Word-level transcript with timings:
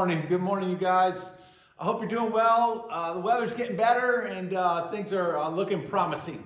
Morning. 0.00 0.24
Good 0.30 0.40
morning, 0.40 0.70
you 0.70 0.78
guys. 0.78 1.34
I 1.78 1.84
hope 1.84 2.00
you're 2.00 2.08
doing 2.08 2.32
well. 2.32 2.88
Uh, 2.90 3.12
the 3.12 3.20
weather's 3.20 3.52
getting 3.52 3.76
better 3.76 4.22
and 4.22 4.54
uh, 4.54 4.90
things 4.90 5.12
are 5.12 5.36
uh, 5.36 5.50
looking 5.50 5.86
promising. 5.86 6.42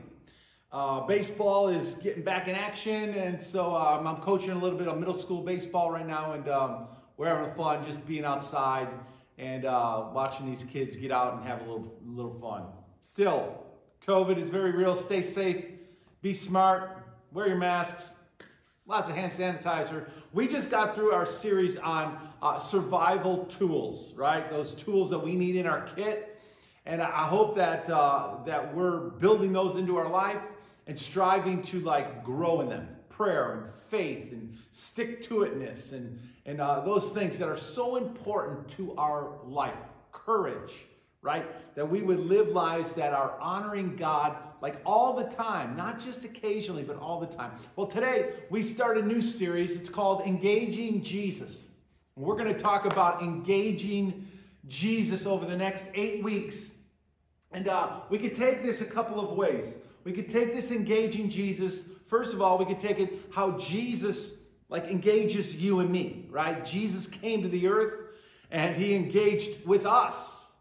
Uh, 0.72 1.02
baseball 1.02 1.68
is 1.68 1.95
getting 2.02 2.24
back 2.24 2.48
in 2.48 2.56
action, 2.56 3.14
and 3.14 3.40
so 3.40 3.76
um, 3.76 4.09
I'm 4.09 4.16
coaching 4.16 4.50
a 4.50 4.59
little 4.59 4.76
bit 4.76 4.88
of 4.88 4.98
middle 4.98 5.14
school 5.14 5.40
baseball 5.40 5.92
right 5.92 6.04
now, 6.04 6.32
and 6.32 6.48
um, 6.48 6.88
we're 7.16 7.28
having 7.28 7.54
fun 7.54 7.84
just 7.84 8.04
being 8.04 8.24
outside 8.24 8.88
and 9.38 9.66
uh, 9.66 10.06
watching 10.12 10.46
these 10.46 10.64
kids 10.64 10.96
get 10.96 11.12
out 11.12 11.34
and 11.34 11.45
have 11.45 11.60
a 11.60 11.62
little, 11.62 11.96
little 12.04 12.36
fun. 12.40 12.64
Still, 13.02 13.62
COVID 14.04 14.36
is 14.36 14.50
very 14.50 14.73
real. 14.73 14.96
Stay 14.96 15.23
safe, 15.23 15.64
be 16.23 16.34
smart, 16.34 17.06
wear 17.30 17.46
your 17.46 17.56
masks, 17.56 18.14
lots 18.87 19.09
of 19.09 19.15
hand 19.15 19.33
sanitizer. 19.33 20.09
We 20.33 20.47
just 20.47 20.71
got 20.71 20.95
through 20.95 21.13
our 21.13 21.24
series 21.24 21.77
on 21.79 22.18
uh, 22.43 22.59
survival 22.59 23.46
tools, 23.46 24.13
right? 24.15 24.51
Those 24.51 24.74
tools 24.74 25.10
that 25.10 25.18
we 25.18 25.35
need 25.35 25.57
in 25.57 25.66
our 25.66 25.88
kit. 25.96 26.38
And 26.87 27.01
I 27.01 27.26
hope 27.26 27.54
that, 27.57 27.88
uh, 27.88 28.37
that 28.45 28.74
we're 28.74 28.99
building 28.99 29.52
those 29.52 29.76
into 29.76 29.96
our 29.96 30.09
life 30.09 30.41
and 30.87 30.99
striving 30.99 31.63
to 31.63 31.80
like 31.80 32.24
grow 32.24 32.60
in 32.60 32.68
them. 32.68 32.88
Prayer 33.09 33.52
and 33.52 33.73
faith 33.88 34.32
and 34.32 34.59
stick 34.71 35.23
to 35.23 35.37
itness 35.37 35.93
and, 35.93 36.21
and 36.45 36.60
uh, 36.60 36.80
those 36.80 37.09
things 37.10 37.38
that 37.38 37.48
are 37.48 37.57
so 37.57 37.96
important 37.96 38.69
to 38.71 38.95
our 38.98 39.38
life. 39.46 39.79
Courage, 40.13 40.73
right? 41.23 41.46
That 41.74 41.88
we 41.88 42.02
would 42.02 42.21
live 42.21 42.48
lives 42.48 42.93
that 42.95 43.15
are 43.15 43.38
honoring 43.41 43.96
God 43.96 44.37
like 44.65 44.80
all 44.87 45.12
the 45.12 45.24
time, 45.24 45.76
not 45.76 46.01
just 46.01 46.24
occasionally, 46.24 46.82
but 46.82 46.96
all 46.96 47.20
the 47.20 47.26
time. 47.26 47.51
Well, 47.76 47.87
today 47.87 48.30
we 48.48 48.62
start 48.62 48.96
a 48.96 49.02
new 49.02 49.20
series. 49.20 49.76
It's 49.76 49.90
called 49.90 50.23
Engaging 50.23 51.02
Jesus. 51.02 51.68
We're 52.16 52.34
going 52.34 52.51
to 52.51 52.59
talk 52.59 52.87
about 52.87 53.23
engaging 53.23 54.26
Jesus 54.66 55.26
over 55.26 55.45
the 55.45 55.54
next 55.54 55.88
eight 55.92 56.24
weeks. 56.24 56.73
And 57.52 57.68
uh, 57.68 58.01
we 58.09 58.18
could 58.18 58.35
take 58.35 58.62
this 58.62 58.80
a 58.80 58.87
couple 58.87 59.20
of 59.20 59.37
ways. 59.37 59.76
We 60.02 60.12
could 60.12 60.30
take 60.30 60.54
this 60.54 60.70
engaging 60.70 61.29
Jesus. 61.29 61.85
First 62.07 62.32
of 62.32 62.40
all, 62.40 62.57
we 62.57 62.65
could 62.65 62.80
take 62.80 62.98
it 62.98 63.20
how 63.35 63.59
Jesus 63.59 64.32
like 64.70 64.87
engages 64.87 65.54
you 65.54 65.81
and 65.81 65.91
me, 65.91 66.26
right? 66.31 66.65
Jesus 66.65 67.06
came 67.06 67.42
to 67.42 67.48
the 67.48 67.69
earth 67.69 68.00
and 68.50 68.75
he 68.75 68.94
engaged 68.94 69.66
with 69.66 69.84
us 69.84 70.53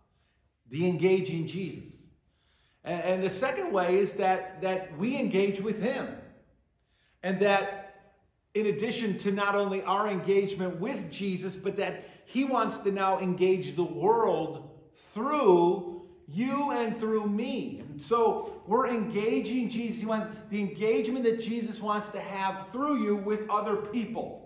the 0.67 0.89
engaging 0.89 1.47
Jesus. 1.47 2.02
And, 2.83 3.01
and 3.01 3.23
the 3.23 3.29
second 3.29 3.71
way 3.71 3.97
is 3.97 4.13
that, 4.13 4.61
that 4.61 4.97
we 4.97 5.17
engage 5.17 5.61
with 5.61 5.81
him. 5.81 6.07
And 7.21 7.39
that 7.39 7.83
in 8.53 8.67
addition 8.67 9.17
to 9.17 9.31
not 9.31 9.55
only 9.55 9.81
our 9.83 10.07
engagement 10.07 10.79
with 10.79 11.09
Jesus, 11.09 11.55
but 11.55 11.75
that 11.77 12.05
he 12.25 12.43
wants 12.43 12.79
to 12.79 12.91
now 12.91 13.19
engage 13.19 13.75
the 13.75 13.83
world 13.83 14.69
through 14.93 16.01
you 16.27 16.71
and 16.71 16.95
through 16.95 17.27
me. 17.27 17.81
And 17.89 18.01
so 18.01 18.61
we're 18.67 18.87
engaging 18.87 19.69
Jesus. 19.69 20.01
He 20.01 20.05
wants 20.05 20.35
the 20.49 20.59
engagement 20.59 21.25
that 21.25 21.39
Jesus 21.39 21.81
wants 21.81 22.09
to 22.09 22.19
have 22.19 22.69
through 22.69 23.03
you 23.03 23.15
with 23.15 23.49
other 23.49 23.75
people. 23.75 24.42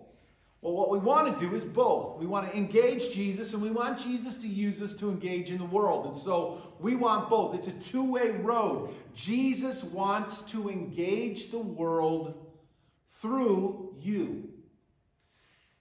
Well, 0.61 0.73
what 0.73 0.89
we 0.89 0.97
want 0.97 1.37
to 1.37 1.47
do 1.49 1.55
is 1.55 1.63
both. 1.63 2.17
We 2.17 2.25
want 2.25 2.49
to 2.49 2.57
engage 2.57 3.13
Jesus 3.13 3.53
and 3.53 3.61
we 3.61 3.69
want 3.69 3.99
Jesus 3.99 4.37
to 4.39 4.47
use 4.47 4.81
us 4.81 4.93
to 4.95 5.09
engage 5.09 5.51
in 5.51 5.59
the 5.59 5.65
world. 5.65 6.07
And 6.07 6.17
so 6.17 6.57
we 6.79 6.95
want 6.95 7.29
both. 7.29 7.53
It's 7.53 7.67
a 7.67 7.71
two 7.71 8.03
way 8.03 8.31
road. 8.31 8.89
Jesus 9.13 9.83
wants 9.83 10.41
to 10.43 10.69
engage 10.69 11.51
the 11.51 11.59
world 11.59 12.33
through 13.07 13.95
you. 14.01 14.49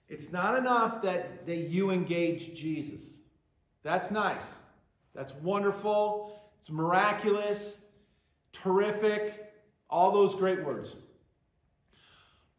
It's 0.09 0.31
not 0.31 0.57
enough 0.57 1.01
that, 1.01 1.45
that 1.47 1.57
you 1.57 1.91
engage 1.91 2.53
Jesus. 2.53 3.03
That's 3.83 4.11
nice. 4.11 4.59
That's 5.13 5.33
wonderful. 5.35 6.39
It's 6.61 6.69
miraculous, 6.69 7.81
terrific, 8.53 9.53
all 9.89 10.11
those 10.11 10.35
great 10.35 10.63
words. 10.63 10.95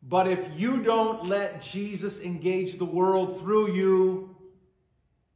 But 0.03 0.29
if 0.29 0.49
you 0.59 0.83
don't 0.83 1.27
let 1.27 1.61
Jesus 1.61 2.21
engage 2.21 2.79
the 2.79 2.85
world 2.85 3.41
through 3.41 3.73
you, 3.73 4.37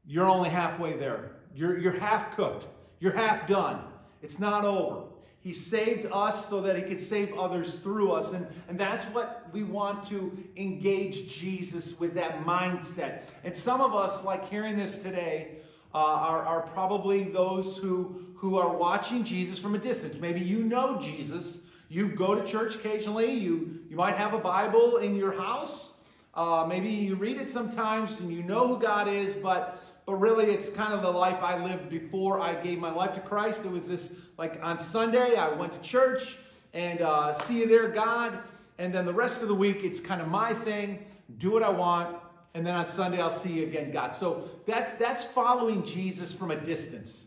you're 0.05 0.29
only 0.29 0.51
halfway 0.51 0.97
there. 0.97 1.33
You're, 1.55 1.79
you're 1.79 1.93
half 1.99 2.37
cooked. 2.37 2.69
You're 3.01 3.13
half 3.13 3.47
done. 3.47 3.81
It's 4.23 4.39
not 4.39 4.65
over. 4.65 5.05
He 5.41 5.53
saved 5.53 6.07
us 6.13 6.49
so 6.49 6.61
that 6.61 6.77
he 6.77 6.83
could 6.83 7.01
save 7.01 7.37
others 7.37 7.75
through 7.81 8.13
us. 8.13 8.33
And, 8.33 8.47
and 8.69 8.79
that's 8.79 9.05
what 9.07 9.49
we 9.53 9.65
want 9.65 10.07
to 10.09 10.33
engage 10.57 11.37
Jesus 11.37 11.99
with 11.99 12.15
that 12.15 12.45
mindset. 12.45 13.25
And 13.43 13.55
some 13.55 13.81
of 13.81 13.93
us, 13.93 14.25
like 14.25 14.49
hearing 14.49 14.77
this 14.77 14.99
today, 14.99 15.57
uh, 15.93 15.99
are, 15.99 16.45
are 16.45 16.63
probably 16.63 17.25
those 17.25 17.77
who, 17.77 18.25
who 18.37 18.57
are 18.57 18.75
watching 18.75 19.25
Jesus 19.25 19.59
from 19.59 19.75
a 19.75 19.79
distance. 19.79 20.17
Maybe 20.19 20.41
you 20.41 20.63
know 20.63 20.97
Jesus, 20.99 21.61
you 21.93 22.09
go 22.09 22.35
to 22.35 22.43
church 22.43 22.77
occasionally. 22.77 23.31
You, 23.31 23.81
you 23.91 23.97
might 23.97 24.17
have 24.17 24.33
a 24.33 24.39
Bible 24.39 24.97
in 24.97 25.15
your 25.15 25.33
house. 25.33 25.93
Uh, 26.33 26.65
maybe 26.67 26.89
you 26.89 27.17
read 27.17 27.37
it 27.37 27.47
sometimes 27.47 28.19
and 28.19 28.33
you 28.33 28.43
know 28.43 28.67
who 28.67 28.81
God 28.81 29.09
is, 29.09 29.35
but, 29.35 29.85
but 30.07 30.15
really 30.15 30.47
it's 30.47 30.71
kind 30.71 30.95
of 30.95 31.03
the 31.03 31.11
life 31.11 31.43
I 31.43 31.63
lived 31.63 31.91
before 31.91 32.41
I 32.41 32.55
gave 32.55 32.79
my 32.79 32.91
life 32.91 33.13
to 33.13 33.21
Christ. 33.21 33.67
It 33.67 33.71
was 33.71 33.87
this, 33.87 34.17
like 34.39 34.59
on 34.63 34.81
Sunday, 34.81 35.37
I 35.37 35.51
went 35.51 35.75
to 35.75 35.81
church 35.81 36.39
and 36.73 37.03
uh, 37.03 37.35
see 37.35 37.59
you 37.59 37.67
there, 37.67 37.89
God. 37.89 38.39
And 38.79 38.95
then 38.95 39.05
the 39.05 39.13
rest 39.13 39.43
of 39.43 39.49
the 39.49 39.55
week, 39.55 39.85
it's 39.85 40.01
kind 40.01 40.23
of 40.23 40.29
my 40.29 40.55
thing, 40.55 41.05
do 41.37 41.51
what 41.51 41.63
I 41.63 41.69
want. 41.69 42.17
And 42.55 42.67
then 42.67 42.75
on 42.75 42.87
Sunday, 42.87 43.21
I'll 43.21 43.31
see 43.31 43.53
you 43.53 43.65
again, 43.65 43.91
God. 43.91 44.15
So 44.15 44.49
that's, 44.65 44.95
that's 44.95 45.25
following 45.25 45.85
Jesus 45.85 46.33
from 46.33 46.53
a 46.53 46.57
distance. 46.57 47.27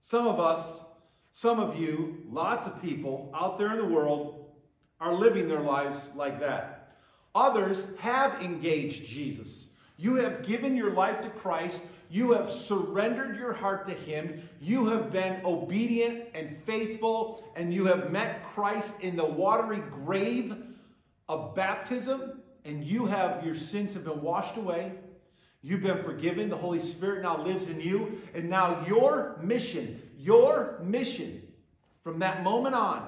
Some 0.00 0.26
of 0.26 0.40
us, 0.40 0.84
some 1.32 1.60
of 1.60 1.78
you, 1.78 2.22
lots 2.28 2.66
of 2.66 2.82
people 2.82 3.30
out 3.34 3.56
there 3.56 3.70
in 3.70 3.78
the 3.78 3.94
world, 3.94 4.50
are 5.00 5.14
living 5.14 5.48
their 5.48 5.60
lives 5.60 6.10
like 6.14 6.40
that. 6.40 6.92
Others 7.34 7.84
have 7.98 8.42
engaged 8.42 9.04
Jesus. 9.06 9.68
You 9.96 10.16
have 10.16 10.42
given 10.42 10.76
your 10.76 10.92
life 10.92 11.20
to 11.20 11.30
Christ. 11.30 11.82
You 12.10 12.32
have 12.32 12.50
surrendered 12.50 13.36
your 13.36 13.52
heart 13.52 13.86
to 13.86 13.94
Him. 13.94 14.42
You 14.60 14.86
have 14.86 15.12
been 15.12 15.40
obedient 15.44 16.24
and 16.34 16.56
faithful, 16.64 17.44
and 17.54 17.72
you 17.72 17.84
have 17.84 18.10
met 18.10 18.44
Christ 18.44 19.00
in 19.00 19.14
the 19.14 19.24
watery 19.24 19.82
grave 19.90 20.56
of 21.28 21.54
baptism, 21.54 22.42
and 22.64 22.82
you 22.82 23.06
have, 23.06 23.44
your 23.44 23.54
sins 23.54 23.94
have 23.94 24.04
been 24.04 24.22
washed 24.22 24.56
away. 24.56 24.92
You've 25.62 25.82
been 25.82 26.02
forgiven. 26.02 26.48
The 26.48 26.56
Holy 26.56 26.80
Spirit 26.80 27.22
now 27.22 27.42
lives 27.42 27.68
in 27.68 27.80
you. 27.80 28.20
And 28.34 28.48
now 28.48 28.84
your 28.86 29.38
mission, 29.42 30.00
your 30.18 30.80
mission 30.82 31.42
from 32.02 32.18
that 32.20 32.42
moment 32.42 32.74
on 32.74 33.06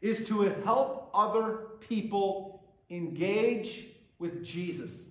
is 0.00 0.26
to 0.28 0.42
help 0.64 1.10
other 1.14 1.68
people 1.80 2.64
engage 2.90 3.86
with 4.18 4.44
Jesus. 4.44 5.08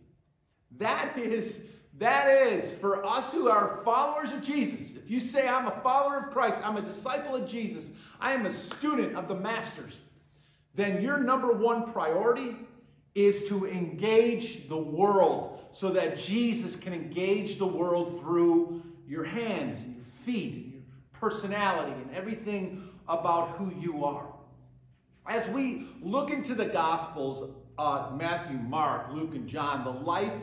That 0.78 1.18
is 1.18 1.64
that 1.98 2.30
is 2.30 2.74
for 2.74 3.06
us 3.06 3.34
who 3.34 3.50
are 3.50 3.82
followers 3.84 4.32
of 4.32 4.42
Jesus. 4.42 4.96
If 4.96 5.12
you 5.12 5.20
say 5.20 5.50
I'm 5.50 5.68
a 5.68 5.82
follower 5.82 6.18
of 6.18 6.30
Christ, 6.30 6.66
I'm 6.66 6.78
a 6.78 6.82
disciple 6.82 7.36
of 7.36 7.48
Jesus, 7.48 7.92
I 8.22 8.32
am 8.32 8.46
a 8.46 8.52
student 8.54 9.18
of 9.18 9.28
the 9.28 9.36
masters, 9.36 10.00
then 10.76 11.02
your 11.02 11.18
number 11.18 11.52
one 11.52 11.92
priority 11.92 12.56
is 13.16 13.44
to 13.44 13.68
engage 13.68 14.68
the 14.68 14.78
world 14.78 15.60
so 15.72 15.90
that 15.90 16.18
Jesus 16.18 16.76
can 16.76 16.94
engage 16.94 17.58
the 17.58 17.66
world 17.66 18.20
through 18.20 18.84
your 19.08 19.24
hands 19.24 19.82
and 19.82 19.96
your 19.96 20.06
feet 20.06 20.54
and 20.56 20.74
your 20.74 20.84
personality 21.14 21.92
and 21.92 22.14
everything 22.16 22.90
about 23.08 23.50
who 23.52 23.74
you 23.80 24.06
are. 24.06 24.28
As 25.28 25.48
we 25.50 25.86
look 26.02 26.32
into 26.32 26.56
the 26.56 26.66
Gospels, 26.66 27.52
uh, 27.78 28.12
Matthew, 28.16 28.58
Mark, 28.58 29.12
Luke, 29.12 29.36
and 29.36 29.48
John, 29.48 29.84
the 29.84 29.92
life, 29.92 30.34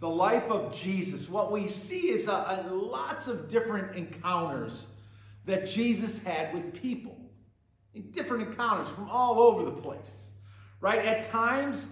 the 0.00 0.08
life 0.08 0.50
of 0.50 0.74
Jesus, 0.74 1.28
what 1.28 1.52
we 1.52 1.68
see 1.68 2.10
is 2.10 2.26
a, 2.26 2.64
a, 2.66 2.74
lots 2.74 3.28
of 3.28 3.48
different 3.48 3.96
encounters 3.96 4.88
that 5.44 5.66
Jesus 5.66 6.18
had 6.20 6.54
with 6.54 6.74
people. 6.74 7.16
Different 8.12 8.48
encounters 8.48 8.88
from 8.88 9.10
all 9.10 9.40
over 9.40 9.64
the 9.64 9.72
place, 9.72 10.28
right? 10.80 11.04
At 11.04 11.24
times, 11.24 11.88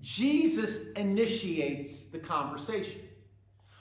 Jesus 0.00 0.88
initiates 0.92 2.04
the 2.04 2.18
conversation. 2.18 3.02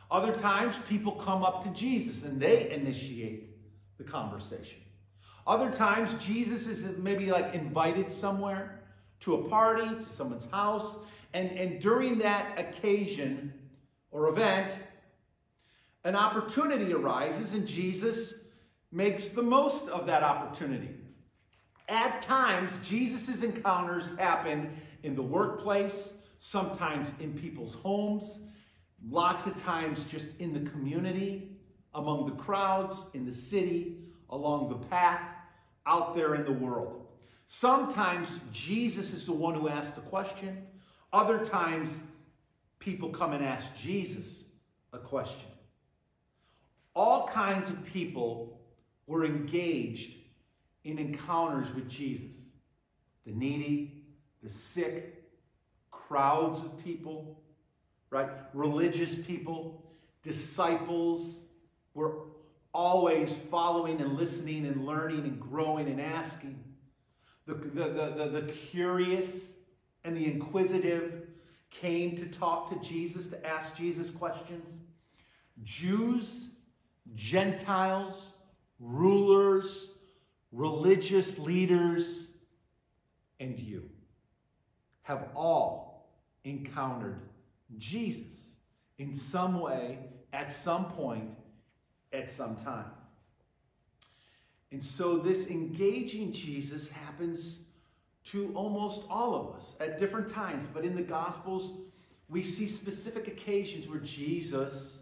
Other 0.09 0.33
times, 0.33 0.77
people 0.87 1.13
come 1.13 1.43
up 1.43 1.63
to 1.63 1.69
Jesus 1.71 2.23
and 2.23 2.39
they 2.39 2.69
initiate 2.71 3.49
the 3.97 4.03
conversation. 4.03 4.79
Other 5.45 5.71
times, 5.71 6.13
Jesus 6.23 6.67
is 6.67 6.97
maybe 6.97 7.31
like 7.31 7.53
invited 7.53 8.11
somewhere 8.11 8.79
to 9.21 9.35
a 9.35 9.49
party, 9.49 9.87
to 9.87 10.09
someone's 10.09 10.45
house, 10.45 10.97
and, 11.33 11.51
and 11.51 11.81
during 11.81 12.19
that 12.19 12.57
occasion 12.59 13.53
or 14.11 14.29
event, 14.29 14.75
an 16.03 16.15
opportunity 16.15 16.93
arises 16.93 17.53
and 17.53 17.67
Jesus 17.67 18.35
makes 18.91 19.29
the 19.29 19.41
most 19.41 19.87
of 19.87 20.05
that 20.05 20.21
opportunity. 20.21 20.89
At 21.89 22.21
times, 22.21 22.77
Jesus' 22.87 23.43
encounters 23.43 24.11
happen 24.17 24.79
in 25.03 25.15
the 25.15 25.21
workplace, 25.21 26.13
sometimes 26.39 27.11
in 27.19 27.33
people's 27.33 27.75
homes. 27.75 28.41
lots 29.09 29.45
of 29.47 29.55
times 29.57 30.05
just 30.05 30.39
in 30.39 30.53
the 30.53 30.69
community, 30.71 31.49
among 31.93 32.25
the 32.25 32.35
crowds, 32.35 33.09
in 33.13 33.25
the 33.25 33.33
city, 33.33 33.97
along 34.29 34.69
the 34.69 34.77
path, 34.87 35.29
out 35.85 36.15
there 36.15 36.35
in 36.35 36.45
the 36.45 36.51
world. 36.51 37.05
Sometimes 37.47 38.39
Jesus 38.51 39.11
is 39.11 39.25
the 39.25 39.33
one 39.33 39.55
who 39.55 39.67
asks 39.67 39.95
the 39.95 40.01
question. 40.01 40.65
Other 41.11 41.45
times, 41.45 41.99
people 42.79 43.09
come 43.09 43.33
and 43.33 43.43
ask 43.43 43.75
Jesus 43.75 44.45
a 44.93 44.99
question. 44.99 45.49
All 46.95 47.27
kinds 47.27 47.69
of 47.69 47.83
people 47.83 48.61
were 49.05 49.25
engaged 49.25 50.17
in 50.85 50.97
encounters 50.97 51.73
with 51.73 51.89
Jesus 51.89 52.35
the 53.25 53.31
needy, 53.31 54.02
the 54.43 54.49
sick, 54.49 55.23
crowds 55.89 56.59
of 56.59 56.83
people, 56.83 57.39
right? 58.09 58.29
Religious 58.53 59.15
people, 59.15 59.81
disciples 60.21 61.43
were 61.93 62.17
always 62.73 63.33
following 63.33 64.01
and 64.01 64.17
listening 64.17 64.65
and 64.65 64.85
learning 64.85 65.23
and 65.23 65.39
growing 65.39 65.87
and 65.87 66.01
asking. 66.01 66.61
The, 67.45 67.53
the, 67.53 67.83
the, 67.89 68.13
the, 68.15 68.41
the 68.41 68.51
curious 68.51 69.53
and 70.03 70.15
the 70.15 70.25
inquisitive 70.25 71.27
came 71.69 72.17
to 72.17 72.25
talk 72.25 72.69
to 72.69 72.87
Jesus, 72.87 73.27
to 73.27 73.45
ask 73.45 73.75
Jesus 73.75 74.09
questions. 74.09 74.73
Jews, 75.63 76.47
Gentiles, 77.15 78.31
rulers, 78.79 79.91
religious 80.51 81.37
leaders, 81.39 82.29
and 83.39 83.57
you 83.57 83.89
have 85.03 85.29
all 85.35 86.09
encountered 86.43 87.21
Jesus 87.77 88.53
in 88.97 89.13
some 89.13 89.59
way, 89.59 89.99
at 90.33 90.49
some 90.49 90.85
point, 90.85 91.29
at 92.11 92.29
some 92.29 92.55
time. 92.55 92.91
And 94.71 94.83
so 94.83 95.17
this 95.17 95.47
engaging 95.47 96.31
Jesus 96.31 96.89
happens 96.89 97.61
to 98.25 98.51
almost 98.55 99.03
all 99.09 99.35
of 99.35 99.55
us 99.55 99.75
at 99.79 99.99
different 99.99 100.27
times. 100.27 100.65
But 100.73 100.85
in 100.85 100.95
the 100.95 101.01
Gospels, 101.01 101.73
we 102.29 102.41
see 102.41 102.65
specific 102.65 103.27
occasions 103.27 103.87
where 103.87 103.99
Jesus 103.99 105.01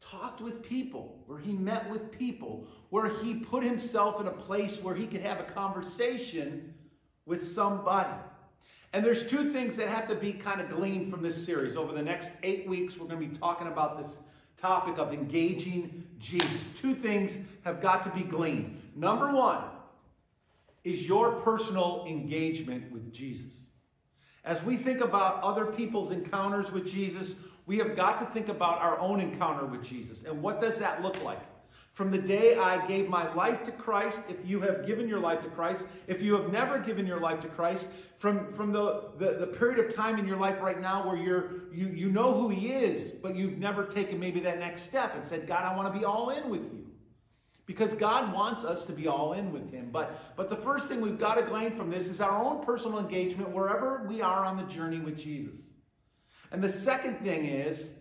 talked 0.00 0.40
with 0.40 0.62
people, 0.62 1.22
where 1.26 1.38
he 1.38 1.52
met 1.52 1.88
with 1.88 2.10
people, 2.10 2.66
where 2.90 3.08
he 3.08 3.34
put 3.34 3.62
himself 3.62 4.20
in 4.20 4.26
a 4.26 4.32
place 4.32 4.82
where 4.82 4.94
he 4.94 5.06
could 5.06 5.20
have 5.22 5.40
a 5.40 5.44
conversation 5.44 6.74
with 7.24 7.42
somebody. 7.42 8.18
And 8.92 9.04
there's 9.04 9.26
two 9.26 9.52
things 9.52 9.76
that 9.76 9.88
have 9.88 10.06
to 10.08 10.14
be 10.14 10.32
kind 10.32 10.60
of 10.60 10.68
gleaned 10.68 11.10
from 11.10 11.22
this 11.22 11.42
series. 11.42 11.76
Over 11.76 11.92
the 11.92 12.02
next 12.02 12.32
eight 12.42 12.66
weeks, 12.68 12.98
we're 12.98 13.06
going 13.06 13.20
to 13.20 13.26
be 13.26 13.34
talking 13.34 13.66
about 13.66 14.02
this 14.02 14.20
topic 14.56 14.98
of 14.98 15.14
engaging 15.14 16.06
Jesus. 16.18 16.68
Two 16.76 16.94
things 16.94 17.38
have 17.64 17.80
got 17.80 18.04
to 18.04 18.10
be 18.10 18.22
gleaned. 18.22 18.80
Number 18.94 19.32
one 19.32 19.64
is 20.84 21.08
your 21.08 21.32
personal 21.32 22.04
engagement 22.08 22.92
with 22.92 23.12
Jesus. 23.12 23.54
As 24.44 24.62
we 24.62 24.76
think 24.76 25.00
about 25.00 25.42
other 25.42 25.66
people's 25.66 26.10
encounters 26.10 26.70
with 26.72 26.86
Jesus, 26.86 27.36
we 27.64 27.78
have 27.78 27.96
got 27.96 28.18
to 28.18 28.26
think 28.26 28.48
about 28.48 28.80
our 28.80 28.98
own 28.98 29.20
encounter 29.20 29.64
with 29.64 29.82
Jesus. 29.82 30.24
And 30.24 30.42
what 30.42 30.60
does 30.60 30.78
that 30.78 31.00
look 31.00 31.22
like? 31.22 31.40
From 31.92 32.10
the 32.10 32.18
day 32.18 32.56
I 32.56 32.86
gave 32.86 33.10
my 33.10 33.32
life 33.34 33.62
to 33.64 33.70
Christ, 33.70 34.22
if 34.30 34.48
you 34.48 34.60
have 34.60 34.86
given 34.86 35.06
your 35.06 35.20
life 35.20 35.42
to 35.42 35.48
Christ, 35.48 35.86
if 36.06 36.22
you 36.22 36.34
have 36.34 36.50
never 36.50 36.78
given 36.78 37.06
your 37.06 37.20
life 37.20 37.40
to 37.40 37.48
Christ, 37.48 37.90
from, 38.16 38.50
from 38.50 38.72
the, 38.72 39.10
the, 39.18 39.34
the 39.40 39.46
period 39.46 39.78
of 39.78 39.94
time 39.94 40.18
in 40.18 40.26
your 40.26 40.38
life 40.38 40.62
right 40.62 40.80
now 40.80 41.06
where 41.06 41.16
you're, 41.16 41.70
you, 41.70 41.88
you 41.88 42.10
know 42.10 42.32
who 42.32 42.48
He 42.48 42.68
is, 42.72 43.10
but 43.10 43.36
you've 43.36 43.58
never 43.58 43.84
taken 43.84 44.18
maybe 44.18 44.40
that 44.40 44.58
next 44.58 44.82
step 44.82 45.14
and 45.14 45.26
said, 45.26 45.46
God, 45.46 45.64
I 45.64 45.76
want 45.76 45.92
to 45.92 45.98
be 45.98 46.06
all 46.06 46.30
in 46.30 46.48
with 46.48 46.62
you. 46.72 46.86
Because 47.66 47.92
God 47.92 48.32
wants 48.32 48.64
us 48.64 48.86
to 48.86 48.92
be 48.92 49.06
all 49.06 49.34
in 49.34 49.52
with 49.52 49.70
Him. 49.70 49.90
But, 49.92 50.34
but 50.34 50.48
the 50.48 50.56
first 50.56 50.88
thing 50.88 51.02
we've 51.02 51.18
got 51.18 51.34
to 51.34 51.42
glean 51.42 51.76
from 51.76 51.90
this 51.90 52.08
is 52.08 52.22
our 52.22 52.42
own 52.42 52.64
personal 52.64 53.00
engagement 53.00 53.50
wherever 53.50 54.06
we 54.08 54.22
are 54.22 54.46
on 54.46 54.56
the 54.56 54.64
journey 54.64 54.98
with 54.98 55.18
Jesus. 55.18 55.70
And 56.52 56.64
the 56.64 56.70
second 56.70 57.18
thing 57.18 57.44
is, 57.44 57.92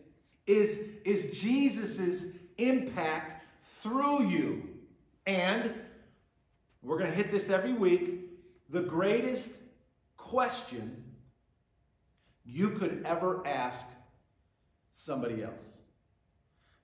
is, 0.48 0.80
is 1.04 1.42
Jesus' 1.42 2.26
impact 2.58 3.41
through 3.64 4.28
you. 4.28 4.70
And 5.26 5.74
we're 6.82 6.98
going 6.98 7.10
to 7.10 7.16
hit 7.16 7.32
this 7.32 7.50
every 7.50 7.74
week. 7.74 8.20
The 8.70 8.82
greatest 8.82 9.52
question 10.18 11.04
you 12.46 12.72
could 12.72 13.04
ever 13.06 13.46
ask 13.46 13.86
somebody 14.92 15.44
else. 15.44 15.82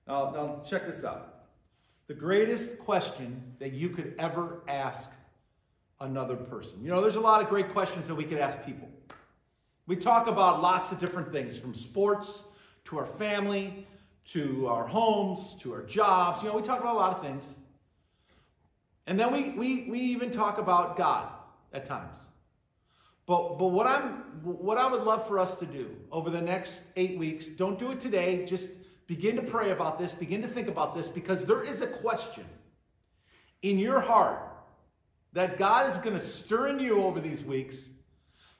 Now, 0.06 0.30
now 0.30 0.62
check 0.64 0.86
this 0.86 1.04
out. 1.04 1.34
The 2.06 2.14
greatest 2.14 2.78
question 2.78 3.42
that 3.58 3.72
you 3.72 3.90
could 3.90 4.14
ever 4.18 4.62
ask 4.66 5.12
another 6.00 6.36
person. 6.36 6.82
You 6.82 6.90
know, 6.90 7.00
there's 7.00 7.16
a 7.16 7.20
lot 7.20 7.42
of 7.42 7.48
great 7.48 7.70
questions 7.70 8.06
that 8.06 8.14
we 8.14 8.24
could 8.24 8.38
ask 8.38 8.64
people. 8.64 8.88
We 9.86 9.96
talk 9.96 10.26
about 10.26 10.62
lots 10.62 10.92
of 10.92 10.98
different 10.98 11.32
things 11.32 11.58
from 11.58 11.74
sports 11.74 12.44
to 12.84 12.98
our 12.98 13.06
family 13.06 13.86
to 14.32 14.66
our 14.68 14.86
homes, 14.86 15.54
to 15.60 15.72
our 15.72 15.82
jobs. 15.82 16.42
You 16.42 16.50
know, 16.50 16.56
we 16.56 16.62
talk 16.62 16.80
about 16.80 16.94
a 16.94 16.98
lot 16.98 17.12
of 17.12 17.22
things. 17.22 17.58
And 19.06 19.18
then 19.18 19.32
we, 19.32 19.50
we, 19.50 19.90
we 19.90 20.00
even 20.00 20.30
talk 20.30 20.58
about 20.58 20.96
God 20.98 21.30
at 21.72 21.86
times. 21.86 22.20
But, 23.24 23.58
but 23.58 23.68
what, 23.68 23.86
I'm, 23.86 24.12
what 24.42 24.76
I 24.78 24.86
would 24.86 25.02
love 25.02 25.26
for 25.26 25.38
us 25.38 25.56
to 25.56 25.66
do 25.66 25.96
over 26.12 26.30
the 26.30 26.40
next 26.40 26.84
eight 26.96 27.18
weeks, 27.18 27.46
don't 27.46 27.78
do 27.78 27.90
it 27.90 28.00
today, 28.00 28.44
just 28.44 28.70
begin 29.06 29.36
to 29.36 29.42
pray 29.42 29.70
about 29.70 29.98
this, 29.98 30.14
begin 30.14 30.42
to 30.42 30.48
think 30.48 30.68
about 30.68 30.94
this, 30.94 31.08
because 31.08 31.46
there 31.46 31.64
is 31.64 31.80
a 31.80 31.86
question 31.86 32.44
in 33.62 33.78
your 33.78 34.00
heart 34.00 34.42
that 35.32 35.58
God 35.58 35.90
is 35.90 35.96
going 35.98 36.14
to 36.14 36.20
stir 36.20 36.68
in 36.68 36.80
you 36.80 37.02
over 37.02 37.20
these 37.20 37.44
weeks 37.44 37.90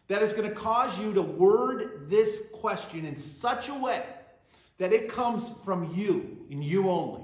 that 0.08 0.22
is 0.22 0.32
going 0.32 0.48
to 0.48 0.54
cause 0.54 0.98
you 0.98 1.12
to 1.12 1.20
word 1.20 2.08
this 2.08 2.42
question 2.52 3.04
in 3.04 3.16
such 3.16 3.68
a 3.68 3.74
way 3.74 4.02
that 4.78 4.92
it 4.92 5.08
comes 5.08 5.52
from 5.64 5.92
you 5.94 6.46
and 6.50 6.64
you 6.64 6.88
only. 6.88 7.22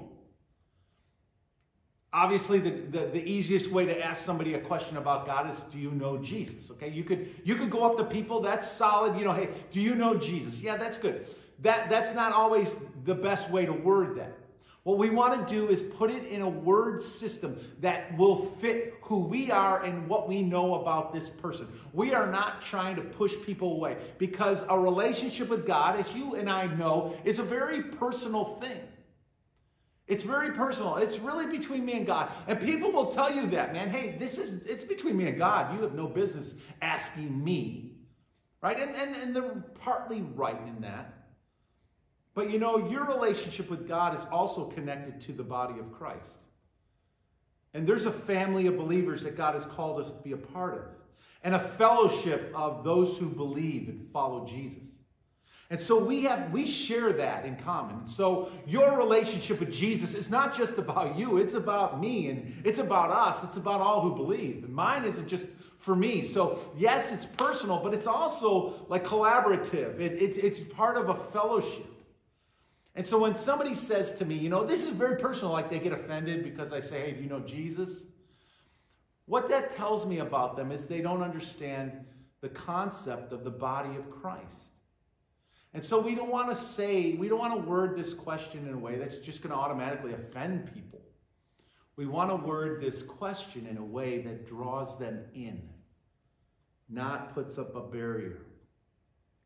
Obviously, 2.13 2.59
the, 2.59 2.69
the, 2.69 3.05
the, 3.07 3.29
easiest 3.29 3.71
way 3.71 3.85
to 3.85 4.01
ask 4.01 4.23
somebody 4.23 4.53
a 4.53 4.59
question 4.59 4.95
about 4.95 5.25
God 5.25 5.49
is, 5.49 5.63
do 5.63 5.77
you 5.77 5.91
know 5.91 6.17
Jesus? 6.17 6.71
Okay, 6.71 6.89
you 6.89 7.03
could 7.03 7.27
you 7.43 7.55
could 7.55 7.69
go 7.69 7.83
up 7.83 7.97
to 7.97 8.05
people, 8.05 8.39
that's 8.39 8.71
solid, 8.71 9.19
you 9.19 9.25
know, 9.25 9.33
hey, 9.33 9.49
do 9.69 9.81
you 9.81 9.95
know 9.95 10.15
Jesus? 10.15 10.61
Yeah, 10.61 10.77
that's 10.77 10.97
good. 10.97 11.27
That 11.59 11.89
that's 11.89 12.15
not 12.15 12.31
always 12.31 12.77
the 13.03 13.15
best 13.15 13.49
way 13.49 13.65
to 13.65 13.73
word 13.73 14.17
that. 14.17 14.31
What 14.85 14.99
we 14.99 15.09
want 15.09 15.47
to 15.47 15.51
do 15.51 15.67
is 15.67 15.81
put 15.81 16.11
it 16.11 16.25
in 16.25 16.43
a 16.43 16.47
word 16.47 17.01
system 17.01 17.57
that 17.79 18.15
will 18.19 18.35
fit 18.37 18.93
who 19.01 19.21
we 19.21 19.49
are 19.49 19.83
and 19.83 20.07
what 20.07 20.29
we 20.29 20.43
know 20.43 20.75
about 20.75 21.11
this 21.11 21.27
person. 21.27 21.67
We 21.91 22.13
are 22.13 22.31
not 22.31 22.61
trying 22.61 22.95
to 22.97 23.01
push 23.01 23.33
people 23.43 23.73
away 23.73 23.97
because 24.19 24.63
a 24.69 24.79
relationship 24.79 25.49
with 25.49 25.65
God, 25.65 25.99
as 25.99 26.15
you 26.15 26.35
and 26.35 26.47
I 26.47 26.67
know, 26.67 27.17
is 27.23 27.39
a 27.39 27.43
very 27.43 27.81
personal 27.81 28.45
thing. 28.45 28.79
It's 30.05 30.23
very 30.23 30.51
personal. 30.51 30.97
It's 30.97 31.17
really 31.17 31.47
between 31.47 31.83
me 31.83 31.93
and 31.93 32.05
God. 32.05 32.31
And 32.45 32.61
people 32.61 32.91
will 32.91 33.07
tell 33.07 33.33
you 33.33 33.47
that, 33.47 33.73
man. 33.73 33.89
Hey, 33.89 34.15
this 34.19 34.37
is 34.37 34.67
it's 34.67 34.83
between 34.83 35.17
me 35.17 35.29
and 35.29 35.37
God. 35.39 35.75
You 35.75 35.81
have 35.81 35.95
no 35.95 36.05
business 36.05 36.53
asking 36.83 37.43
me. 37.43 37.95
Right? 38.61 38.79
And 38.79 38.95
and, 38.95 39.15
and 39.15 39.35
they're 39.35 39.63
partly 39.81 40.21
right 40.21 40.61
in 40.67 40.81
that. 40.81 41.24
But 42.35 42.51
you 42.51 42.59
know, 42.59 42.89
your 42.89 43.05
relationship 43.05 43.69
with 43.69 43.87
God 43.87 44.15
is 44.15 44.25
also 44.25 44.65
connected 44.65 45.21
to 45.21 45.31
the 45.31 45.43
body 45.43 45.79
of 45.79 45.91
Christ. 45.93 46.45
And 47.73 47.87
there's 47.87 48.05
a 48.05 48.11
family 48.11 48.67
of 48.67 48.77
believers 48.77 49.23
that 49.23 49.35
God 49.35 49.55
has 49.55 49.65
called 49.65 49.99
us 49.99 50.11
to 50.11 50.17
be 50.19 50.33
a 50.33 50.37
part 50.37 50.75
of, 50.75 50.83
and 51.43 51.55
a 51.55 51.59
fellowship 51.59 52.51
of 52.53 52.83
those 52.83 53.17
who 53.17 53.29
believe 53.29 53.89
and 53.89 54.07
follow 54.11 54.45
Jesus. 54.45 54.95
And 55.69 55.79
so 55.79 55.97
we 55.97 56.23
have 56.23 56.51
we 56.51 56.65
share 56.67 57.11
that 57.13 57.45
in 57.45 57.55
common. 57.55 57.99
And 57.99 58.09
So 58.09 58.49
your 58.67 58.97
relationship 58.97 59.59
with 59.59 59.71
Jesus 59.71 60.13
is 60.13 60.29
not 60.29 60.55
just 60.55 60.77
about 60.77 61.17
you, 61.17 61.37
it's 61.37 61.55
about 61.55 61.99
me 61.99 62.29
and 62.29 62.53
it's 62.63 62.79
about 62.79 63.09
us, 63.09 63.43
it's 63.43 63.57
about 63.57 63.81
all 63.81 64.01
who 64.01 64.15
believe. 64.15 64.63
And 64.63 64.73
mine 64.73 65.05
isn't 65.05 65.27
just 65.27 65.47
for 65.79 65.95
me. 65.95 66.27
So 66.27 66.59
yes, 66.77 67.11
it's 67.11 67.25
personal, 67.25 67.79
but 67.79 67.93
it's 67.93 68.07
also 68.07 68.73
like 68.89 69.03
collaborative. 69.03 69.99
It, 69.99 70.21
it, 70.21 70.37
it's 70.37 70.59
part 70.75 70.97
of 70.97 71.09
a 71.09 71.15
fellowship. 71.15 71.94
And 72.95 73.05
so 73.05 73.19
when 73.19 73.35
somebody 73.35 73.73
says 73.73 74.13
to 74.13 74.25
me, 74.25 74.35
you 74.35 74.49
know, 74.49 74.63
this 74.63 74.83
is 74.83 74.89
very 74.89 75.17
personal, 75.17 75.51
like 75.51 75.69
they 75.69 75.79
get 75.79 75.91
offended 75.91 76.43
because 76.43 76.71
I 76.71 76.79
say, 76.79 77.01
hey, 77.01 77.11
do 77.11 77.21
you 77.21 77.29
know 77.29 77.41
Jesus? 77.41 78.05
What 79.25 79.49
that 79.49 79.71
tells 79.71 80.05
me 80.05 80.19
about 80.19 80.55
them 80.55 80.71
is 80.71 80.87
they 80.87 81.01
don't 81.01 81.21
understand 81.21 82.05
the 82.41 82.49
concept 82.49 83.33
of 83.33 83.43
the 83.43 83.51
body 83.51 83.95
of 83.97 84.09
Christ. 84.09 84.75
And 85.73 85.83
so 85.83 85.99
we 85.99 86.15
don't 86.15 86.31
want 86.31 86.49
to 86.49 86.55
say, 86.55 87.15
we 87.15 87.27
don't 87.27 87.39
want 87.39 87.53
to 87.53 87.69
word 87.69 87.97
this 87.97 88.13
question 88.13 88.65
in 88.65 88.73
a 88.73 88.77
way 88.77 88.97
that's 88.97 89.17
just 89.17 89.41
going 89.41 89.53
to 89.53 89.59
automatically 89.59 90.13
offend 90.13 90.73
people. 90.73 91.01
We 91.97 92.05
want 92.05 92.29
to 92.29 92.35
word 92.37 92.81
this 92.81 93.03
question 93.03 93.67
in 93.69 93.77
a 93.77 93.83
way 93.83 94.19
that 94.21 94.45
draws 94.45 94.97
them 94.97 95.25
in, 95.33 95.61
not 96.89 97.33
puts 97.33 97.57
up 97.57 97.75
a 97.75 97.81
barrier. 97.81 98.41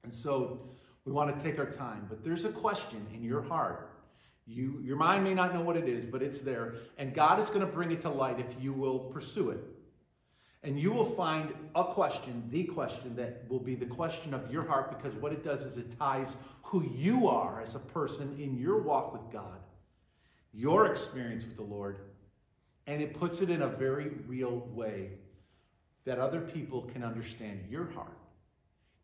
And 0.04 0.14
so 0.14 0.70
We 1.10 1.16
want 1.16 1.36
to 1.36 1.44
take 1.44 1.58
our 1.58 1.66
time. 1.66 2.06
But 2.08 2.24
there's 2.24 2.46
a 2.46 2.52
question 2.52 3.04
in 3.16 3.24
your 3.24 3.42
heart. 3.42 3.90
You, 4.46 4.80
your 4.84 4.96
mind 4.96 5.24
may 5.24 5.34
not 5.34 5.56
know 5.56 5.62
what 5.62 5.76
it 5.76 5.90
is, 5.90 6.06
but 6.06 6.22
it's 6.22 6.40
there. 6.40 6.76
And 7.00 7.16
God 7.16 7.40
is 7.40 7.50
going 7.50 7.62
to 7.62 7.66
bring 7.66 7.90
it 7.90 8.02
to 8.02 8.10
light 8.12 8.40
if 8.40 8.62
you 8.62 8.74
will 8.74 9.00
pursue 9.00 9.50
it. 9.50 9.58
And 10.62 10.80
you 10.80 10.92
will 10.92 11.06
find 11.06 11.52
a 11.74 11.84
question, 11.84 12.44
the 12.52 12.64
question 12.66 13.16
that 13.16 13.46
will 13.50 13.60
be 13.60 13.74
the 13.74 13.88
question 13.88 14.36
of 14.36 14.54
your 14.54 14.62
heart, 14.62 14.96
because 14.96 15.18
what 15.20 15.34
it 15.34 15.44
does 15.44 15.66
is 15.66 15.80
it 15.80 15.98
ties 15.98 16.38
who 16.62 16.84
you 16.84 17.28
are 17.28 17.60
as 17.60 17.74
a 17.74 17.80
person 17.80 18.38
in 18.40 18.56
your 18.56 18.78
walk 18.78 19.12
with 19.12 19.32
God, 19.34 19.62
your 20.54 20.86
experience 20.92 21.44
with 21.44 21.56
the 21.56 21.64
Lord, 21.64 22.02
and 22.86 23.02
it 23.02 23.16
puts 23.16 23.42
it 23.42 23.50
in 23.50 23.64
a 23.64 23.68
very 23.68 24.10
real 24.28 24.60
way 24.76 25.10
that 26.06 26.20
other 26.20 26.42
people 26.42 26.84
can 26.84 27.04
understand 27.04 27.64
your 27.68 27.90
heart. 27.94 28.19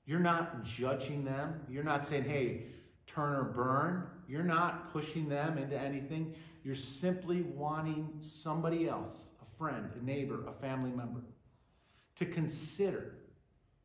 You're 0.05 0.19
not 0.19 0.63
judging 0.63 1.25
them. 1.25 1.61
You're 1.69 1.83
not 1.83 2.03
saying, 2.03 2.25
hey, 2.25 2.67
turn 3.07 3.33
or 3.33 3.43
burn. 3.43 4.07
You're 4.27 4.43
not 4.43 4.91
pushing 4.91 5.27
them 5.29 5.57
into 5.57 5.79
anything. 5.79 6.35
You're 6.63 6.75
simply 6.75 7.41
wanting 7.41 8.09
somebody 8.19 8.87
else, 8.87 9.31
a 9.41 9.57
friend, 9.57 9.89
a 9.99 10.05
neighbor, 10.05 10.47
a 10.47 10.51
family 10.51 10.91
member, 10.91 11.21
to 12.15 12.25
consider 12.25 13.15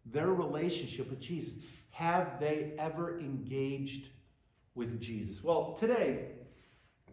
their 0.06 0.28
relationship 0.28 1.10
with 1.10 1.20
Jesus. 1.20 1.62
Have 1.90 2.40
they 2.40 2.72
ever 2.78 3.18
engaged 3.18 4.08
with 4.74 5.00
Jesus? 5.00 5.42
Well, 5.42 5.74
today, 5.74 6.26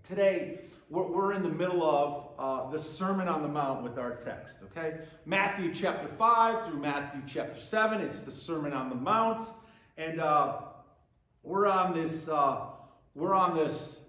today 0.04 0.62
we're, 0.90 1.34
in 1.34 1.44
the 1.44 1.50
middle 1.50 1.84
of 1.84 2.30
uh, 2.40 2.70
the 2.70 2.80
Sermon 2.80 3.28
on 3.28 3.42
the 3.42 3.48
Mount 3.48 3.84
with 3.84 3.98
our 3.98 4.16
text, 4.16 4.60
okay? 4.64 5.00
Matthew 5.26 5.74
chapter 5.74 6.08
5 6.08 6.66
through 6.66 6.80
Matthew 6.80 7.22
chapter 7.28 7.60
7. 7.60 8.02
It's 8.02 8.22
the 8.22 8.32
Sermon 8.32 8.74
on 8.74 8.90
the 8.90 8.96
Mount. 8.96 9.50
And 9.98 10.22
uh, 10.22 10.60
we're 11.44 11.68
on 11.68 11.94
this, 11.94 12.30
uh, 12.30 12.68
we're 13.16 13.34
on 13.34 13.56
this 13.56 14.02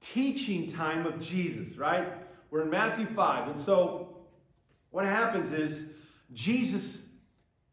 teaching 0.00 0.70
time 0.70 1.06
of 1.06 1.18
Jesus, 1.20 1.76
right? 1.76 2.12
We're 2.50 2.62
in 2.62 2.70
Matthew 2.70 3.06
5. 3.06 3.48
And 3.48 3.58
so 3.58 4.16
what 4.90 5.04
happens 5.04 5.52
is 5.52 5.86
Jesus, 6.32 7.04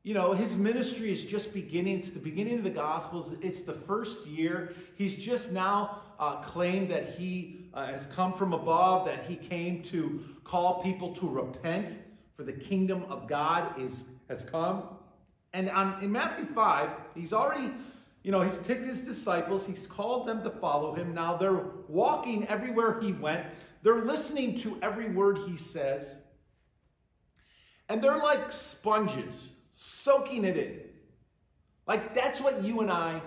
you 0.08 0.14
know, 0.14 0.32
his 0.32 0.56
ministry 0.56 1.12
is 1.12 1.26
just 1.26 1.54
beginning. 1.54 1.98
It's 1.98 2.12
the 2.12 2.20
beginning 2.20 2.60
of 2.60 2.64
the 2.64 2.70
Gospels. 2.70 3.36
It's 3.42 3.60
the 3.60 3.74
first 3.74 4.26
year. 4.26 4.74
He's 4.96 5.18
just 5.18 5.52
now 5.52 6.00
uh, 6.18 6.38
claimed 6.38 6.90
that 6.92 7.10
he 7.10 7.68
uh, 7.74 7.88
has 7.88 8.06
come 8.06 8.32
from 8.32 8.54
above, 8.54 9.06
that 9.06 9.26
he 9.26 9.36
came 9.36 9.84
to 9.84 10.24
call 10.46 10.82
people 10.82 11.14
to 11.16 11.28
repent, 11.28 11.98
for 12.38 12.44
the 12.44 12.54
kingdom 12.54 13.04
of 13.10 13.28
God 13.28 13.78
is 13.78 14.06
has 14.30 14.46
come. 14.46 14.84
And 15.52 15.70
on, 15.72 16.02
in 16.02 16.10
Matthew 16.10 16.46
5, 16.46 16.90
he's 17.14 17.34
already, 17.34 17.70
you 18.24 18.32
know, 18.32 18.40
he's 18.40 18.56
picked 18.56 18.86
his 18.86 19.02
disciples, 19.02 19.66
he's 19.66 19.86
called 19.86 20.26
them 20.26 20.42
to 20.44 20.50
follow 20.50 20.96
him. 20.96 21.14
Now 21.14 21.36
they're 21.36 21.66
walking 21.90 22.48
everywhere 22.48 23.02
he 23.02 23.12
went, 23.12 23.46
they're 23.84 24.06
listening 24.06 24.58
to 24.60 24.80
every 24.82 25.10
word 25.10 25.40
he 25.50 25.58
says. 25.58 26.20
And 27.90 28.02
they're 28.02 28.16
like 28.16 28.54
sponges, 28.54 29.52
soaking 29.78 30.44
it 30.44 30.58
in. 30.58 30.80
Like 31.86 32.16
that's 32.16 32.42
what 32.42 32.64
you 32.64 32.82
and 32.82 32.92
I, 32.92 33.22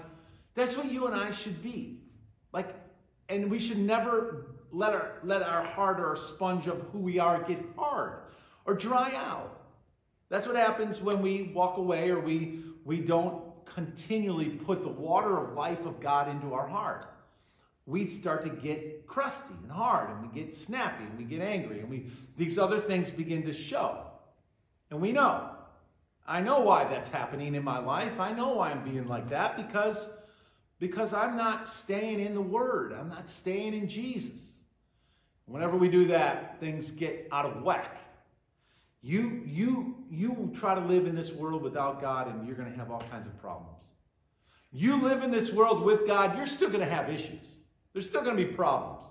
that's 0.55 0.77
what 0.77 0.91
you 0.91 1.07
and 1.07 1.15
I 1.15 1.31
should 1.31 1.63
be. 1.63 2.01
Like, 2.53 2.75
and 3.29 3.49
we 3.49 3.61
should 3.61 3.79
never 3.79 4.47
let 4.73 4.93
our 4.93 5.19
let 5.23 5.43
our 5.43 5.63
heart 5.63 6.01
or 6.01 6.09
our 6.09 6.17
sponge 6.17 6.67
of 6.67 6.81
who 6.93 6.99
we 6.99 7.21
are 7.21 7.41
get 7.43 7.59
hard 7.77 8.23
or 8.67 8.75
dry 8.75 9.15
out. 9.15 9.61
That's 10.29 10.49
what 10.49 10.57
happens 10.57 11.01
when 11.01 11.23
we 11.23 11.53
walk 11.55 11.79
away 11.79 12.11
or 12.11 12.19
we 12.19 12.59
we 12.85 12.99
don't 12.99 13.43
continually 13.65 14.49
put 14.49 14.83
the 14.83 14.89
water 14.89 15.39
of 15.39 15.55
life 15.55 15.87
of 15.87 16.01
God 16.01 16.29
into 16.29 16.53
our 16.53 16.67
heart. 16.67 17.07
We 17.87 18.09
start 18.09 18.43
to 18.43 18.51
get 18.51 19.07
crusty 19.07 19.55
and 19.63 19.71
hard 19.71 20.11
and 20.11 20.21
we 20.23 20.41
get 20.41 20.57
snappy 20.57 21.05
and 21.05 21.17
we 21.17 21.25
get 21.25 21.43
angry 21.43 21.79
and 21.79 21.89
we 21.89 22.07
these 22.37 22.59
other 22.59 22.81
things 22.81 23.13
begin 23.13 23.45
to 23.45 23.53
show. 23.53 24.05
And 24.91 25.01
we 25.01 25.13
know. 25.13 25.51
I 26.31 26.41
know 26.41 26.61
why 26.61 26.85
that's 26.85 27.11
happening 27.11 27.57
in 27.57 27.65
my 27.65 27.81
life. 27.81 28.21
I 28.21 28.33
know 28.33 28.55
why 28.55 28.71
I'm 28.71 28.85
being 28.85 29.09
like 29.09 29.29
that 29.31 29.57
because, 29.57 30.11
because 30.79 31.13
I'm 31.13 31.37
not 31.37 31.67
staying 31.67 32.21
in 32.21 32.35
the 32.35 32.41
Word. 32.41 32.93
I'm 32.93 33.09
not 33.09 33.29
staying 33.29 33.75
in 33.75 33.89
Jesus. 33.89 34.59
Whenever 35.47 35.77
we 35.77 35.89
do 35.89 36.07
that, 36.07 36.61
things 36.61 36.93
get 36.93 37.27
out 37.33 37.47
of 37.47 37.65
whack. 37.65 37.99
You, 39.03 39.43
you, 39.45 39.97
you 40.09 40.53
try 40.55 40.77
to 40.77 40.81
live 40.81 41.07
in 41.07 41.17
this 41.17 41.33
world 41.33 41.63
without 41.63 42.01
God, 42.01 42.29
and 42.29 42.47
you're 42.47 42.55
going 42.55 42.71
to 42.71 42.79
have 42.79 42.93
all 42.93 43.03
kinds 43.11 43.27
of 43.27 43.37
problems. 43.41 43.83
You 44.71 44.99
live 44.99 45.25
in 45.25 45.33
this 45.33 45.53
world 45.53 45.83
with 45.83 46.07
God, 46.07 46.39
you're 46.39 46.47
still 46.47 46.69
going 46.69 46.79
to 46.79 46.95
have 46.95 47.11
issues. 47.11 47.59
There's 47.93 48.07
still 48.07 48.23
going 48.23 48.37
to 48.37 48.45
be 48.45 48.53
problems. 48.53 49.05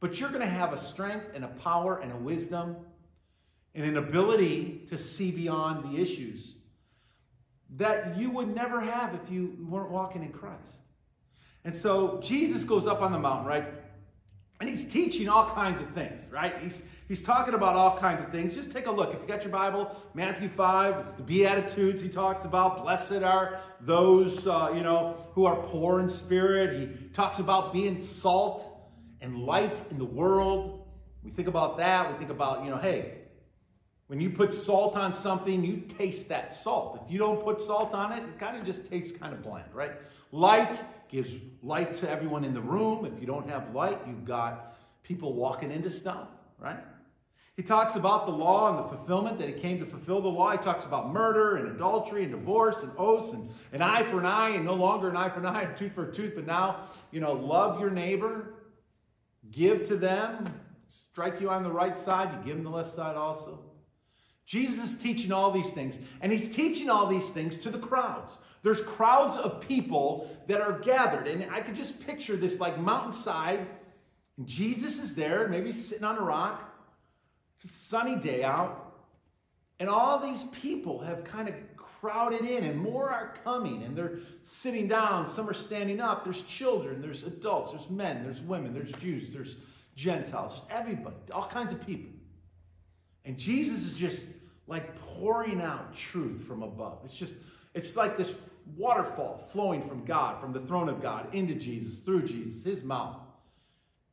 But 0.00 0.18
you're 0.18 0.30
going 0.30 0.40
to 0.40 0.46
have 0.46 0.72
a 0.72 0.78
strength 0.78 1.26
and 1.34 1.44
a 1.44 1.48
power 1.48 1.98
and 1.98 2.10
a 2.10 2.16
wisdom 2.16 2.76
and 3.78 3.86
an 3.86 3.96
ability 3.96 4.86
to 4.88 4.98
see 4.98 5.30
beyond 5.30 5.84
the 5.84 6.02
issues 6.02 6.56
that 7.76 8.18
you 8.18 8.28
would 8.28 8.52
never 8.52 8.80
have 8.80 9.14
if 9.14 9.30
you 9.30 9.56
weren't 9.68 9.90
walking 9.90 10.24
in 10.24 10.32
Christ. 10.32 10.74
And 11.64 11.74
so 11.74 12.18
Jesus 12.20 12.64
goes 12.64 12.88
up 12.88 13.02
on 13.02 13.12
the 13.12 13.20
mountain, 13.20 13.46
right? 13.46 13.66
And 14.58 14.68
he's 14.68 14.84
teaching 14.84 15.28
all 15.28 15.48
kinds 15.50 15.80
of 15.80 15.88
things, 15.90 16.26
right? 16.28 16.56
He's, 16.60 16.82
he's 17.06 17.22
talking 17.22 17.54
about 17.54 17.76
all 17.76 17.96
kinds 17.96 18.24
of 18.24 18.32
things. 18.32 18.56
Just 18.56 18.72
take 18.72 18.86
a 18.86 18.90
look. 18.90 19.14
If 19.14 19.20
you 19.20 19.28
got 19.28 19.44
your 19.44 19.52
Bible, 19.52 19.94
Matthew 20.12 20.48
5, 20.48 20.96
it's 20.98 21.12
the 21.12 21.22
Beatitudes 21.22 22.02
he 22.02 22.08
talks 22.08 22.44
about. 22.44 22.82
Blessed 22.82 23.22
are 23.22 23.60
those, 23.80 24.48
uh, 24.48 24.72
you 24.74 24.82
know, 24.82 25.24
who 25.34 25.44
are 25.44 25.54
poor 25.54 26.00
in 26.00 26.08
spirit. 26.08 26.80
He 26.80 27.08
talks 27.10 27.38
about 27.38 27.72
being 27.72 28.00
salt 28.00 28.68
and 29.20 29.38
light 29.38 29.80
in 29.92 29.98
the 29.98 30.04
world. 30.04 30.84
We 31.22 31.30
think 31.30 31.46
about 31.46 31.76
that. 31.78 32.10
We 32.10 32.18
think 32.18 32.30
about, 32.30 32.64
you 32.64 32.70
know, 32.70 32.78
hey, 32.78 33.17
when 34.08 34.20
you 34.20 34.30
put 34.30 34.52
salt 34.52 34.96
on 34.96 35.12
something, 35.12 35.62
you 35.62 35.82
taste 35.98 36.30
that 36.30 36.52
salt. 36.52 37.02
If 37.04 37.12
you 37.12 37.18
don't 37.18 37.44
put 37.44 37.60
salt 37.60 37.92
on 37.92 38.12
it, 38.12 38.22
it 38.24 38.38
kind 38.38 38.56
of 38.56 38.64
just 38.64 38.90
tastes 38.90 39.16
kind 39.16 39.34
of 39.34 39.42
bland, 39.42 39.72
right? 39.74 39.92
Light 40.32 40.82
gives 41.10 41.34
light 41.62 41.92
to 41.94 42.10
everyone 42.10 42.42
in 42.42 42.54
the 42.54 42.60
room. 42.60 43.04
If 43.04 43.20
you 43.20 43.26
don't 43.26 43.48
have 43.50 43.74
light, 43.74 43.98
you've 44.06 44.24
got 44.24 44.76
people 45.02 45.34
walking 45.34 45.70
into 45.70 45.90
stuff, 45.90 46.28
right? 46.58 46.78
He 47.54 47.62
talks 47.62 47.96
about 47.96 48.24
the 48.24 48.32
law 48.32 48.70
and 48.70 48.78
the 48.78 48.96
fulfillment, 48.96 49.38
that 49.40 49.48
he 49.48 49.54
came 49.54 49.78
to 49.80 49.84
fulfill 49.84 50.22
the 50.22 50.28
law. 50.28 50.52
He 50.52 50.58
talks 50.58 50.84
about 50.84 51.12
murder 51.12 51.56
and 51.56 51.68
adultery 51.68 52.22
and 52.22 52.32
divorce 52.32 52.84
and 52.84 52.92
oaths 52.96 53.34
and 53.34 53.50
an 53.72 53.82
eye 53.82 54.04
for 54.04 54.20
an 54.20 54.26
eye 54.26 54.50
and 54.50 54.64
no 54.64 54.74
longer 54.74 55.10
an 55.10 55.16
eye 55.16 55.28
for 55.28 55.40
an 55.40 55.46
eye, 55.46 55.62
a 55.62 55.76
tooth 55.76 55.92
for 55.92 56.08
a 56.08 56.14
tooth, 56.14 56.34
but 56.34 56.46
now, 56.46 56.84
you 57.10 57.20
know, 57.20 57.32
love 57.32 57.78
your 57.78 57.90
neighbor, 57.90 58.54
give 59.50 59.86
to 59.88 59.96
them, 59.96 60.46
strike 60.88 61.42
you 61.42 61.50
on 61.50 61.62
the 61.62 61.70
right 61.70 61.98
side, 61.98 62.30
you 62.32 62.38
give 62.46 62.56
them 62.56 62.64
the 62.64 62.70
left 62.70 62.90
side 62.90 63.16
also. 63.16 63.67
Jesus 64.48 64.94
is 64.94 65.02
teaching 65.02 65.30
all 65.30 65.50
these 65.50 65.72
things, 65.72 65.98
and 66.22 66.32
he's 66.32 66.48
teaching 66.48 66.88
all 66.88 67.06
these 67.06 67.28
things 67.28 67.58
to 67.58 67.68
the 67.68 67.78
crowds. 67.78 68.38
There's 68.62 68.80
crowds 68.80 69.36
of 69.36 69.60
people 69.60 70.34
that 70.46 70.62
are 70.62 70.78
gathered, 70.78 71.28
and 71.28 71.50
I 71.50 71.60
could 71.60 71.74
just 71.74 72.00
picture 72.06 72.34
this 72.34 72.58
like 72.58 72.80
mountainside, 72.80 73.66
and 74.38 74.46
Jesus 74.46 74.98
is 74.98 75.14
there, 75.14 75.48
maybe 75.48 75.70
sitting 75.70 76.02
on 76.02 76.16
a 76.16 76.22
rock. 76.22 76.74
It's 77.56 77.66
a 77.66 77.76
sunny 77.76 78.16
day 78.16 78.42
out, 78.42 78.94
and 79.80 79.90
all 79.90 80.18
these 80.18 80.44
people 80.62 81.00
have 81.00 81.24
kind 81.24 81.50
of 81.50 81.54
crowded 81.76 82.40
in, 82.40 82.64
and 82.64 82.80
more 82.80 83.10
are 83.10 83.34
coming, 83.44 83.82
and 83.82 83.94
they're 83.94 84.16
sitting 84.42 84.88
down. 84.88 85.28
Some 85.28 85.46
are 85.46 85.52
standing 85.52 86.00
up. 86.00 86.24
There's 86.24 86.40
children, 86.40 87.02
there's 87.02 87.22
adults, 87.22 87.72
there's 87.72 87.90
men, 87.90 88.24
there's 88.24 88.40
women, 88.40 88.72
there's 88.72 88.92
Jews, 88.92 89.28
there's 89.28 89.56
Gentiles, 89.94 90.62
everybody, 90.70 91.16
all 91.34 91.48
kinds 91.48 91.70
of 91.70 91.84
people. 91.86 92.12
And 93.26 93.38
Jesus 93.38 93.84
is 93.84 93.92
just 93.92 94.24
like 94.68 94.94
pouring 95.00 95.60
out 95.60 95.92
truth 95.94 96.42
from 96.42 96.62
above. 96.62 97.00
It's 97.04 97.16
just, 97.16 97.34
it's 97.74 97.96
like 97.96 98.16
this 98.16 98.34
waterfall 98.76 99.48
flowing 99.50 99.82
from 99.82 100.04
God, 100.04 100.40
from 100.40 100.52
the 100.52 100.60
throne 100.60 100.88
of 100.88 101.02
God 101.02 101.34
into 101.34 101.54
Jesus, 101.54 102.02
through 102.02 102.26
Jesus, 102.26 102.62
his 102.62 102.84
mouth. 102.84 103.16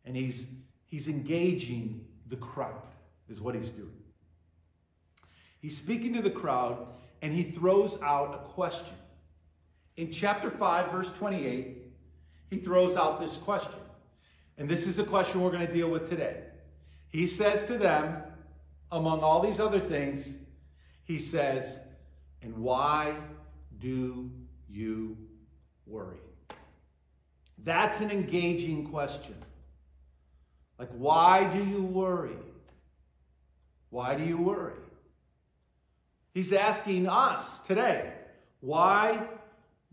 And 0.06 0.16
he's, 0.16 0.48
he's 0.86 1.10
engaging 1.10 2.06
the 2.30 2.38
crowd, 2.38 2.82
is 3.30 3.42
what 3.42 3.54
he's 3.54 3.70
doing. 3.70 3.92
He's 5.62 5.78
speaking 5.78 6.14
to 6.14 6.22
the 6.22 6.30
crowd 6.30 6.88
and 7.22 7.34
he 7.34 7.44
throws 7.44 8.02
out 8.02 8.34
a 8.36 8.50
question. 8.50 8.96
In 9.98 10.12
chapter 10.12 10.50
5, 10.50 10.92
verse 10.92 11.12
28, 11.12 11.78
he 12.50 12.58
throws 12.58 12.96
out 12.96 13.20
this 13.20 13.36
question. 13.36 13.80
And 14.58 14.70
this 14.70 14.88
is 14.88 15.00
a 15.00 15.04
question 15.04 15.42
we're 15.42 15.52
going 15.52 15.66
to 15.66 15.74
deal 15.74 15.90
with 15.90 16.08
today. 16.08 16.44
He 17.10 17.28
says 17.28 17.66
to 17.66 17.78
them, 17.78 18.22
among 18.92 19.22
all 19.22 19.42
these 19.42 19.60
other 19.60 19.80
things, 19.80 20.36
he 21.06 21.20
says, 21.20 21.80
And 22.42 22.58
why 22.58 23.16
do 23.80 24.30
you 24.70 25.18
worry? 25.86 26.18
That's 27.64 28.02
an 28.02 28.12
engaging 28.12 28.88
question. 28.90 29.36
Like, 30.78 30.90
why 30.90 31.46
do 31.46 31.64
you 31.64 31.84
worry? 31.84 32.38
Why 33.90 34.16
do 34.16 34.24
you 34.24 34.38
worry? 34.38 34.74
He's 36.34 36.52
asking 36.52 37.08
us 37.08 37.60
today, 37.60 38.12
why 38.60 39.26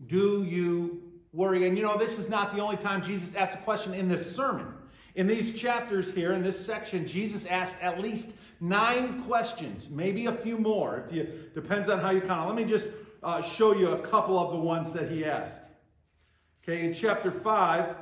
do 0.07 0.43
you 0.43 1.01
worry? 1.31 1.65
And 1.67 1.77
you 1.77 1.83
know, 1.83 1.97
this 1.97 2.19
is 2.19 2.27
not 2.27 2.53
the 2.53 2.61
only 2.61 2.75
time 2.75 3.01
Jesus 3.01 3.33
asked 3.33 3.55
a 3.55 3.61
question 3.61 3.93
in 3.93 4.09
this 4.09 4.35
sermon. 4.35 4.67
In 5.15 5.27
these 5.27 5.53
chapters 5.53 6.11
here, 6.11 6.33
in 6.33 6.41
this 6.41 6.65
section, 6.65 7.05
Jesus 7.05 7.45
asked 7.45 7.77
at 7.81 7.99
least 7.99 8.31
nine 8.59 9.21
questions, 9.23 9.89
maybe 9.89 10.25
a 10.25 10.31
few 10.31 10.57
more. 10.57 11.03
If 11.05 11.13
you 11.13 11.49
depends 11.53 11.87
on 11.87 11.99
how 11.99 12.09
you 12.09 12.21
count. 12.21 12.47
Let 12.47 12.55
me 12.55 12.65
just 12.65 12.89
uh, 13.21 13.41
show 13.41 13.75
you 13.75 13.89
a 13.89 13.99
couple 13.99 14.39
of 14.39 14.51
the 14.51 14.57
ones 14.57 14.91
that 14.93 15.11
he 15.11 15.23
asked. 15.23 15.69
Okay, 16.63 16.85
in 16.85 16.93
chapter 16.93 17.29
five, 17.29 17.95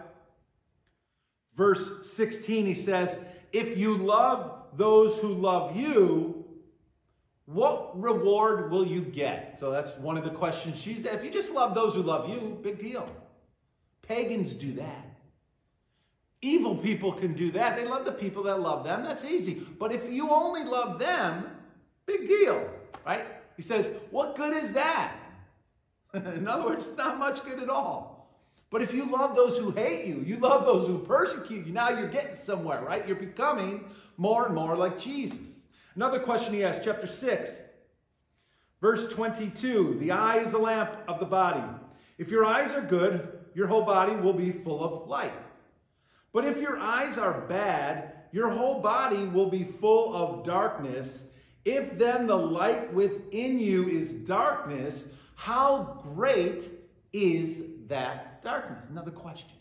verse 1.55 2.09
sixteen, 2.09 2.65
he 2.65 2.73
says, 2.73 3.19
"If 3.51 3.77
you 3.77 3.97
love 3.97 4.67
those 4.77 5.19
who 5.19 5.33
love 5.33 5.75
you, 5.75 6.45
what 7.45 7.99
reward 7.99 8.71
will 8.71 8.87
you 8.87 9.01
get?" 9.01 9.59
So 9.59 9.69
that's 9.69 9.97
one 9.97 10.17
of 10.17 10.23
the 10.23 10.29
questions 10.29 10.79
she's. 10.79 11.03
If 11.03 11.25
you 11.25 11.29
just 11.29 11.51
love 11.51 11.75
those 11.75 11.93
who 11.93 12.03
love 12.03 12.29
you, 12.29 12.57
big 12.63 12.79
deal. 12.79 13.13
Pagans 14.01 14.53
do 14.53 14.71
that. 14.73 15.10
Evil 16.41 16.75
people 16.75 17.11
can 17.11 17.33
do 17.33 17.51
that. 17.51 17.75
They 17.75 17.85
love 17.85 18.03
the 18.03 18.11
people 18.11 18.43
that 18.43 18.59
love 18.59 18.83
them. 18.83 19.03
That's 19.03 19.23
easy. 19.23 19.61
But 19.77 19.91
if 19.91 20.11
you 20.11 20.29
only 20.29 20.63
love 20.63 20.97
them, 20.97 21.45
big 22.05 22.27
deal, 22.27 22.67
right? 23.05 23.25
He 23.55 23.61
says, 23.61 23.91
What 24.09 24.35
good 24.35 24.55
is 24.55 24.73
that? 24.73 25.13
In 26.13 26.47
other 26.47 26.63
words, 26.63 26.87
it's 26.87 26.97
not 26.97 27.19
much 27.19 27.43
good 27.45 27.61
at 27.61 27.69
all. 27.69 28.11
But 28.71 28.81
if 28.81 28.93
you 28.93 29.05
love 29.05 29.35
those 29.35 29.57
who 29.57 29.71
hate 29.71 30.05
you, 30.05 30.23
you 30.25 30.37
love 30.37 30.65
those 30.65 30.87
who 30.87 30.97
persecute 30.99 31.67
you, 31.67 31.73
now 31.73 31.89
you're 31.89 32.07
getting 32.07 32.35
somewhere, 32.35 32.81
right? 32.81 33.05
You're 33.05 33.17
becoming 33.17 33.83
more 34.17 34.45
and 34.45 34.55
more 34.55 34.77
like 34.77 34.97
Jesus. 34.97 35.59
Another 35.95 36.19
question 36.19 36.53
he 36.53 36.63
asked, 36.63 36.83
chapter 36.85 37.05
6, 37.05 37.63
verse 38.79 39.07
22 39.09 39.97
The 39.99 40.11
eye 40.11 40.37
is 40.37 40.53
the 40.53 40.57
lamp 40.57 40.97
of 41.07 41.19
the 41.19 41.25
body. 41.25 41.63
If 42.17 42.31
your 42.31 42.45
eyes 42.45 42.73
are 42.73 42.81
good, 42.81 43.39
your 43.53 43.67
whole 43.67 43.83
body 43.83 44.15
will 44.15 44.33
be 44.33 44.51
full 44.51 44.83
of 44.83 45.07
light. 45.07 45.33
But 46.33 46.45
if 46.45 46.61
your 46.61 46.79
eyes 46.79 47.17
are 47.17 47.41
bad, 47.41 48.13
your 48.31 48.49
whole 48.49 48.81
body 48.81 49.25
will 49.25 49.49
be 49.49 49.63
full 49.63 50.15
of 50.15 50.45
darkness. 50.45 51.25
If 51.65 51.97
then 51.97 52.27
the 52.27 52.37
light 52.37 52.93
within 52.93 53.59
you 53.59 53.87
is 53.87 54.13
darkness, 54.13 55.07
how 55.35 56.01
great 56.15 56.69
is 57.13 57.63
that 57.87 58.41
darkness? 58.43 58.83
Another 58.89 59.11
question 59.11 59.57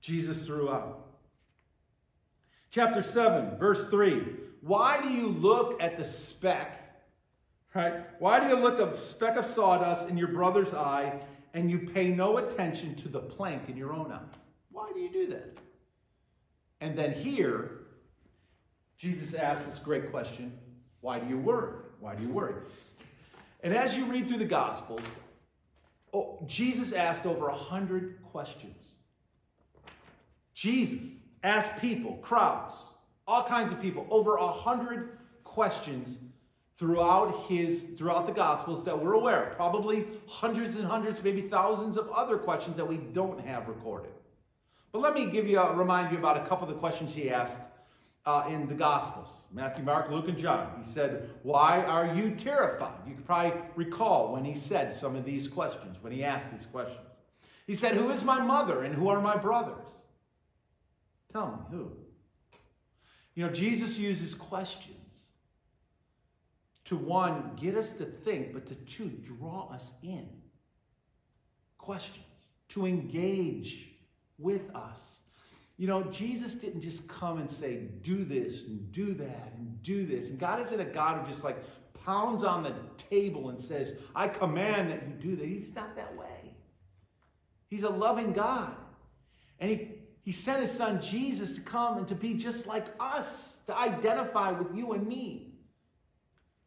Jesus 0.00 0.42
threw 0.42 0.70
out. 0.70 1.06
Chapter 2.70 3.02
7, 3.02 3.56
verse 3.56 3.88
3. 3.88 4.22
Why 4.60 5.00
do 5.00 5.08
you 5.08 5.28
look 5.28 5.82
at 5.82 5.96
the 5.96 6.04
speck? 6.04 6.82
Right? 7.74 8.04
Why 8.18 8.40
do 8.40 8.48
you 8.48 8.56
look 8.56 8.78
a 8.78 8.96
speck 8.96 9.36
of 9.36 9.46
sawdust 9.46 10.08
in 10.08 10.16
your 10.16 10.28
brother's 10.28 10.74
eye 10.74 11.20
and 11.54 11.70
you 11.70 11.78
pay 11.78 12.08
no 12.08 12.38
attention 12.38 12.94
to 12.96 13.08
the 13.08 13.20
plank 13.20 13.68
in 13.68 13.76
your 13.76 13.92
own 13.92 14.12
eye? 14.12 14.20
Why 14.70 14.90
do 14.92 15.00
you 15.00 15.10
do 15.10 15.26
that? 15.28 15.58
And 16.80 16.96
then 16.96 17.12
here, 17.12 17.86
Jesus 18.96 19.34
asks 19.34 19.66
this 19.66 19.78
great 19.78 20.10
question 20.10 20.52
why 21.00 21.18
do 21.18 21.28
you 21.28 21.38
worry? 21.38 21.74
Why 22.00 22.14
do 22.14 22.22
you 22.24 22.30
worry? 22.30 22.54
And 23.62 23.74
as 23.74 23.96
you 23.96 24.06
read 24.06 24.26
through 24.26 24.38
the 24.38 24.44
Gospels, 24.44 25.00
oh, 26.12 26.42
Jesus 26.46 26.92
asked 26.92 27.26
over 27.26 27.48
a 27.48 27.54
hundred 27.54 28.22
questions. 28.22 28.94
Jesus 30.54 31.20
asked 31.42 31.80
people, 31.80 32.16
crowds, 32.22 32.86
all 33.26 33.42
kinds 33.44 33.72
of 33.72 33.80
people, 33.80 34.06
over 34.10 34.36
a 34.36 34.50
hundred 34.50 35.18
questions 35.44 36.18
throughout 36.76 37.46
his 37.48 37.84
throughout 37.96 38.26
the 38.26 38.32
gospels 38.32 38.84
that 38.84 38.98
we're 38.98 39.14
aware 39.14 39.50
of 39.50 39.56
probably 39.56 40.06
hundreds 40.28 40.76
and 40.76 40.84
hundreds 40.86 41.22
maybe 41.22 41.40
thousands 41.40 41.96
of 41.96 42.10
other 42.10 42.36
questions 42.36 42.76
that 42.76 42.86
we 42.86 42.98
don't 42.98 43.40
have 43.40 43.66
recorded 43.66 44.12
but 44.92 45.00
let 45.00 45.14
me 45.14 45.26
give 45.26 45.46
you, 45.46 45.58
a, 45.58 45.74
remind 45.74 46.12
you 46.12 46.18
about 46.18 46.36
a 46.36 46.46
couple 46.46 46.68
of 46.68 46.74
the 46.74 46.80
questions 46.80 47.14
he 47.14 47.30
asked 47.30 47.62
uh, 48.24 48.44
in 48.48 48.66
the 48.66 48.74
Gospels 48.74 49.46
Matthew, 49.52 49.84
Mark, 49.84 50.10
Luke, 50.10 50.28
and 50.28 50.36
John. 50.36 50.72
He 50.78 50.88
said, 50.88 51.30
Why 51.42 51.82
are 51.82 52.14
you 52.14 52.34
terrified? 52.34 52.98
You 53.06 53.14
could 53.14 53.24
probably 53.24 53.60
recall 53.76 54.32
when 54.32 54.44
he 54.44 54.54
said 54.54 54.92
some 54.92 55.14
of 55.14 55.24
these 55.24 55.48
questions, 55.48 55.96
when 56.00 56.12
he 56.12 56.24
asked 56.24 56.52
these 56.52 56.66
questions. 56.66 57.06
He 57.66 57.74
said, 57.74 57.94
Who 57.94 58.10
is 58.10 58.24
my 58.24 58.40
mother 58.40 58.82
and 58.82 58.94
who 58.94 59.08
are 59.08 59.20
my 59.20 59.36
brothers? 59.36 59.88
Tell 61.32 61.48
me, 61.48 61.76
who? 61.76 61.92
You 63.34 63.46
know, 63.46 63.52
Jesus 63.52 63.98
uses 63.98 64.34
questions 64.34 65.30
to 66.86 66.96
one, 66.96 67.52
get 67.56 67.76
us 67.76 67.92
to 67.94 68.04
think, 68.04 68.52
but 68.52 68.66
to 68.66 68.74
two, 68.74 69.08
draw 69.08 69.68
us 69.70 69.92
in. 70.02 70.28
Questions 71.78 72.24
to 72.68 72.86
engage 72.86 73.95
with 74.38 74.74
us. 74.74 75.20
You 75.78 75.86
know, 75.86 76.04
Jesus 76.04 76.54
didn't 76.54 76.80
just 76.80 77.06
come 77.06 77.38
and 77.38 77.50
say, 77.50 77.88
do 78.00 78.24
this 78.24 78.62
and 78.62 78.90
do 78.92 79.12
that 79.14 79.52
and 79.56 79.82
do 79.82 80.06
this. 80.06 80.30
And 80.30 80.38
God 80.38 80.62
isn't 80.62 80.80
a 80.80 80.84
God 80.84 81.20
who 81.20 81.26
just 81.26 81.44
like 81.44 81.58
pounds 82.04 82.44
on 82.44 82.62
the 82.62 82.72
table 82.96 83.50
and 83.50 83.60
says, 83.60 83.98
I 84.14 84.28
command 84.28 84.90
that 84.90 85.02
you 85.06 85.14
do 85.14 85.36
that. 85.36 85.46
He's 85.46 85.74
not 85.74 85.94
that 85.96 86.16
way. 86.16 86.54
He's 87.68 87.82
a 87.82 87.90
loving 87.90 88.32
God. 88.32 88.74
And 89.58 89.70
he, 89.70 89.90
he 90.22 90.32
sent 90.32 90.60
his 90.60 90.70
son 90.70 91.00
Jesus 91.00 91.56
to 91.56 91.60
come 91.60 91.98
and 91.98 92.08
to 92.08 92.14
be 92.14 92.34
just 92.34 92.66
like 92.66 92.86
us, 92.98 93.56
to 93.66 93.76
identify 93.76 94.52
with 94.52 94.74
you 94.74 94.92
and 94.92 95.06
me 95.06 95.55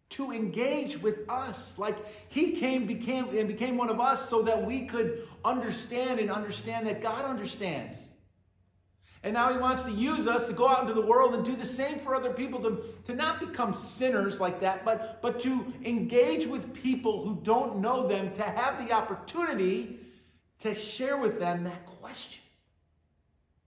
to 0.10 0.32
engage 0.32 1.02
with 1.02 1.30
us. 1.30 1.78
Like 1.78 1.98
he 2.30 2.54
came 2.54 2.86
became 2.86 3.36
and 3.38 3.48
became 3.48 3.78
one 3.78 3.90
of 3.90 4.00
us 4.00 4.28
so 4.28 4.42
that 4.44 4.66
we 4.66 4.86
could 4.86 5.28
understand 5.46 6.20
and 6.20 6.32
understand 6.32 6.88
that 6.88 7.02
god 7.02 7.26
understands. 7.26 8.10
And 9.22 9.34
now 9.34 9.52
he 9.52 9.58
wants 9.58 9.84
to 9.84 9.92
use 9.92 10.28
us 10.28 10.48
to 10.48 10.54
go 10.54 10.70
out 10.70 10.82
into 10.82 10.94
the 10.94 11.06
world 11.06 11.36
and 11.36 11.44
do 11.44 11.54
the 11.54 11.66
same 11.66 12.00
for 12.00 12.16
other 12.16 12.32
people 12.32 12.62
to, 12.62 12.82
to 13.06 13.14
not 13.14 13.42
become 13.42 13.74
sinners 13.74 14.40
like 14.40 14.62
that 14.62 14.86
but 14.86 15.22
but 15.22 15.42
to 15.42 15.74
engage 15.84 16.48
with 16.48 16.74
people 16.74 17.24
who 17.24 17.40
don't 17.44 17.80
know 17.80 18.08
them 18.08 18.34
to 18.34 18.44
have 18.44 18.86
the 18.86 18.94
opportunity 18.94 20.00
to 20.60 20.74
share 20.74 21.18
with 21.18 21.38
them 21.38 21.66
that 21.66 21.86
question 21.86 22.42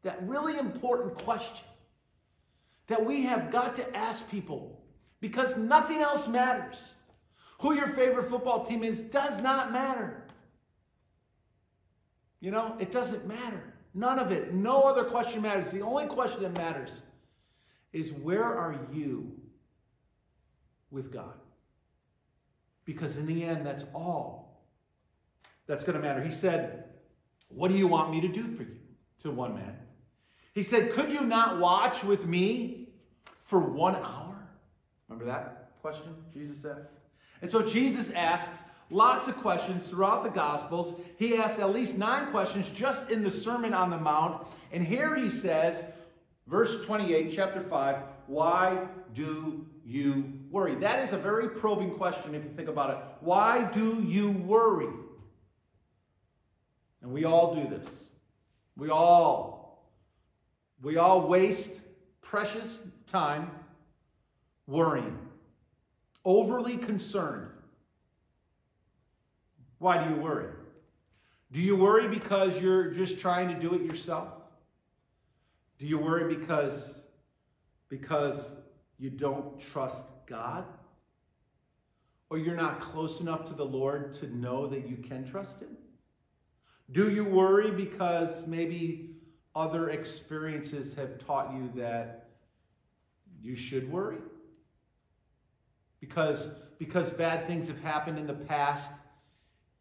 that 0.02 0.26
really 0.26 0.59
important 0.59 1.14
question 1.16 1.66
that 2.87 3.05
we 3.05 3.22
have 3.22 3.50
got 3.50 3.76
to 3.76 3.96
ask 3.96 4.28
people 4.31 4.71
because 5.22 5.56
nothing 5.56 6.00
else 6.00 6.26
matters. 6.26 6.96
Who 7.61 7.74
your 7.74 7.87
favorite 7.87 8.28
football 8.28 8.66
team 8.66 8.82
is 8.82 9.00
does 9.00 9.40
not 9.40 9.72
matter. 9.72 10.24
You 12.40 12.50
know, 12.50 12.76
it 12.80 12.90
doesn't 12.90 13.26
matter. 13.26 13.72
None 13.94 14.18
of 14.18 14.32
it. 14.32 14.52
No 14.52 14.82
other 14.82 15.04
question 15.04 15.40
matters. 15.40 15.70
The 15.70 15.80
only 15.80 16.06
question 16.06 16.42
that 16.42 16.56
matters 16.56 17.02
is 17.92 18.12
where 18.12 18.42
are 18.44 18.80
you 18.92 19.32
with 20.90 21.12
God? 21.12 21.35
Because 22.85 23.16
in 23.16 23.26
the 23.26 23.44
end, 23.44 23.64
that's 23.64 23.85
all 23.94 24.61
that's 25.68 25.85
going 25.85 25.94
to 25.94 26.02
matter. 26.02 26.20
He 26.20 26.32
said, 26.32 26.87
What 27.48 27.70
do 27.70 27.78
you 27.78 27.87
want 27.87 28.11
me 28.11 28.20
to 28.22 28.28
do 28.28 28.42
for 28.48 28.64
you? 28.64 28.76
To 29.20 29.30
one 29.30 29.54
man. 29.54 29.76
He 30.52 30.64
said, 30.64 30.90
Could 30.90 31.12
you 31.12 31.20
not 31.20 31.61
watch 31.61 32.02
with 32.02 32.26
me 32.26 32.88
for 33.44 33.61
one 33.61 33.94
hour? 33.94 34.31
Remember 35.12 35.31
that 35.31 35.72
question 35.83 36.14
Jesus 36.33 36.64
asked? 36.64 36.92
And 37.42 37.51
so 37.51 37.61
Jesus 37.61 38.11
asks 38.11 38.64
lots 38.88 39.29
of 39.29 39.37
questions 39.37 39.87
throughout 39.87 40.25
the 40.25 40.31
Gospels. 40.31 40.98
He 41.18 41.37
asks 41.37 41.59
at 41.59 41.70
least 41.70 41.98
nine 41.98 42.31
questions 42.31 42.70
just 42.70 43.11
in 43.11 43.22
the 43.22 43.31
Sermon 43.31 43.75
on 43.75 43.90
the 43.90 43.98
Mount. 43.98 44.46
And 44.72 44.83
here 44.83 45.14
he 45.14 45.29
says, 45.29 45.85
verse 46.46 46.85
28, 46.87 47.31
chapter 47.31 47.61
5, 47.61 47.96
why 48.27 48.87
do 49.14 49.66
you 49.85 50.33
worry? 50.51 50.77
That 50.77 51.01
is 51.01 51.12
a 51.12 51.18
very 51.18 51.51
probing 51.51 51.90
question 51.96 52.35
if 52.35 52.44
you 52.44 52.51
think 52.51 52.68
about 52.68 52.90
it. 52.90 52.96
Why 53.20 53.64
do 53.64 54.03
you 54.03 54.31
worry? 54.31 54.94
And 57.03 57.12
we 57.12 57.25
all 57.25 57.55
do 57.55 57.68
this. 57.68 58.09
We 58.79 58.88
all, 58.88 59.92
we 60.81 60.96
all 60.96 61.29
waste 61.29 61.83
precious 62.22 62.81
time 63.07 63.51
worrying, 64.66 65.18
overly 66.25 66.77
concerned. 66.77 67.48
Why 69.79 70.03
do 70.03 70.14
you 70.14 70.20
worry? 70.20 70.51
Do 71.51 71.61
you 71.61 71.77
worry 71.77 72.09
because 72.09 72.61
you're 72.61 72.90
just 72.90 73.18
trying 73.18 73.48
to 73.48 73.55
do 73.55 73.75
it 73.75 73.83
yourself? 73.83 74.29
Do 75.79 75.87
you 75.87 75.98
worry 75.98 76.35
because 76.35 77.03
because 77.88 78.57
you 78.98 79.11
don't 79.11 79.59
trust 79.59 80.07
God? 80.27 80.64
Or 82.31 82.38
you're 82.38 82.57
not 82.57 82.81
close 82.81 83.20
enough 83.20 83.44
to 83.46 83.55
the 83.55 83.64
Lord 83.64 84.14
to 84.14 84.35
know 84.35 84.66
that 84.68 84.88
you 84.88 84.96
can 84.96 85.27
trust 85.27 85.61
him? 85.61 85.77
Do 86.90 87.11
you 87.11 87.25
worry 87.25 87.70
because 87.70 88.46
maybe 88.46 89.11
other 89.55 89.90
experiences 89.90 90.94
have 90.94 91.18
taught 91.18 91.53
you 91.53 91.70
that 91.75 92.31
you 93.42 93.55
should 93.55 93.90
worry? 93.92 94.18
Because 96.02 96.50
because 96.78 97.12
bad 97.12 97.46
things 97.46 97.68
have 97.68 97.80
happened 97.80 98.18
in 98.18 98.26
the 98.26 98.34
past 98.34 98.90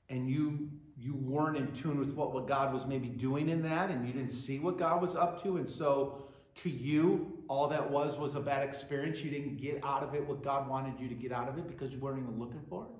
and 0.08 0.30
you 0.30 0.70
you 0.96 1.16
weren't 1.16 1.58
in 1.58 1.72
tune 1.74 2.00
with 2.00 2.14
what, 2.14 2.32
what 2.32 2.48
God 2.48 2.72
was 2.72 2.86
maybe 2.86 3.08
doing 3.08 3.50
in 3.50 3.64
that 3.64 3.90
and 3.90 4.08
you 4.08 4.14
didn't 4.14 4.30
see 4.30 4.60
what 4.60 4.78
God 4.78 5.02
was 5.02 5.16
up 5.16 5.42
to. 5.42 5.58
And 5.58 5.68
so 5.68 6.28
to 6.58 6.70
you, 6.70 7.40
all 7.48 7.68
that 7.70 7.90
was 7.90 8.20
was 8.20 8.36
a 8.36 8.40
bad 8.40 8.62
experience. 8.62 9.24
You 9.24 9.32
didn't 9.32 9.58
get 9.58 9.84
out 9.84 10.04
of 10.04 10.14
it 10.14 10.24
what 10.28 10.44
God 10.44 10.70
wanted 10.70 11.00
you 11.00 11.10
to 11.10 11.16
get 11.16 11.32
out 11.32 11.50
of 11.50 11.58
it 11.58 11.68
because 11.68 11.92
you 11.92 12.00
weren't 12.00 12.20
even 12.20 12.40
looking 12.40 12.62
for 12.70 12.84
it. 12.84 12.92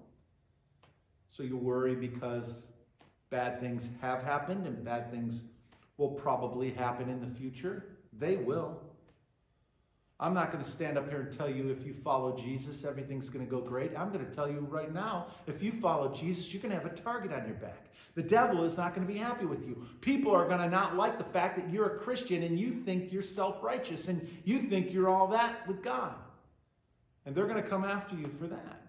So 1.30 1.44
you 1.44 1.56
worry 1.58 1.94
because 1.94 2.72
bad 3.30 3.60
things 3.60 3.88
have 4.02 4.24
happened 4.24 4.66
and 4.66 4.84
bad 4.84 5.12
things 5.12 5.44
will 5.98 6.10
probably 6.10 6.72
happen 6.72 7.08
in 7.08 7.22
the 7.22 7.28
future. 7.36 7.98
They 8.18 8.38
will. 8.38 8.82
I'm 10.22 10.36
not 10.36 10.52
going 10.52 10.64
to 10.64 10.70
stand 10.70 11.00
up 11.00 11.10
here 11.10 11.22
and 11.22 11.36
tell 11.36 11.50
you 11.50 11.70
if 11.70 11.84
you 11.84 11.94
follow 11.94 12.38
Jesus, 12.38 12.86
everything's 12.86 13.28
going 13.28 13.44
to 13.44 13.50
go 13.50 13.60
great. 13.60 13.92
I'm 13.98 14.14
going 14.14 14.24
to 14.24 14.32
tell 14.32 14.48
you 14.48 14.60
right 14.70 14.94
now, 14.94 15.26
if 15.48 15.64
you 15.64 15.72
follow 15.72 16.14
Jesus, 16.14 16.54
you're 16.54 16.62
going 16.62 16.72
to 16.72 16.80
have 16.80 16.86
a 16.86 16.96
target 16.96 17.34
on 17.34 17.44
your 17.48 17.56
back. 17.56 17.88
The 18.14 18.22
devil 18.22 18.64
is 18.64 18.78
not 18.78 18.94
going 18.94 19.08
to 19.08 19.12
be 19.12 19.18
happy 19.18 19.48
with 19.48 19.66
you. 19.68 19.84
People 20.00 20.32
are 20.32 20.48
going 20.48 20.60
to 20.60 20.70
not 20.70 20.96
like 20.96 21.18
the 21.18 21.24
fact 21.24 21.56
that 21.58 21.74
you're 21.74 21.96
a 21.96 22.00
Christian 22.00 22.44
and 22.44 22.60
you 22.60 22.70
think 22.70 23.12
you're 23.12 23.24
self 23.24 23.64
righteous 23.64 24.10
and 24.10 24.30
you 24.46 24.60
think 24.60 24.94
you're 24.94 25.10
all 25.10 25.26
that 25.28 25.68
with 25.68 25.82
God. 25.82 26.14
And 27.26 27.34
they're 27.34 27.48
going 27.48 27.62
to 27.62 27.68
come 27.68 27.84
after 27.84 28.16
you 28.16 28.28
for 28.28 28.46
that. 28.46 28.82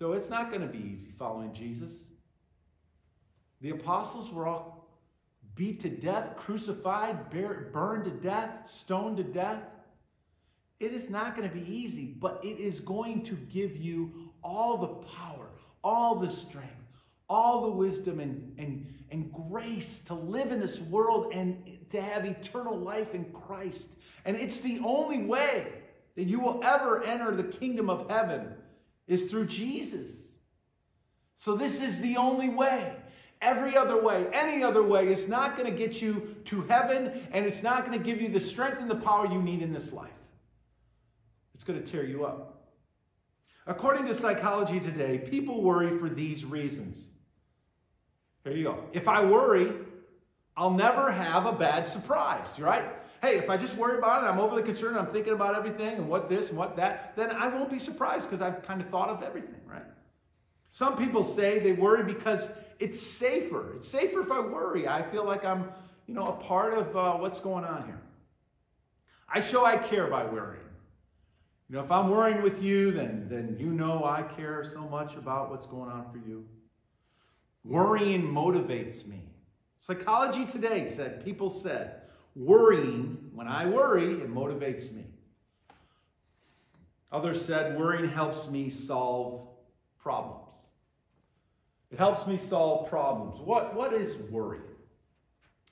So 0.00 0.14
it's 0.14 0.30
not 0.30 0.50
going 0.50 0.62
to 0.62 0.68
be 0.68 0.78
easy 0.78 1.12
following 1.16 1.52
Jesus. 1.52 2.06
The 3.60 3.70
apostles 3.70 4.30
were 4.32 4.48
all 4.48 4.77
beat 5.58 5.80
to 5.80 5.88
death, 5.90 6.36
crucified, 6.36 7.30
burned 7.30 8.04
to 8.04 8.10
death, 8.10 8.50
stoned 8.66 9.16
to 9.16 9.24
death. 9.24 9.60
It 10.78 10.92
is 10.92 11.10
not 11.10 11.36
going 11.36 11.48
to 11.48 11.54
be 11.54 11.68
easy, 11.68 12.14
but 12.18 12.40
it 12.44 12.60
is 12.60 12.78
going 12.78 13.24
to 13.24 13.34
give 13.34 13.76
you 13.76 14.30
all 14.42 14.76
the 14.76 14.86
power, 15.08 15.50
all 15.82 16.14
the 16.14 16.30
strength, 16.30 16.70
all 17.28 17.62
the 17.62 17.72
wisdom 17.72 18.20
and, 18.20 18.54
and, 18.56 18.86
and 19.10 19.32
grace 19.50 19.98
to 20.02 20.14
live 20.14 20.52
in 20.52 20.60
this 20.60 20.80
world 20.80 21.32
and 21.34 21.60
to 21.90 22.00
have 22.00 22.24
eternal 22.24 22.78
life 22.78 23.12
in 23.12 23.24
Christ. 23.32 23.96
And 24.24 24.36
it's 24.36 24.60
the 24.60 24.80
only 24.84 25.24
way 25.24 25.66
that 26.14 26.24
you 26.24 26.38
will 26.38 26.60
ever 26.62 27.02
enter 27.02 27.34
the 27.34 27.42
kingdom 27.42 27.90
of 27.90 28.08
heaven 28.08 28.54
is 29.08 29.28
through 29.28 29.46
Jesus. 29.46 30.38
So 31.36 31.56
this 31.56 31.80
is 31.80 32.00
the 32.00 32.16
only 32.16 32.48
way. 32.48 32.94
Every 33.40 33.76
other 33.76 34.00
way, 34.02 34.26
any 34.32 34.64
other 34.64 34.82
way, 34.82 35.08
is 35.08 35.28
not 35.28 35.56
going 35.56 35.70
to 35.70 35.76
get 35.76 36.02
you 36.02 36.36
to 36.46 36.62
heaven 36.62 37.26
and 37.32 37.46
it's 37.46 37.62
not 37.62 37.86
going 37.86 37.96
to 37.96 38.04
give 38.04 38.20
you 38.20 38.28
the 38.28 38.40
strength 38.40 38.80
and 38.80 38.90
the 38.90 38.96
power 38.96 39.26
you 39.26 39.40
need 39.40 39.62
in 39.62 39.72
this 39.72 39.92
life. 39.92 40.10
It's 41.54 41.64
going 41.64 41.80
to 41.80 41.86
tear 41.86 42.04
you 42.04 42.24
up. 42.24 42.72
According 43.66 44.06
to 44.06 44.14
Psychology 44.14 44.80
Today, 44.80 45.18
people 45.18 45.62
worry 45.62 45.96
for 45.98 46.08
these 46.08 46.44
reasons. 46.44 47.08
Here 48.44 48.54
you 48.54 48.64
go. 48.64 48.84
If 48.92 49.08
I 49.08 49.24
worry, 49.24 49.72
I'll 50.56 50.70
never 50.70 51.12
have 51.12 51.46
a 51.46 51.52
bad 51.52 51.86
surprise, 51.86 52.58
right? 52.58 52.84
Hey, 53.20 53.36
if 53.36 53.50
I 53.50 53.56
just 53.56 53.76
worry 53.76 53.98
about 53.98 54.22
it, 54.22 54.26
I'm 54.26 54.40
overly 54.40 54.62
concerned, 54.62 54.96
I'm 54.96 55.06
thinking 55.06 55.32
about 55.32 55.54
everything 55.54 55.96
and 55.96 56.08
what 56.08 56.28
this 56.28 56.48
and 56.48 56.58
what 56.58 56.76
that, 56.76 57.14
then 57.16 57.30
I 57.30 57.48
won't 57.48 57.70
be 57.70 57.78
surprised 57.78 58.24
because 58.24 58.40
I've 58.40 58.62
kind 58.62 58.80
of 58.80 58.88
thought 58.88 59.08
of 59.08 59.22
everything, 59.22 59.60
right? 59.66 59.84
Some 60.70 60.96
people 60.96 61.22
say 61.22 61.58
they 61.58 61.72
worry 61.72 62.04
because 62.04 62.50
it's 62.78 63.00
safer. 63.00 63.74
It's 63.76 63.88
safer 63.88 64.20
if 64.20 64.30
I 64.30 64.40
worry. 64.40 64.86
I 64.86 65.02
feel 65.02 65.24
like 65.24 65.44
I'm, 65.44 65.68
you 66.06 66.14
know, 66.14 66.26
a 66.26 66.32
part 66.32 66.74
of 66.74 66.96
uh, 66.96 67.14
what's 67.14 67.40
going 67.40 67.64
on 67.64 67.84
here. 67.86 68.00
I 69.28 69.40
show 69.40 69.64
I 69.64 69.76
care 69.76 70.06
by 70.06 70.24
worrying. 70.24 70.62
You 71.68 71.76
know, 71.76 71.84
if 71.84 71.90
I'm 71.90 72.08
worrying 72.08 72.42
with 72.42 72.62
you, 72.62 72.92
then, 72.92 73.26
then 73.28 73.56
you 73.58 73.66
know 73.66 74.04
I 74.04 74.22
care 74.22 74.64
so 74.64 74.80
much 74.80 75.16
about 75.16 75.50
what's 75.50 75.66
going 75.66 75.90
on 75.90 76.10
for 76.10 76.16
you. 76.16 76.46
Worrying 77.62 78.22
motivates 78.22 79.06
me. 79.06 79.28
Psychology 79.78 80.46
Today 80.46 80.86
said, 80.86 81.22
people 81.24 81.50
said, 81.50 82.02
worrying, 82.34 83.30
when 83.34 83.46
I 83.46 83.66
worry, 83.66 84.12
it 84.12 84.32
motivates 84.32 84.90
me. 84.92 85.04
Others 87.12 87.44
said, 87.44 87.78
worrying 87.78 88.08
helps 88.08 88.48
me 88.48 88.70
solve 88.70 89.48
problems. 89.98 90.54
It 91.90 91.98
helps 91.98 92.26
me 92.26 92.36
solve 92.36 92.88
problems. 92.88 93.40
What, 93.40 93.74
what 93.74 93.92
is 93.92 94.16
worry? 94.16 94.60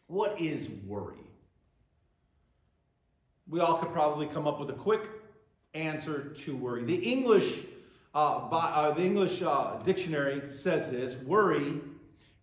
What 0.06 0.40
is 0.40 0.70
worry? 0.86 1.18
We 3.48 3.60
all 3.60 3.78
could 3.78 3.92
probably 3.92 4.26
come 4.26 4.46
up 4.46 4.58
with 4.58 4.70
a 4.70 4.74
quick 4.74 5.02
answer 5.74 6.30
to 6.30 6.56
worry. 6.56 6.84
The 6.84 6.96
English, 6.96 7.64
uh, 8.14 8.48
by, 8.48 8.64
uh, 8.64 8.92
the 8.92 9.02
English 9.02 9.42
uh, 9.42 9.76
dictionary 9.84 10.42
says 10.50 10.90
this: 10.90 11.16
worry 11.16 11.80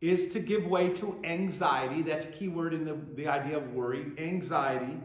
is 0.01 0.27
to 0.29 0.39
give 0.39 0.65
way 0.67 0.89
to 0.89 1.19
anxiety. 1.23 2.01
That's 2.03 2.25
a 2.25 2.29
key 2.29 2.49
word 2.49 2.73
in 2.73 2.85
the, 2.85 2.97
the 3.15 3.27
idea 3.27 3.57
of 3.57 3.73
worry. 3.73 4.11
Anxiety, 4.17 4.99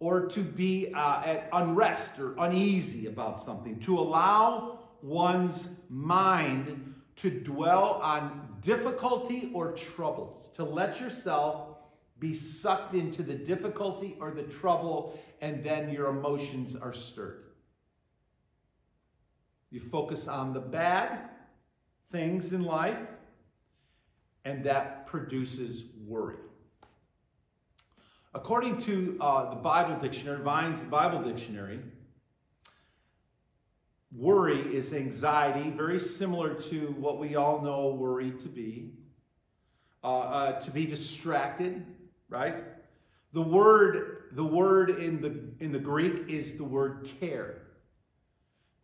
or 0.00 0.26
to 0.26 0.40
be 0.40 0.92
uh, 0.92 1.22
at 1.24 1.48
unrest 1.52 2.18
or 2.18 2.34
uneasy 2.38 3.06
about 3.06 3.40
something. 3.40 3.78
To 3.80 3.98
allow 3.98 4.80
one's 5.02 5.68
mind 5.88 6.93
to 7.16 7.30
dwell 7.30 8.00
on 8.02 8.48
difficulty 8.60 9.50
or 9.54 9.72
troubles, 9.72 10.48
to 10.54 10.64
let 10.64 11.00
yourself 11.00 11.76
be 12.18 12.32
sucked 12.32 12.94
into 12.94 13.22
the 13.22 13.34
difficulty 13.34 14.16
or 14.20 14.30
the 14.30 14.42
trouble, 14.44 15.18
and 15.40 15.62
then 15.62 15.90
your 15.90 16.06
emotions 16.06 16.74
are 16.74 16.92
stirred. 16.92 17.44
You 19.70 19.80
focus 19.80 20.28
on 20.28 20.52
the 20.52 20.60
bad 20.60 21.30
things 22.12 22.52
in 22.52 22.62
life, 22.64 23.08
and 24.44 24.64
that 24.64 25.06
produces 25.06 25.84
worry. 26.06 26.36
According 28.34 28.78
to 28.78 29.16
uh, 29.20 29.50
the 29.50 29.56
Bible 29.56 29.96
Dictionary, 30.00 30.42
Vine's 30.42 30.80
Bible 30.82 31.22
Dictionary, 31.22 31.80
Worry 34.16 34.60
is 34.76 34.92
anxiety, 34.92 35.70
very 35.70 35.98
similar 35.98 36.54
to 36.54 36.94
what 36.98 37.18
we 37.18 37.34
all 37.34 37.60
know 37.60 37.88
worry 37.88 38.30
to 38.30 38.48
be. 38.48 38.92
Uh, 40.04 40.18
uh, 40.18 40.60
to 40.60 40.70
be 40.70 40.84
distracted, 40.84 41.82
right? 42.28 42.56
The 43.32 43.40
word, 43.40 44.24
the 44.32 44.44
word 44.44 44.90
in 44.90 45.22
the 45.22 45.64
in 45.64 45.72
the 45.72 45.78
Greek 45.78 46.28
is 46.28 46.58
the 46.58 46.64
word 46.64 47.08
care. 47.18 47.62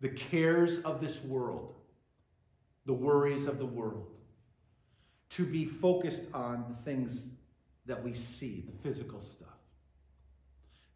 The 0.00 0.08
cares 0.08 0.78
of 0.78 1.02
this 1.02 1.22
world, 1.22 1.74
the 2.86 2.94
worries 2.94 3.46
of 3.46 3.58
the 3.58 3.66
world. 3.66 4.06
To 5.30 5.44
be 5.44 5.66
focused 5.66 6.22
on 6.32 6.64
the 6.70 6.74
things 6.74 7.28
that 7.84 8.02
we 8.02 8.14
see, 8.14 8.64
the 8.66 8.78
physical 8.78 9.20
stuff. 9.20 9.48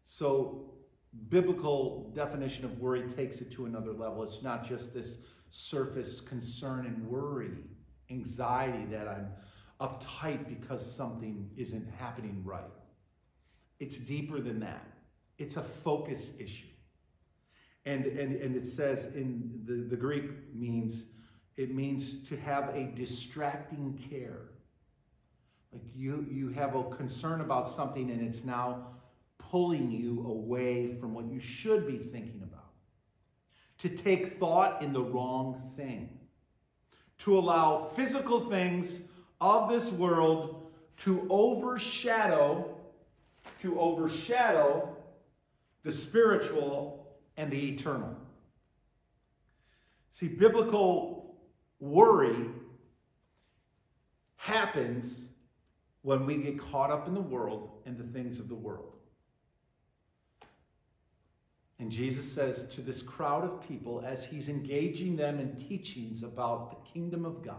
So 0.05 0.71
biblical 1.29 2.11
definition 2.15 2.65
of 2.65 2.79
worry 2.79 3.03
takes 3.09 3.41
it 3.41 3.51
to 3.51 3.65
another 3.65 3.91
level. 3.91 4.23
It's 4.23 4.41
not 4.41 4.63
just 4.63 4.93
this 4.93 5.19
surface 5.49 6.21
concern 6.21 6.85
and 6.85 7.07
worry, 7.07 7.51
anxiety 8.09 8.85
that 8.85 9.07
I'm 9.07 9.27
uptight 9.79 10.47
because 10.47 10.95
something 10.95 11.49
isn't 11.57 11.87
happening 11.97 12.41
right. 12.43 12.63
It's 13.79 13.97
deeper 13.97 14.39
than 14.39 14.59
that. 14.61 14.85
It's 15.37 15.57
a 15.57 15.61
focus 15.61 16.33
issue. 16.39 16.67
And, 17.85 18.05
and, 18.05 18.35
and 18.35 18.55
it 18.55 18.65
says 18.65 19.07
in 19.07 19.61
the, 19.65 19.73
the 19.73 19.95
Greek 19.95 20.55
means, 20.55 21.05
it 21.57 21.75
means 21.75 22.23
to 22.23 22.37
have 22.37 22.69
a 22.69 22.85
distracting 22.95 23.99
care. 24.09 24.49
Like 25.71 25.83
you, 25.93 26.25
you 26.31 26.49
have 26.49 26.75
a 26.75 26.83
concern 26.83 27.41
about 27.41 27.67
something 27.67 28.09
and 28.09 28.21
it's 28.21 28.43
now 28.43 28.87
pulling 29.49 29.91
you 29.91 30.25
away 30.27 30.95
from 30.99 31.13
what 31.13 31.25
you 31.25 31.39
should 31.39 31.87
be 31.87 31.97
thinking 31.97 32.41
about. 32.43 32.71
To 33.79 33.89
take 33.89 34.39
thought 34.39 34.81
in 34.81 34.93
the 34.93 35.03
wrong 35.03 35.71
thing. 35.75 36.09
To 37.19 37.37
allow 37.37 37.83
physical 37.95 38.49
things 38.49 39.01
of 39.41 39.69
this 39.69 39.91
world 39.91 40.71
to 40.97 41.27
overshadow 41.29 42.75
to 43.61 43.79
overshadow 43.79 44.95
the 45.83 45.91
spiritual 45.91 47.15
and 47.37 47.51
the 47.51 47.73
eternal. 47.73 48.15
See, 50.09 50.27
biblical 50.27 51.35
worry 51.79 52.47
happens 54.35 55.27
when 56.01 56.25
we 56.25 56.37
get 56.37 56.59
caught 56.59 56.91
up 56.91 57.07
in 57.07 57.13
the 57.13 57.21
world 57.21 57.81
and 57.85 57.97
the 57.97 58.03
things 58.03 58.39
of 58.39 58.47
the 58.47 58.55
world. 58.55 58.94
And 61.79 61.91
Jesus 61.91 62.31
says 62.31 62.65
to 62.75 62.81
this 62.81 63.01
crowd 63.01 63.43
of 63.43 63.67
people, 63.67 64.03
as 64.05 64.25
he's 64.25 64.47
engaging 64.47 65.15
them 65.15 65.39
in 65.39 65.55
teachings 65.55 66.23
about 66.23 66.69
the 66.69 66.91
kingdom 66.91 67.25
of 67.25 67.43
God, 67.43 67.57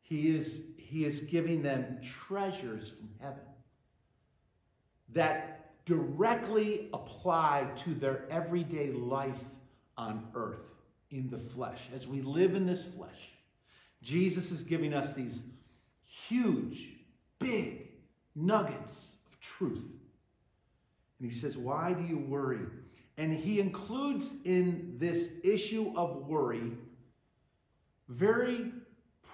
he 0.00 0.34
is, 0.34 0.62
he 0.76 1.04
is 1.04 1.20
giving 1.22 1.62
them 1.62 1.98
treasures 2.02 2.90
from 2.90 3.10
heaven 3.20 3.42
that 5.10 5.84
directly 5.84 6.88
apply 6.92 7.68
to 7.76 7.94
their 7.94 8.26
everyday 8.30 8.90
life 8.90 9.44
on 9.96 10.26
earth 10.34 10.72
in 11.10 11.28
the 11.28 11.38
flesh. 11.38 11.88
As 11.94 12.08
we 12.08 12.22
live 12.22 12.54
in 12.54 12.66
this 12.66 12.84
flesh, 12.84 13.32
Jesus 14.02 14.50
is 14.50 14.62
giving 14.62 14.94
us 14.94 15.12
these 15.12 15.44
huge, 16.04 16.96
big 17.38 17.88
nuggets 18.34 19.18
of 19.26 19.38
truth. 19.40 20.03
And 21.24 21.32
he 21.32 21.38
says, 21.38 21.56
Why 21.56 21.94
do 21.94 22.04
you 22.04 22.18
worry? 22.18 22.66
And 23.16 23.32
he 23.32 23.58
includes 23.58 24.34
in 24.44 24.96
this 24.98 25.30
issue 25.42 25.90
of 25.96 26.26
worry 26.26 26.72
very 28.10 28.72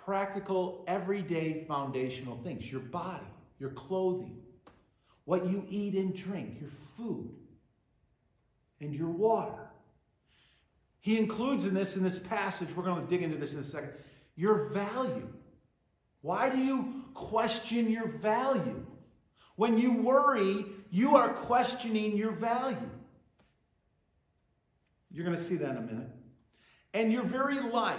practical, 0.05 0.85
everyday, 0.87 1.64
foundational 1.66 2.37
things 2.44 2.70
your 2.70 2.81
body, 2.81 3.26
your 3.59 3.70
clothing, 3.70 4.37
what 5.24 5.46
you 5.46 5.66
eat 5.68 5.94
and 5.94 6.14
drink, 6.14 6.61
your 6.61 6.70
food, 6.96 7.35
and 8.81 8.94
your 8.94 9.11
water. 9.11 9.68
He 11.00 11.18
includes 11.18 11.64
in 11.64 11.74
this, 11.74 11.96
in 11.96 12.05
this 12.05 12.20
passage, 12.20 12.68
we're 12.76 12.85
going 12.85 13.03
to 13.03 13.11
dig 13.11 13.24
into 13.24 13.37
this 13.37 13.55
in 13.55 13.59
a 13.59 13.64
second, 13.64 13.90
your 14.37 14.68
value. 14.68 15.29
Why 16.22 16.50
do 16.50 16.59
you 16.59 17.03
question 17.14 17.90
your 17.90 18.07
value? 18.07 18.87
When 19.61 19.77
you 19.77 19.92
worry, 19.92 20.64
you 20.90 21.16
are 21.16 21.35
questioning 21.35 22.16
your 22.16 22.31
value. 22.31 22.79
You're 25.12 25.27
going 25.27 25.37
to 25.37 25.42
see 25.42 25.57
that 25.57 25.73
in 25.73 25.77
a 25.77 25.83
minute. 25.83 26.09
And 26.94 27.12
your 27.12 27.25
very 27.25 27.61
life. 27.61 27.99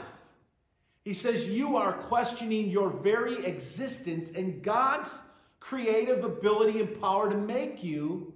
He 1.05 1.13
says 1.13 1.47
you 1.47 1.77
are 1.77 1.93
questioning 1.93 2.71
your 2.71 2.89
very 2.89 3.45
existence 3.45 4.31
and 4.33 4.63
God's 4.63 5.21
creative 5.59 6.23
ability 6.23 6.79
and 6.79 6.99
power 6.99 7.29
to 7.29 7.37
make 7.37 7.83
you 7.83 8.33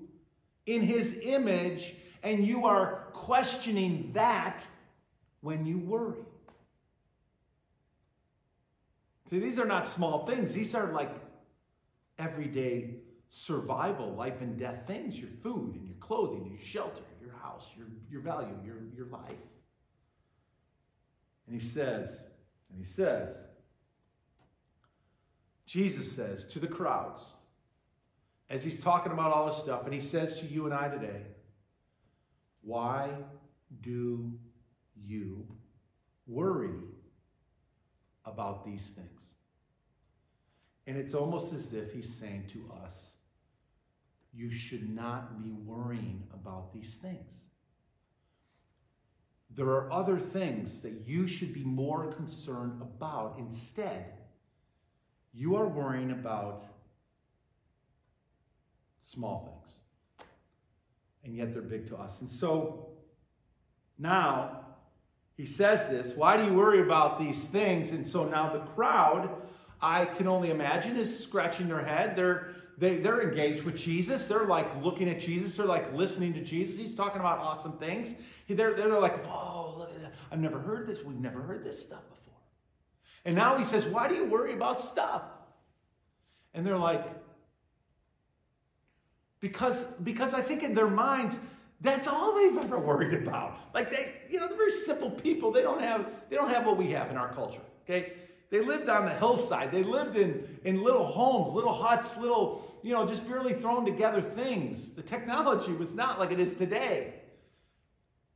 in 0.68 0.84
his 0.84 1.20
image, 1.24 1.96
and 2.22 2.46
you 2.46 2.68
are 2.68 3.08
questioning 3.14 4.12
that 4.14 4.68
when 5.42 5.66
you 5.66 5.80
worry. 5.80 6.22
See, 9.32 9.40
these 9.40 9.58
are 9.58 9.66
not 9.66 9.88
small 9.88 10.28
things. 10.28 10.54
These 10.54 10.76
are 10.76 10.92
like 10.92 11.10
everyday 12.20 12.92
survival, 13.30 14.14
life 14.14 14.42
and 14.42 14.58
death 14.58 14.84
things 14.88 15.20
your 15.20 15.30
food 15.42 15.76
and 15.76 15.86
your 15.86 15.98
clothing, 15.98 16.46
your 16.50 16.60
shelter, 16.60 17.04
your 17.22 17.34
house, 17.42 17.68
your, 17.78 17.88
your 18.10 18.22
value, 18.22 18.58
your, 18.64 18.78
your 18.96 19.08
life. 19.08 19.32
And 21.48 21.60
he 21.60 21.66
says, 21.66 22.24
and 22.70 22.80
he 22.80 22.86
says, 22.86 23.48
Jesus 25.66 26.12
says 26.12 26.46
to 26.48 26.60
the 26.60 26.68
crowds, 26.68 27.36
as 28.50 28.64
he's 28.64 28.80
talking 28.80 29.12
about 29.12 29.32
all 29.32 29.48
this 29.48 29.58
stuff, 29.58 29.86
and 29.86 29.94
he 29.94 30.00
says 30.00 30.40
to 30.40 30.46
you 30.46 30.66
and 30.66 30.74
I 30.74 30.88
today, 30.88 31.24
Why 32.62 33.10
do 33.82 34.32
you 35.04 35.48
worry 36.28 36.80
about 38.26 38.66
these 38.66 38.90
things? 38.90 39.34
And 40.88 40.98
it's 40.98 41.16
almost 41.16 41.54
as 41.54 41.74
if 41.74 41.92
he's 41.92 42.14
saying 42.14 42.46
to 42.54 42.72
us, 42.84 43.15
You 44.36 44.52
should 44.52 44.90
not 44.90 45.42
be 45.42 45.52
worrying 45.52 46.24
about 46.34 46.74
these 46.74 46.96
things. 46.96 47.46
There 49.56 49.68
are 49.68 49.92
other 49.92 50.20
things 50.20 50.82
that 50.82 51.04
you 51.06 51.28
should 51.28 51.54
be 51.54 51.64
more 51.64 52.12
concerned 52.12 52.82
about. 52.82 53.38
Instead, 53.40 54.14
you 55.34 55.56
are 55.56 55.68
worrying 55.68 56.12
about 56.12 56.66
small 59.00 59.46
things. 59.46 59.80
And 61.24 61.36
yet 61.36 61.54
they're 61.54 61.62
big 61.62 61.88
to 61.88 61.96
us. 61.96 62.20
And 62.20 62.30
so 62.30 62.90
now 63.98 64.66
he 65.38 65.46
says 65.46 65.90
this 65.90 66.16
why 66.16 66.36
do 66.38 66.44
you 66.44 66.54
worry 66.54 66.82
about 66.82 67.20
these 67.20 67.46
things? 67.46 67.92
And 67.92 68.06
so 68.06 68.26
now 68.26 68.52
the 68.52 68.60
crowd, 68.60 69.30
I 69.82 70.06
can 70.06 70.28
only 70.28 70.50
imagine, 70.50 70.98
is 70.98 71.18
scratching 71.24 71.70
their 71.70 71.84
head. 71.84 72.16
They're 72.16 72.50
they, 72.78 72.98
they're 72.98 73.22
engaged 73.22 73.64
with 73.64 73.76
Jesus. 73.76 74.28
They're 74.28 74.46
like 74.46 74.84
looking 74.84 75.10
at 75.10 75.20
Jesus. 75.20 75.56
They're 75.56 75.66
like 75.66 75.94
listening 75.94 76.34
to 76.34 76.42
Jesus. 76.42 76.78
He's 76.78 76.96
talking 76.96 77.20
about 77.20 77.40
awesome 77.40 77.78
things. 77.78 78.16
They're, 78.50 78.74
they're 78.74 79.00
like, 79.00 79.26
whoa, 79.26 79.76
look 79.78 79.92
at 79.92 80.02
that. 80.02 80.14
I've 80.32 80.40
never 80.40 80.60
heard 80.60 80.88
this. 80.88 81.04
We've 81.04 81.20
never 81.20 81.42
heard 81.42 81.64
this 81.64 81.82
stuff 81.82 82.04
before. 82.10 82.34
And 83.24 83.36
now 83.36 83.58
he 83.58 83.64
says, 83.64 83.86
why 83.86 84.08
do 84.08 84.16
you 84.16 84.26
worry 84.26 84.54
about 84.54 84.80
stuff? 84.80 85.24
And 86.54 86.66
they're 86.66 86.78
like, 86.78 87.06
because, 89.40 89.84
because 90.04 90.34
I 90.34 90.42
think 90.42 90.64
in 90.64 90.74
their 90.74 90.88
minds, 90.88 91.40
that's 91.82 92.08
all 92.08 92.36
they've 92.36 92.58
ever 92.58 92.80
worried 92.80 93.14
about. 93.14 93.58
Like 93.74 93.92
they, 93.92 94.14
you 94.30 94.40
know, 94.40 94.48
they're 94.48 94.58
very 94.58 94.72
simple 94.72 95.12
people. 95.12 95.52
They 95.52 95.62
don't 95.62 95.82
have, 95.82 96.10
they 96.30 96.36
don't 96.36 96.50
have 96.50 96.66
what 96.66 96.78
we 96.78 96.92
have 96.92 97.10
in 97.12 97.18
our 97.18 97.32
culture. 97.34 97.62
Okay. 97.84 98.14
They 98.50 98.62
lived 98.62 98.90
on 98.90 99.06
the 99.06 99.12
hillside. 99.12 99.72
They 99.72 99.84
lived 99.84 100.16
in, 100.16 100.60
in 100.64 100.84
little 100.84 101.06
homes, 101.06 101.54
little 101.54 101.74
huts, 101.74 102.16
little, 102.18 102.80
you 102.84 102.94
know, 102.94 103.06
just 103.06 103.28
barely 103.28 103.54
thrown 103.54 103.86
together 103.86 104.22
things. 104.22 104.92
The 104.92 105.02
technology 105.02 105.74
was 105.74 105.94
not 105.94 106.20
like 106.20 106.32
it 106.32 106.40
is 106.40 106.54
today. 106.54 107.16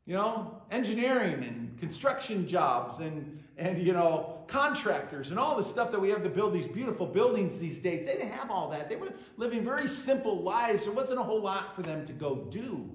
You 0.06 0.16
know, 0.16 0.62
engineering 0.72 1.44
and 1.44 1.78
construction 1.80 2.48
jobs 2.48 2.98
and, 2.98 3.44
and 3.58 3.86
you 3.86 3.94
know, 3.94 4.44
contractors 4.48 5.30
and 5.30 5.40
all 5.40 5.56
the 5.56 5.64
stuff 5.64 5.92
that 5.92 6.00
we 6.00 6.10
have 6.10 6.24
to 6.24 6.30
build 6.30 6.54
these 6.54 6.68
beautiful 6.68 7.06
buildings 7.06 7.60
these 7.60 7.78
days. 7.78 8.08
They 8.08 8.14
didn't 8.14 8.32
have 8.32 8.50
all 8.50 8.70
that. 8.72 8.90
They 8.90 8.96
were 8.96 9.14
living 9.38 9.64
very 9.64 9.88
simple 9.88 10.42
lives. 10.42 10.86
There 10.86 10.94
wasn't 10.94 11.20
a 11.20 11.24
whole 11.24 11.42
lot 11.42 11.76
for 11.76 11.84
them 11.84 12.08
to 12.08 12.14
go 12.14 12.48
do. 12.50 12.90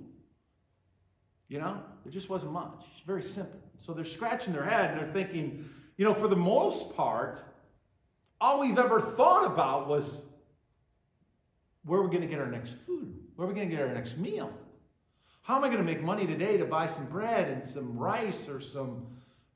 You 1.48 1.61
know, 1.61 1.81
there 2.03 2.12
just 2.12 2.29
wasn't 2.29 2.53
much. 2.53 2.85
It's 2.92 3.07
very 3.07 3.22
simple. 3.22 3.61
So 3.79 3.92
they're 3.92 4.05
scratching 4.05 4.53
their 4.53 4.64
head 4.64 4.90
and 4.90 5.00
they're 5.00 5.12
thinking, 5.12 5.68
you 5.96 6.04
know, 6.04 6.14
for 6.14 6.28
the 6.28 6.37
most 6.37 6.94
part, 6.96 7.42
all 8.40 8.61
we've 8.61 8.78
ever 8.78 9.00
thought 9.00 9.46
about 9.46 9.88
was 9.88 10.22
where 11.85 12.00
are 12.00 12.02
we 12.02 12.09
going 12.09 12.22
to 12.22 12.26
get 12.26 12.38
our 12.38 12.50
next 12.50 12.76
food? 12.87 13.14
Where 13.37 13.46
are 13.46 13.50
we 13.50 13.54
going 13.54 13.68
to 13.68 13.76
get 13.76 13.87
our 13.87 13.92
next 13.92 14.18
meal? 14.18 14.52
How 15.42 15.57
am 15.57 15.64
I 15.64 15.68
going 15.68 15.78
to 15.78 15.85
make 15.85 16.02
money 16.02 16.26
today 16.26 16.57
to 16.57 16.64
buy 16.64 16.87
some 16.87 17.04
bread 17.07 17.48
and 17.48 17.64
some 17.64 17.96
rice 17.96 18.48
or 18.48 18.61
some, 18.61 19.07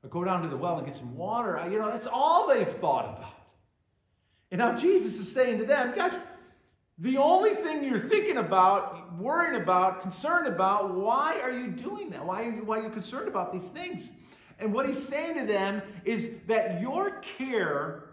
or 0.03 0.09
go 0.09 0.23
down 0.23 0.43
to 0.43 0.47
the 0.47 0.57
well 0.57 0.77
and 0.77 0.85
get 0.85 0.95
some 0.95 1.15
water? 1.15 1.59
You 1.69 1.79
know, 1.79 1.89
that's 1.89 2.07
all 2.11 2.47
they've 2.47 2.67
thought 2.67 3.17
about. 3.17 3.33
And 4.51 4.59
now 4.59 4.75
Jesus 4.75 5.19
is 5.19 5.31
saying 5.31 5.57
to 5.59 5.65
them, 5.65 5.93
guys, 5.95 6.13
the 6.99 7.17
only 7.17 7.51
thing 7.51 7.83
you're 7.83 7.97
thinking 7.97 8.37
about, 8.37 9.17
worrying 9.17 9.61
about, 9.61 10.01
concerned 10.01 10.47
about, 10.47 10.93
why 10.93 11.39
are 11.41 11.51
you 11.51 11.67
doing 11.67 12.09
that? 12.09 12.25
Why 12.25 12.43
are 12.43 12.51
you, 12.51 12.63
why 12.63 12.79
are 12.79 12.83
you 12.83 12.89
concerned 12.89 13.27
about 13.27 13.53
these 13.53 13.69
things? 13.69 14.11
And 14.59 14.73
what 14.73 14.85
he's 14.85 15.01
saying 15.01 15.35
to 15.35 15.45
them 15.45 15.81
is 16.03 16.29
that 16.47 16.81
your 16.81 17.11
care 17.21 18.03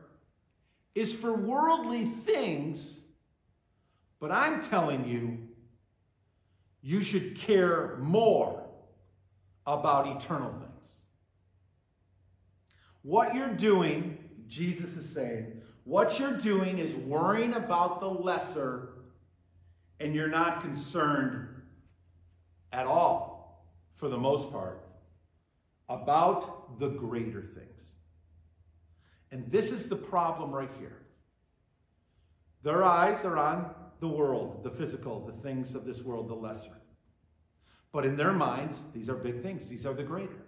is 0.94 1.12
for 1.12 1.32
worldly 1.32 2.06
things, 2.06 3.00
but 4.20 4.30
I'm 4.30 4.62
telling 4.62 5.06
you, 5.06 5.38
you 6.82 7.02
should 7.02 7.36
care 7.36 7.96
more 8.00 8.62
about 9.66 10.06
eternal 10.06 10.52
things. 10.52 10.96
What 13.02 13.34
you're 13.34 13.48
doing, 13.48 14.16
Jesus 14.46 14.96
is 14.96 15.08
saying, 15.08 15.60
what 15.84 16.18
you're 16.18 16.38
doing 16.38 16.78
is 16.78 16.94
worrying 16.94 17.54
about 17.54 18.00
the 18.00 18.08
lesser 18.08 18.90
and 19.98 20.14
you're 20.14 20.28
not 20.28 20.60
concerned 20.60 21.48
at 22.72 22.86
all, 22.86 23.66
for 23.94 24.08
the 24.08 24.18
most 24.18 24.50
part, 24.50 24.85
about 25.88 26.78
the 26.78 26.88
greater 26.88 27.42
things. 27.42 27.94
And 29.30 29.50
this 29.50 29.70
is 29.70 29.88
the 29.88 29.96
problem 29.96 30.50
right 30.52 30.70
here. 30.78 31.02
Their 32.62 32.82
eyes 32.84 33.24
are 33.24 33.36
on 33.36 33.74
the 34.00 34.08
world, 34.08 34.62
the 34.62 34.70
physical, 34.70 35.24
the 35.24 35.32
things 35.32 35.74
of 35.74 35.84
this 35.84 36.02
world, 36.02 36.28
the 36.28 36.34
lesser. 36.34 36.76
But 37.92 38.04
in 38.04 38.16
their 38.16 38.32
minds, 38.32 38.84
these 38.92 39.08
are 39.08 39.14
big 39.14 39.42
things, 39.42 39.68
these 39.68 39.86
are 39.86 39.94
the 39.94 40.02
greater. 40.02 40.42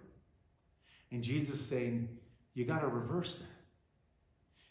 And 1.11 1.23
Jesus 1.23 1.55
is 1.55 1.65
saying, 1.65 2.09
you 2.53 2.65
got 2.65 2.81
to 2.81 2.87
reverse 2.87 3.35
that. 3.35 3.45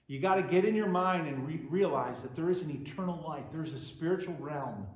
You 0.07 0.20
got 0.20 0.37
to 0.37 0.42
get 0.42 0.64
in 0.64 0.74
your 0.74 0.88
mind 0.88 1.28
and 1.28 1.46
re- 1.46 1.61
realize 1.68 2.22
that 2.22 2.35
there 2.35 2.50
is 2.50 2.62
an 2.62 2.70
eternal 2.70 3.22
life, 3.26 3.44
there's 3.50 3.74
a 3.74 3.78
spiritual 3.78 4.37
realm 4.38 4.87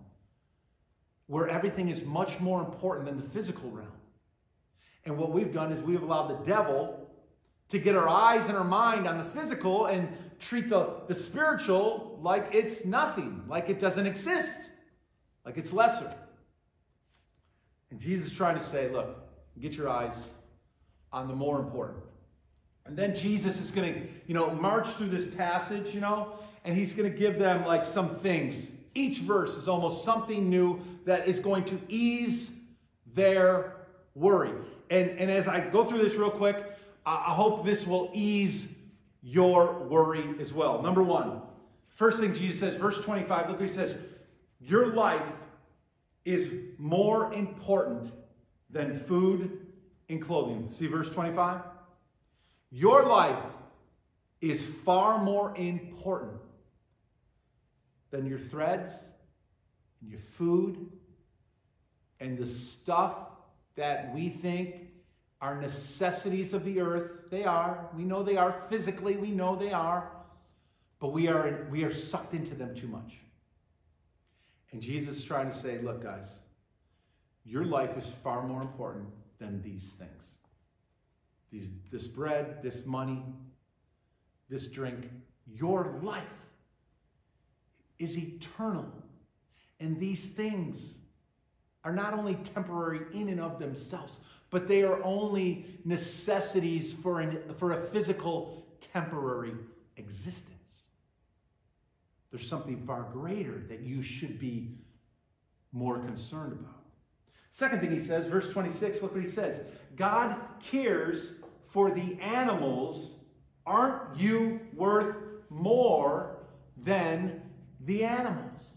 where 1.26 1.48
everything 1.48 1.88
is 1.88 2.04
much 2.04 2.40
more 2.40 2.60
important 2.60 3.06
than 3.06 3.16
the 3.16 3.28
physical 3.28 3.70
realm. 3.70 3.88
And 5.04 5.18
what 5.18 5.32
we've 5.32 5.52
done 5.52 5.72
is 5.72 5.82
we 5.82 5.94
have 5.94 6.02
allowed 6.02 6.28
the 6.28 6.44
devil 6.44 7.10
to 7.68 7.78
get 7.78 7.96
our 7.96 8.08
eyes 8.08 8.48
and 8.48 8.56
our 8.56 8.64
mind 8.64 9.08
on 9.08 9.18
the 9.18 9.24
physical 9.24 9.86
and 9.86 10.08
treat 10.38 10.68
the, 10.68 11.00
the 11.08 11.14
spiritual 11.14 12.18
like 12.20 12.48
it's 12.52 12.84
nothing, 12.84 13.42
like 13.48 13.68
it 13.68 13.80
doesn't 13.80 14.06
exist, 14.06 14.58
like 15.44 15.56
it's 15.56 15.72
lesser. 15.72 16.14
And 17.90 17.98
Jesus 17.98 18.30
is 18.30 18.36
trying 18.36 18.54
to 18.56 18.62
say, 18.62 18.90
look, 18.90 19.18
get 19.60 19.76
your 19.76 19.88
eyes 19.88 20.30
on 21.12 21.28
the 21.28 21.34
more 21.34 21.58
important. 21.58 22.04
And 22.86 22.96
then 22.96 23.14
Jesus 23.14 23.60
is 23.60 23.70
going 23.70 23.94
to, 23.94 24.00
you 24.26 24.34
know, 24.34 24.50
march 24.50 24.88
through 24.88 25.08
this 25.08 25.26
passage, 25.26 25.94
you 25.94 26.00
know, 26.00 26.32
and 26.64 26.76
he's 26.76 26.94
going 26.94 27.10
to 27.10 27.16
give 27.16 27.38
them 27.38 27.64
like 27.64 27.84
some 27.84 28.10
things. 28.10 28.72
Each 28.94 29.18
verse 29.18 29.56
is 29.56 29.68
almost 29.68 30.04
something 30.04 30.50
new 30.50 30.80
that 31.04 31.26
is 31.26 31.40
going 31.40 31.64
to 31.64 31.80
ease 31.88 32.58
their 33.14 33.81
worry. 34.14 34.52
And, 34.90 35.10
and 35.10 35.30
as 35.30 35.48
I 35.48 35.60
go 35.60 35.84
through 35.84 36.02
this 36.02 36.16
real 36.16 36.30
quick, 36.30 36.64
I 37.04 37.32
hope 37.32 37.64
this 37.64 37.86
will 37.86 38.10
ease 38.12 38.68
your 39.22 39.84
worry 39.84 40.34
as 40.40 40.52
well. 40.52 40.82
Number 40.82 41.02
one, 41.02 41.42
first 41.88 42.20
thing 42.20 42.34
Jesus 42.34 42.60
says, 42.60 42.76
verse 42.76 43.02
25, 43.02 43.48
look 43.48 43.60
what 43.60 43.68
he 43.68 43.74
says 43.74 43.94
Your 44.60 44.88
life 44.94 45.26
is 46.24 46.52
more 46.78 47.32
important 47.32 48.12
than 48.70 48.98
food 48.98 49.66
and 50.08 50.20
clothing. 50.20 50.68
See 50.68 50.86
verse 50.86 51.10
25? 51.10 51.60
Your 52.70 53.06
life 53.06 53.42
is 54.40 54.64
far 54.64 55.22
more 55.22 55.56
important 55.56 56.40
than 58.10 58.26
your 58.26 58.38
threads 58.38 59.12
and 60.00 60.10
your 60.10 60.20
food 60.20 60.90
and 62.20 62.38
the 62.38 62.46
stuff 62.46 63.16
that 63.76 64.12
we 64.14 64.28
think 64.28 64.88
are 65.40 65.60
necessities 65.60 66.54
of 66.54 66.64
the 66.64 66.80
earth. 66.80 67.24
They 67.30 67.44
are. 67.44 67.90
We 67.96 68.04
know 68.04 68.22
they 68.22 68.36
are 68.36 68.52
physically. 68.52 69.16
We 69.16 69.30
know 69.30 69.56
they 69.56 69.72
are. 69.72 70.10
But 71.00 71.12
we 71.12 71.28
are, 71.28 71.66
we 71.70 71.82
are 71.82 71.90
sucked 71.90 72.32
into 72.32 72.54
them 72.54 72.74
too 72.76 72.86
much. 72.86 73.14
And 74.70 74.80
Jesus 74.80 75.18
is 75.18 75.24
trying 75.24 75.50
to 75.50 75.56
say, 75.56 75.80
look, 75.80 76.02
guys, 76.02 76.38
your 77.44 77.64
life 77.64 77.98
is 77.98 78.08
far 78.22 78.46
more 78.46 78.62
important 78.62 79.08
than 79.38 79.60
these 79.62 79.92
things. 79.92 80.38
These, 81.50 81.68
this 81.90 82.06
bread, 82.06 82.62
this 82.62 82.86
money, 82.86 83.22
this 84.48 84.68
drink. 84.68 85.10
Your 85.46 85.98
life 86.02 86.22
is 87.98 88.16
eternal. 88.16 88.86
And 89.80 89.98
these 89.98 90.30
things 90.30 91.00
are 91.84 91.92
not 91.92 92.14
only 92.14 92.34
temporary 92.36 93.00
in 93.12 93.28
and 93.28 93.40
of 93.40 93.58
themselves, 93.58 94.20
but 94.50 94.68
they 94.68 94.82
are 94.82 95.02
only 95.02 95.66
necessities 95.84 96.92
for, 96.92 97.20
an, 97.20 97.40
for 97.56 97.72
a 97.72 97.76
physical, 97.76 98.66
temporary 98.92 99.54
existence. 99.96 100.88
There's 102.30 102.46
something 102.46 102.84
far 102.86 103.02
greater 103.12 103.64
that 103.68 103.80
you 103.80 104.02
should 104.02 104.38
be 104.38 104.70
more 105.72 105.98
concerned 105.98 106.52
about. 106.52 106.82
Second 107.50 107.80
thing 107.80 107.90
he 107.90 108.00
says, 108.00 108.26
verse 108.26 108.50
26, 108.50 109.02
look 109.02 109.12
what 109.12 109.20
he 109.20 109.28
says 109.28 109.62
God 109.96 110.36
cares 110.62 111.32
for 111.68 111.90
the 111.90 112.18
animals. 112.20 113.16
Aren't 113.66 114.18
you 114.18 114.60
worth 114.74 115.14
more 115.50 116.38
than 116.76 117.42
the 117.80 118.04
animals? 118.04 118.76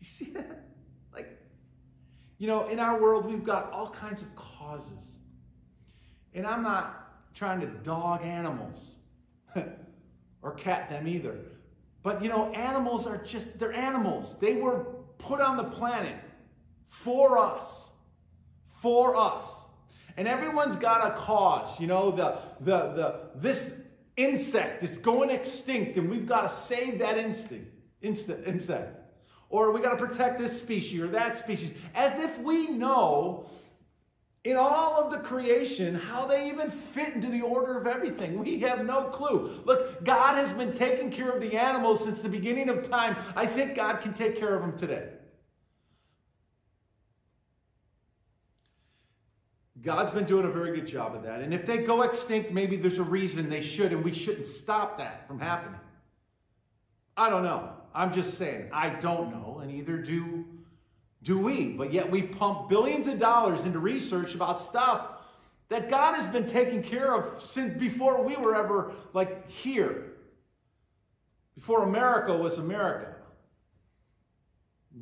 You 0.00 0.06
see 0.06 0.30
that? 0.32 0.69
You 2.40 2.46
know, 2.46 2.68
in 2.68 2.80
our 2.80 2.98
world, 2.98 3.26
we've 3.26 3.44
got 3.44 3.70
all 3.70 3.90
kinds 3.90 4.22
of 4.22 4.34
causes. 4.34 5.18
And 6.32 6.46
I'm 6.46 6.62
not 6.62 7.34
trying 7.34 7.60
to 7.60 7.66
dog 7.66 8.24
animals 8.24 8.92
or 10.42 10.54
cat 10.54 10.88
them 10.88 11.06
either. 11.06 11.36
But, 12.02 12.22
you 12.22 12.30
know, 12.30 12.50
animals 12.52 13.06
are 13.06 13.18
just, 13.18 13.58
they're 13.58 13.74
animals. 13.74 14.38
They 14.38 14.54
were 14.54 14.86
put 15.18 15.42
on 15.42 15.58
the 15.58 15.64
planet 15.64 16.16
for 16.86 17.36
us. 17.36 17.92
For 18.64 19.16
us. 19.16 19.68
And 20.16 20.26
everyone's 20.26 20.76
got 20.76 21.06
a 21.06 21.10
cause. 21.10 21.78
You 21.78 21.88
know, 21.88 22.10
the, 22.10 22.38
the, 22.60 22.92
the, 22.94 23.20
this 23.34 23.74
insect 24.16 24.82
is 24.82 24.96
going 24.96 25.28
extinct 25.28 25.98
and 25.98 26.08
we've 26.08 26.26
got 26.26 26.42
to 26.42 26.48
save 26.48 27.00
that 27.00 27.18
instinct, 27.18 27.70
instant, 28.00 28.46
insect. 28.46 28.99
Or 29.50 29.72
we 29.72 29.80
got 29.80 29.90
to 29.90 29.96
protect 29.96 30.38
this 30.38 30.56
species 30.56 31.00
or 31.00 31.08
that 31.08 31.36
species. 31.36 31.72
As 31.94 32.18
if 32.20 32.38
we 32.38 32.68
know 32.68 33.50
in 34.44 34.56
all 34.56 35.02
of 35.02 35.10
the 35.10 35.18
creation 35.18 35.94
how 35.94 36.24
they 36.24 36.48
even 36.48 36.70
fit 36.70 37.14
into 37.14 37.28
the 37.28 37.42
order 37.42 37.76
of 37.76 37.86
everything. 37.86 38.38
We 38.38 38.60
have 38.60 38.86
no 38.86 39.04
clue. 39.04 39.50
Look, 39.64 40.02
God 40.04 40.36
has 40.36 40.52
been 40.52 40.72
taking 40.72 41.10
care 41.10 41.30
of 41.30 41.42
the 41.42 41.58
animals 41.58 42.02
since 42.02 42.20
the 42.20 42.28
beginning 42.28 42.70
of 42.70 42.88
time. 42.88 43.16
I 43.36 43.44
think 43.44 43.74
God 43.74 44.00
can 44.00 44.14
take 44.14 44.38
care 44.38 44.54
of 44.54 44.62
them 44.62 44.78
today. 44.78 45.08
God's 49.82 50.10
been 50.10 50.24
doing 50.24 50.44
a 50.44 50.50
very 50.50 50.74
good 50.74 50.86
job 50.86 51.14
of 51.14 51.22
that. 51.22 51.40
And 51.40 51.52
if 51.54 51.64
they 51.64 51.78
go 51.78 52.02
extinct, 52.02 52.52
maybe 52.52 52.76
there's 52.76 52.98
a 52.98 53.02
reason 53.02 53.48
they 53.48 53.62
should, 53.62 53.92
and 53.92 54.04
we 54.04 54.12
shouldn't 54.12 54.46
stop 54.46 54.98
that 54.98 55.26
from 55.26 55.40
happening. 55.40 55.80
I 57.20 57.28
don't 57.28 57.42
know. 57.42 57.68
I'm 57.94 58.14
just 58.14 58.38
saying, 58.38 58.70
I 58.72 58.88
don't 58.88 59.30
know, 59.30 59.58
and 59.62 59.70
either 59.70 59.98
do 59.98 60.46
do 61.22 61.38
we. 61.38 61.66
But 61.66 61.92
yet 61.92 62.10
we 62.10 62.22
pump 62.22 62.70
billions 62.70 63.06
of 63.08 63.18
dollars 63.18 63.64
into 63.64 63.78
research 63.78 64.34
about 64.34 64.58
stuff 64.58 65.06
that 65.68 65.90
God 65.90 66.14
has 66.14 66.28
been 66.28 66.46
taking 66.46 66.82
care 66.82 67.14
of 67.14 67.42
since 67.42 67.78
before 67.78 68.22
we 68.24 68.36
were 68.36 68.54
ever 68.54 68.92
like 69.12 69.50
here. 69.50 70.12
Before 71.54 71.82
America 71.82 72.34
was 72.34 72.56
America. 72.56 73.16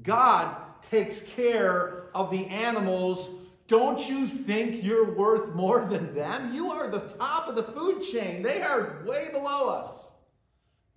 God 0.03 0.57
takes 0.83 1.23
care 1.23 2.07
of 2.17 2.33
the 2.33 2.47
animals 2.47 3.31
don't 3.69 4.09
you 4.09 4.27
think 4.27 4.83
you're 4.83 5.15
worth 5.15 5.55
more 5.55 5.85
than 5.85 6.15
them? 6.15 6.55
You 6.55 6.73
are 6.73 6.89
the 6.89 7.01
top 7.01 7.49
of 7.49 7.55
the 7.55 7.63
food 7.63 8.01
chain. 8.01 8.43
They 8.43 8.63
are 8.63 9.05
way 9.07 9.29
below 9.31 9.69
us. 9.69 10.08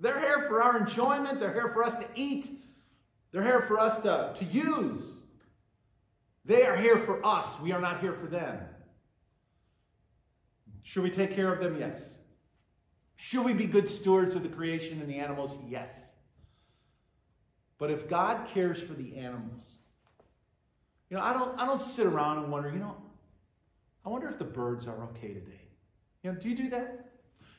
They're 0.02 0.20
here 0.20 0.42
for 0.42 0.62
our 0.62 0.78
enjoyment. 0.78 1.40
They're 1.40 1.54
here 1.54 1.70
for 1.70 1.84
us 1.84 1.96
to 1.96 2.06
eat. 2.16 2.50
They're 3.32 3.44
here 3.44 3.62
for 3.62 3.80
us 3.80 4.00
to, 4.00 4.34
to 4.38 4.46
use. 4.46 5.06
They 6.44 6.64
are 6.64 6.76
here 6.76 6.98
for 6.98 7.26
us. 7.26 7.60
We 7.60 7.72
are 7.72 7.80
not 7.80 8.02
here 8.02 8.14
for 8.14 8.26
them. 8.26 8.60
Should 10.82 11.04
we 11.04 11.12
take 11.12 11.36
care 11.36 11.54
of 11.54 11.62
them? 11.62 11.78
Yes. 11.80 12.18
Should 13.16 13.46
we 13.46 13.54
be 13.54 13.68
good 13.68 13.88
stewards 13.88 14.34
of 14.34 14.42
the 14.42 14.50
creation 14.50 15.00
and 15.00 15.08
the 15.08 15.20
animals? 15.20 15.58
Yes. 15.70 16.14
But 17.78 17.92
if 17.92 18.10
God 18.10 18.48
cares 18.48 18.82
for 18.82 18.94
the 18.94 19.18
animals, 19.18 19.78
you 21.10 21.18
know, 21.18 21.24
I 21.24 21.32
don't, 21.32 21.60
I 21.60 21.66
don't 21.66 21.80
sit 21.80 22.08
around 22.08 22.40
and 22.40 22.52
wonder, 22.52 22.70
you 22.70 22.80
know, 22.80 22.98
I 24.04 24.10
wonder 24.10 24.28
if 24.28 24.40
the 24.40 24.46
birds 24.46 24.88
are 24.88 25.04
okay 25.06 25.34
today. 25.34 25.62
You 26.24 26.32
know, 26.32 26.40
do 26.40 26.50
you 26.50 26.56
do 26.56 26.70
that? 26.72 27.01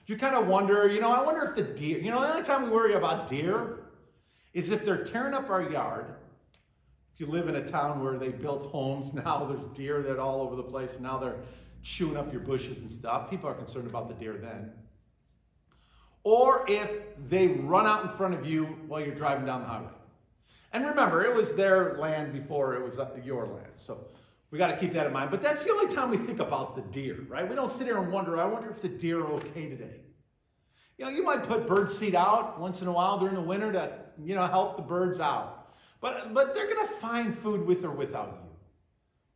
You 0.07 0.17
kind 0.17 0.35
of 0.35 0.47
wonder, 0.47 0.89
you 0.89 1.01
know, 1.01 1.13
I 1.13 1.23
wonder 1.23 1.45
if 1.45 1.55
the 1.55 1.63
deer, 1.63 1.99
you 1.99 2.11
know, 2.11 2.21
the 2.21 2.31
only 2.31 2.43
time 2.43 2.65
we 2.65 2.71
worry 2.71 2.95
about 2.95 3.29
deer 3.29 3.81
is 4.53 4.71
if 4.71 4.85
they're 4.85 5.05
tearing 5.05 5.35
up 5.35 5.49
our 5.49 5.63
yard. 5.63 6.17
If 7.15 7.21
you 7.21 7.27
live 7.27 7.49
in 7.49 7.57
a 7.57 7.67
town 7.67 8.03
where 8.03 8.19
they 8.19 8.31
built 8.31 8.71
homes 8.71 9.13
now, 9.15 9.45
there's 9.45 9.65
deer 9.77 10.03
that 10.03 10.19
all 10.19 10.41
over 10.41 10.57
the 10.57 10.63
place, 10.63 10.95
and 10.95 11.03
now 11.03 11.19
they're 11.19 11.37
chewing 11.83 12.17
up 12.17 12.33
your 12.33 12.43
bushes 12.43 12.81
and 12.83 12.91
stuff. 12.91 13.31
People 13.31 13.49
are 13.49 13.55
concerned 13.55 13.89
about 13.89 14.09
the 14.09 14.15
deer 14.15 14.35
then. 14.35 14.73
Or 16.25 16.65
if 16.69 16.91
they 17.29 17.49
run 17.49 17.87
out 17.87 18.05
in 18.05 18.09
front 18.11 18.35
of 18.35 18.47
you 18.47 18.65
while 18.87 19.01
you're 19.01 19.15
driving 19.15 19.45
down 19.45 19.63
the 19.63 19.67
highway. 19.67 19.89
And 20.73 20.87
remember, 20.87 21.25
it 21.25 21.35
was 21.35 21.53
their 21.55 21.99
land 21.99 22.33
before 22.33 22.75
it 22.75 22.85
was 22.85 22.99
uh, 22.99 23.11
your 23.25 23.47
land. 23.47 23.73
So 23.77 24.07
we 24.53 24.59
got 24.59 24.69
to 24.69 24.77
keep 24.77 24.93
that 24.93 25.07
in 25.07 25.13
mind. 25.13 25.31
But 25.31 25.43
that's 25.43 25.65
the 25.65 25.71
only 25.73 25.93
time 25.93 26.11
we 26.11 26.19
think 26.19 26.39
about 26.39 26.77
the 26.77 26.83
deer, 26.83 27.25
right? 27.27 27.49
We 27.49 27.57
don't 27.57 27.71
sit 27.71 27.87
here 27.87 27.97
and 27.97 28.13
wonder, 28.13 28.39
I 28.39 28.45
wonder 28.45 28.71
if 28.71 28.83
the 28.83 28.89
deer 28.89 29.21
are 29.21 29.33
okay 29.33 29.71
today. 29.71 30.03
You 30.99 31.07
know, 31.07 31.11
you 31.11 31.25
might 31.25 31.43
put 31.43 31.67
bird 31.67 31.89
seed 31.89 32.15
out 32.15 32.61
once 32.61 32.83
in 32.83 32.87
a 32.87 32.93
while 32.93 33.19
during 33.19 33.35
the 33.35 33.41
winter 33.41 33.73
to, 33.73 33.93
you 34.23 34.35
know, 34.35 34.47
help 34.47 34.77
the 34.77 34.83
birds 34.83 35.21
out. 35.21 35.75
But, 36.03 36.35
but 36.35 36.55
they're 36.55 36.73
going 36.73 36.87
to 36.87 36.93
find 36.93 37.37
food 37.37 37.67
with 37.67 37.83
or 37.83 37.91
without 37.91 38.41
you. 38.43 38.51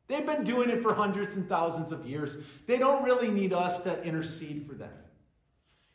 They've 0.07 0.27
been 0.27 0.45
doing 0.45 0.69
it 0.69 0.83
for 0.83 0.93
hundreds 0.93 1.35
and 1.35 1.49
thousands 1.49 1.93
of 1.93 2.07
years. 2.07 2.37
They 2.67 2.77
don't 2.77 3.03
really 3.03 3.31
need 3.31 3.55
us 3.55 3.81
to 3.81 4.01
intercede 4.05 4.67
for 4.67 4.75
them. 4.75 4.93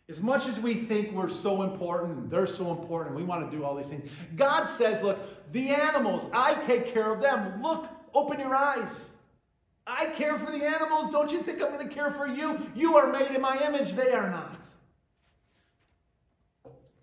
As 0.09 0.19
much 0.19 0.47
as 0.47 0.59
we 0.59 0.73
think 0.73 1.13
we're 1.13 1.29
so 1.29 1.61
important, 1.61 2.31
they're 2.31 2.47
so 2.47 2.71
important, 2.71 3.15
we 3.15 3.23
want 3.23 3.49
to 3.49 3.55
do 3.55 3.63
all 3.63 3.75
these 3.75 3.87
things. 3.87 4.11
God 4.35 4.65
says, 4.65 5.03
look, 5.03 5.19
the 5.53 5.69
animals, 5.69 6.27
I 6.33 6.55
take 6.55 6.87
care 6.87 7.13
of 7.13 7.21
them. 7.21 7.61
Look, 7.61 7.87
open 8.13 8.39
your 8.39 8.55
eyes. 8.55 9.11
I 9.85 10.07
care 10.07 10.37
for 10.37 10.51
the 10.51 10.63
animals. 10.63 11.11
Don't 11.11 11.31
you 11.31 11.41
think 11.41 11.61
I'm 11.61 11.73
going 11.73 11.87
to 11.87 11.93
care 11.93 12.11
for 12.11 12.27
you? 12.27 12.59
You 12.75 12.97
are 12.97 13.11
made 13.11 13.31
in 13.31 13.41
my 13.41 13.57
image. 13.65 13.93
They 13.93 14.11
are 14.11 14.29
not. 14.29 14.57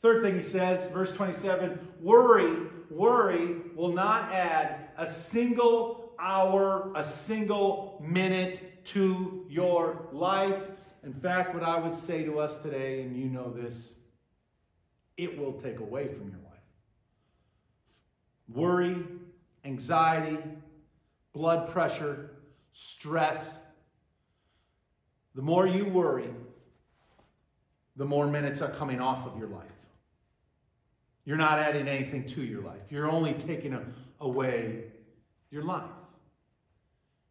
Third 0.00 0.22
thing 0.22 0.36
he 0.36 0.42
says, 0.42 0.88
verse 0.88 1.12
27 1.12 1.78
worry, 2.00 2.56
worry 2.88 3.56
will 3.74 3.92
not 3.92 4.32
add 4.32 4.90
a 4.96 5.06
single 5.06 6.12
hour, 6.20 6.92
a 6.94 7.02
single 7.02 8.00
minute 8.06 8.84
to 8.86 9.44
your 9.48 10.08
life. 10.12 10.62
In 11.02 11.12
fact, 11.12 11.54
what 11.54 11.64
I 11.64 11.78
would 11.78 11.94
say 11.94 12.24
to 12.24 12.38
us 12.38 12.58
today, 12.58 13.02
and 13.02 13.16
you 13.16 13.26
know 13.26 13.50
this, 13.50 13.94
it 15.16 15.36
will 15.36 15.52
take 15.52 15.80
away 15.80 16.06
from 16.06 16.28
your 16.28 16.38
life. 16.38 16.58
Worry, 18.48 19.04
anxiety, 19.64 20.38
blood 21.32 21.70
pressure, 21.70 22.30
stress. 22.72 23.58
The 25.34 25.42
more 25.42 25.66
you 25.66 25.84
worry, 25.84 26.30
the 27.96 28.04
more 28.04 28.26
minutes 28.26 28.60
are 28.60 28.70
coming 28.70 29.00
off 29.00 29.26
of 29.26 29.38
your 29.38 29.48
life. 29.48 29.64
You're 31.24 31.36
not 31.36 31.58
adding 31.58 31.88
anything 31.88 32.26
to 32.28 32.42
your 32.42 32.62
life. 32.62 32.80
You're 32.90 33.10
only 33.10 33.34
taking 33.34 33.78
away 34.20 34.84
your 35.50 35.62
life. 35.62 35.84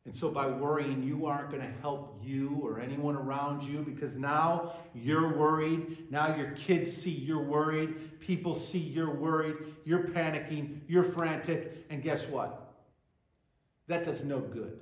And 0.06 0.16
so 0.16 0.30
by 0.30 0.48
worrying, 0.48 1.04
you 1.04 1.26
aren't 1.26 1.50
going 1.50 1.62
to 1.62 1.82
help 1.82 2.22
you 2.24 2.60
or 2.64 2.80
anyone 2.80 3.16
around 3.16 3.62
you 3.64 3.80
because 3.80 4.16
now 4.16 4.72
you're 4.96 5.36
worried. 5.36 6.10
Now 6.10 6.34
your 6.34 6.52
kids 6.52 6.96
see 6.96 7.12
you're 7.12 7.44
worried. 7.44 8.20
People 8.22 8.56
see 8.56 8.80
you're 8.80 9.14
worried. 9.14 9.56
You're 9.84 10.08
panicking. 10.08 10.80
You're 10.88 11.04
frantic. 11.04 11.86
And 11.90 12.02
guess 12.02 12.26
what? 12.28 12.67
That 13.88 14.04
does 14.04 14.24
no 14.24 14.40
good. 14.40 14.80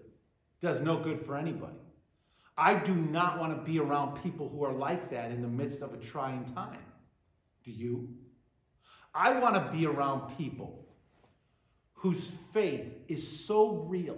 Does 0.62 0.82
no 0.82 0.97
good 0.97 1.26
for 1.26 1.38
anybody. 1.38 1.78
I 2.58 2.76
do 2.76 2.95
not 2.95 3.39
want 3.39 3.56
to 3.56 3.72
be 3.72 3.80
around 3.80 4.22
people 4.24 4.49
who 4.49 4.64
are 4.64 4.74
like 4.74 5.10
that 5.12 5.32
in 5.32 5.41
the 5.41 5.47
midst 5.47 5.82
of 5.82 5.93
a 5.93 5.97
trying 5.97 6.45
time. 6.45 6.80
Do 7.64 7.72
you? 7.72 8.10
I 9.14 9.39
want 9.39 9.56
to 9.56 9.78
be 9.78 9.86
around 9.86 10.36
people 10.38 10.86
whose 11.93 12.32
faith 12.53 12.93
is 13.08 13.45
so 13.45 13.86
real 13.89 14.18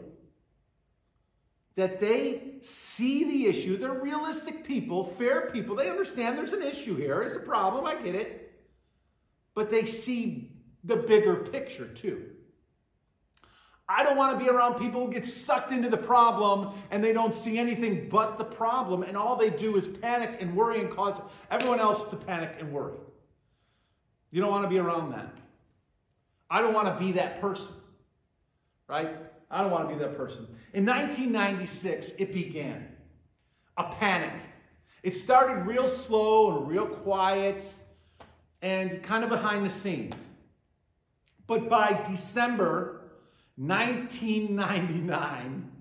that 1.75 2.01
they 2.01 2.55
see 2.61 3.23
the 3.23 3.47
issue. 3.47 3.77
They're 3.77 3.91
realistic 3.93 4.63
people, 4.63 5.03
fair 5.03 5.49
people. 5.51 5.75
They 5.75 5.89
understand 5.89 6.38
there's 6.38 6.53
an 6.53 6.63
issue 6.63 6.95
here, 6.95 7.21
it's 7.21 7.35
a 7.35 7.39
problem, 7.39 7.85
I 7.85 7.95
get 7.95 8.15
it. 8.15 8.51
But 9.53 9.69
they 9.69 9.85
see 9.85 10.51
the 10.83 10.95
bigger 10.95 11.35
picture 11.35 11.88
too. 11.88 12.31
I 13.89 14.03
don't 14.03 14.17
want 14.17 14.38
to 14.38 14.43
be 14.43 14.49
around 14.49 14.75
people 14.75 15.05
who 15.05 15.11
get 15.11 15.25
sucked 15.25 15.71
into 15.71 15.89
the 15.89 15.97
problem 15.97 16.77
and 16.91 17.01
they 17.01 17.13
don't 17.13 17.33
see 17.33 17.57
anything 17.57 18.09
but 18.09 18.38
the 18.38 18.43
problem, 18.43 19.03
and 19.03 19.15
all 19.15 19.38
they 19.38 19.49
do 19.49 19.77
is 19.77 19.88
panic 19.88 20.38
and 20.41 20.55
worry 20.55 20.81
and 20.81 20.89
cause 20.89 21.21
everyone 21.49 21.79
else 21.79 22.03
to 22.05 22.17
panic 22.17 22.55
and 22.59 22.71
worry. 22.71 22.97
You 24.31 24.41
don't 24.41 24.51
want 24.51 24.65
to 24.65 24.69
be 24.69 24.77
around 24.77 25.11
that. 25.13 25.33
I 26.49 26.61
don't 26.61 26.73
want 26.73 26.88
to 26.88 27.05
be 27.05 27.13
that 27.13 27.39
person, 27.39 27.73
right? 28.88 29.15
I 29.49 29.61
don't 29.61 29.71
want 29.71 29.89
to 29.89 29.95
be 29.95 30.01
that 30.01 30.17
person. 30.17 30.47
In 30.73 30.85
1996, 30.85 32.13
it 32.19 32.33
began 32.33 32.88
a 33.77 33.85
panic. 33.85 34.33
It 35.03 35.13
started 35.13 35.65
real 35.65 35.88
slow 35.88 36.57
and 36.57 36.67
real 36.67 36.85
quiet 36.85 37.73
and 38.61 39.01
kind 39.01 39.23
of 39.23 39.29
behind 39.29 39.65
the 39.65 39.69
scenes. 39.69 40.15
But 41.45 41.69
by 41.69 42.03
December 42.09 42.96
1999, 43.58 45.72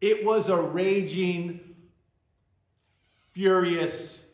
it 0.00 0.24
was 0.24 0.48
a 0.48 0.56
raging, 0.56 1.60
furious 3.32 4.24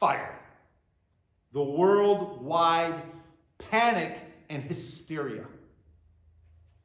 fire. 0.00 0.40
The 1.52 1.62
worldwide 1.62 3.02
panic 3.58 4.18
and 4.48 4.62
hysteria. 4.62 5.44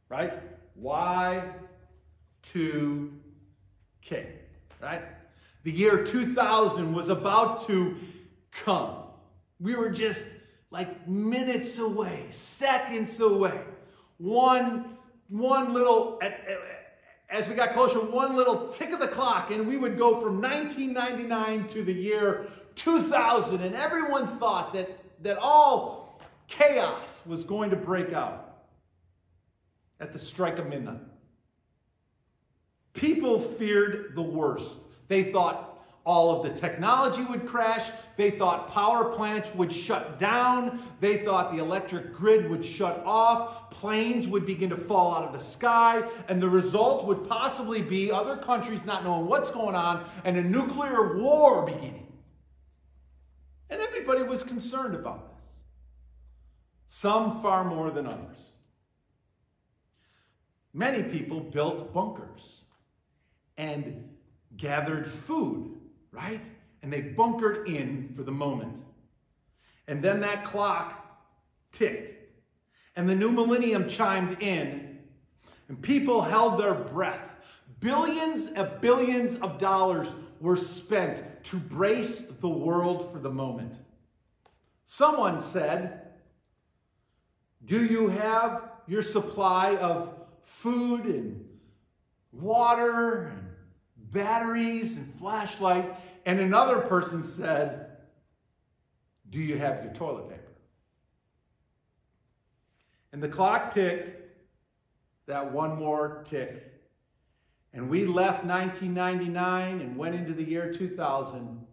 Right? 0.10 0.34
Y2K, 0.80 1.52
right? 4.80 5.02
The 5.64 5.72
year 5.72 6.06
2000 6.06 6.94
was 6.94 7.10
about 7.10 7.68
to 7.68 7.98
come. 8.52 8.98
We 9.60 9.76
were 9.76 9.90
just 9.90 10.28
like 10.70 11.08
minutes 11.08 11.80
away, 11.80 12.28
seconds 12.30 13.20
away. 13.20 13.60
One, 14.18 14.98
one 15.30 15.74
little, 15.74 16.20
as 17.30 17.48
we 17.48 17.56
got 17.56 17.74
closer, 17.74 18.00
one 18.00 18.36
little 18.36 18.68
tick 18.68 18.92
of 18.92 19.00
the 19.00 19.08
clock, 19.08 19.52
and 19.52 19.68
we 19.68 19.78
would 19.78 19.98
go 19.98 20.20
from 20.22 20.42
1999 20.42 21.68
to 21.68 21.84
the 21.84 21.94
year 21.94 22.46
2000, 22.76 23.62
and 23.62 23.76
everyone 23.76 24.28
thought 24.40 24.74
that, 24.74 24.90
that 25.24 25.38
all 25.40 26.20
chaos 26.48 27.24
was 27.26 27.44
going 27.44 27.70
to 27.70 27.76
break 27.76 28.14
out 28.14 28.66
at 30.00 30.14
the 30.14 30.20
strike 30.20 30.58
of 30.58 30.68
midnight. 30.68 31.02
People 32.94 33.40
feared 33.40 34.16
the 34.16 34.22
worst. 34.22 34.80
They 35.08 35.32
thought 35.32 35.67
all 36.08 36.32
of 36.32 36.42
the 36.42 36.58
technology 36.58 37.22
would 37.24 37.46
crash. 37.46 37.92
They 38.16 38.32
thought 38.32 38.72
power 38.72 39.12
plants 39.14 39.54
would 39.54 39.74
shut 39.74 40.18
down. 40.18 40.80
They 41.02 41.18
thought 41.18 41.52
the 41.52 41.58
electric 41.58 42.14
grid 42.14 42.50
would 42.50 42.64
shut 42.64 43.04
off. 43.06 43.70
Planes 43.72 44.26
would 44.26 44.46
begin 44.46 44.70
to 44.70 44.78
fall 44.78 45.14
out 45.14 45.26
of 45.26 45.34
the 45.34 45.40
sky. 45.40 46.08
And 46.30 46.42
the 46.42 46.48
result 46.48 47.06
would 47.06 47.28
possibly 47.28 47.82
be 47.82 48.10
other 48.10 48.38
countries 48.38 48.86
not 48.86 49.04
knowing 49.04 49.28
what's 49.28 49.52
going 49.52 49.76
on 49.76 50.10
and 50.24 50.38
a 50.38 50.44
nuclear 50.44 51.18
war 51.18 51.66
beginning. 51.66 52.08
And 53.70 53.82
everybody 53.82 54.24
was 54.24 54.44
concerned 54.44 54.96
about 54.96 55.36
this. 55.36 55.62
Some 56.88 57.42
far 57.42 57.66
more 57.66 57.92
than 57.92 58.08
others. 58.08 58.52
Many 60.74 61.04
people 61.04 61.42
built 61.42 61.94
bunkers 61.94 62.64
and 63.58 64.08
gathered 64.56 65.06
food, 65.06 65.77
right? 66.12 66.44
And 66.82 66.92
they 66.92 67.02
bunkered 67.02 67.68
in 67.68 68.14
for 68.16 68.24
the 68.24 68.32
moment. 68.32 68.80
And 69.88 70.04
then 70.04 70.20
that 70.22 70.46
clock 70.46 71.04
ticked, 71.72 72.14
and 72.96 73.08
the 73.08 73.16
new 73.16 73.32
millennium 73.32 73.88
chimed 73.88 74.42
in, 74.42 75.00
and 75.70 75.82
people 75.82 76.22
held 76.22 76.60
their 76.60 76.74
breath. 76.74 77.36
Billions 77.80 78.48
and 78.48 78.82
billions 78.82 79.36
of 79.38 79.60
dollars 79.60 80.10
were 80.40 80.58
spent 80.58 81.24
to 81.46 81.58
brace 81.58 82.22
the 82.22 82.50
world 82.50 83.12
for 83.12 83.20
the 83.20 83.30
moment. 83.30 83.74
Someone 84.86 85.42
said, 85.42 86.08
Do 87.66 87.86
you 87.86 88.08
have 88.08 88.64
your 88.88 89.02
supply 89.02 89.76
of 89.76 90.14
food 90.44 91.06
and 91.06 91.46
water 92.32 93.28
and 93.28 93.47
batteries 94.12 94.98
and 94.98 95.14
flashlight. 95.16 95.96
And 96.26 96.40
another 96.40 96.82
person 96.82 97.24
said, 97.24 97.98
Do 99.30 99.40
you 99.40 99.58
have 99.58 99.84
your 99.84 99.94
toilet 99.94 100.30
paper? 100.30 100.42
And 103.12 103.24
the 103.24 103.30
clock 103.30 103.74
ticked, 103.74 104.22
that 105.28 105.52
one 105.52 105.78
more 105.78 106.24
tick. 106.28 106.64
And 107.74 107.90
we 107.90 108.06
left 108.06 108.44
1999 108.44 109.82
and 109.82 109.98
went 109.98 110.16
into 110.16 110.34
the 110.34 110.44
year 110.44 110.74
2000. 110.74 111.38
And 111.40 111.68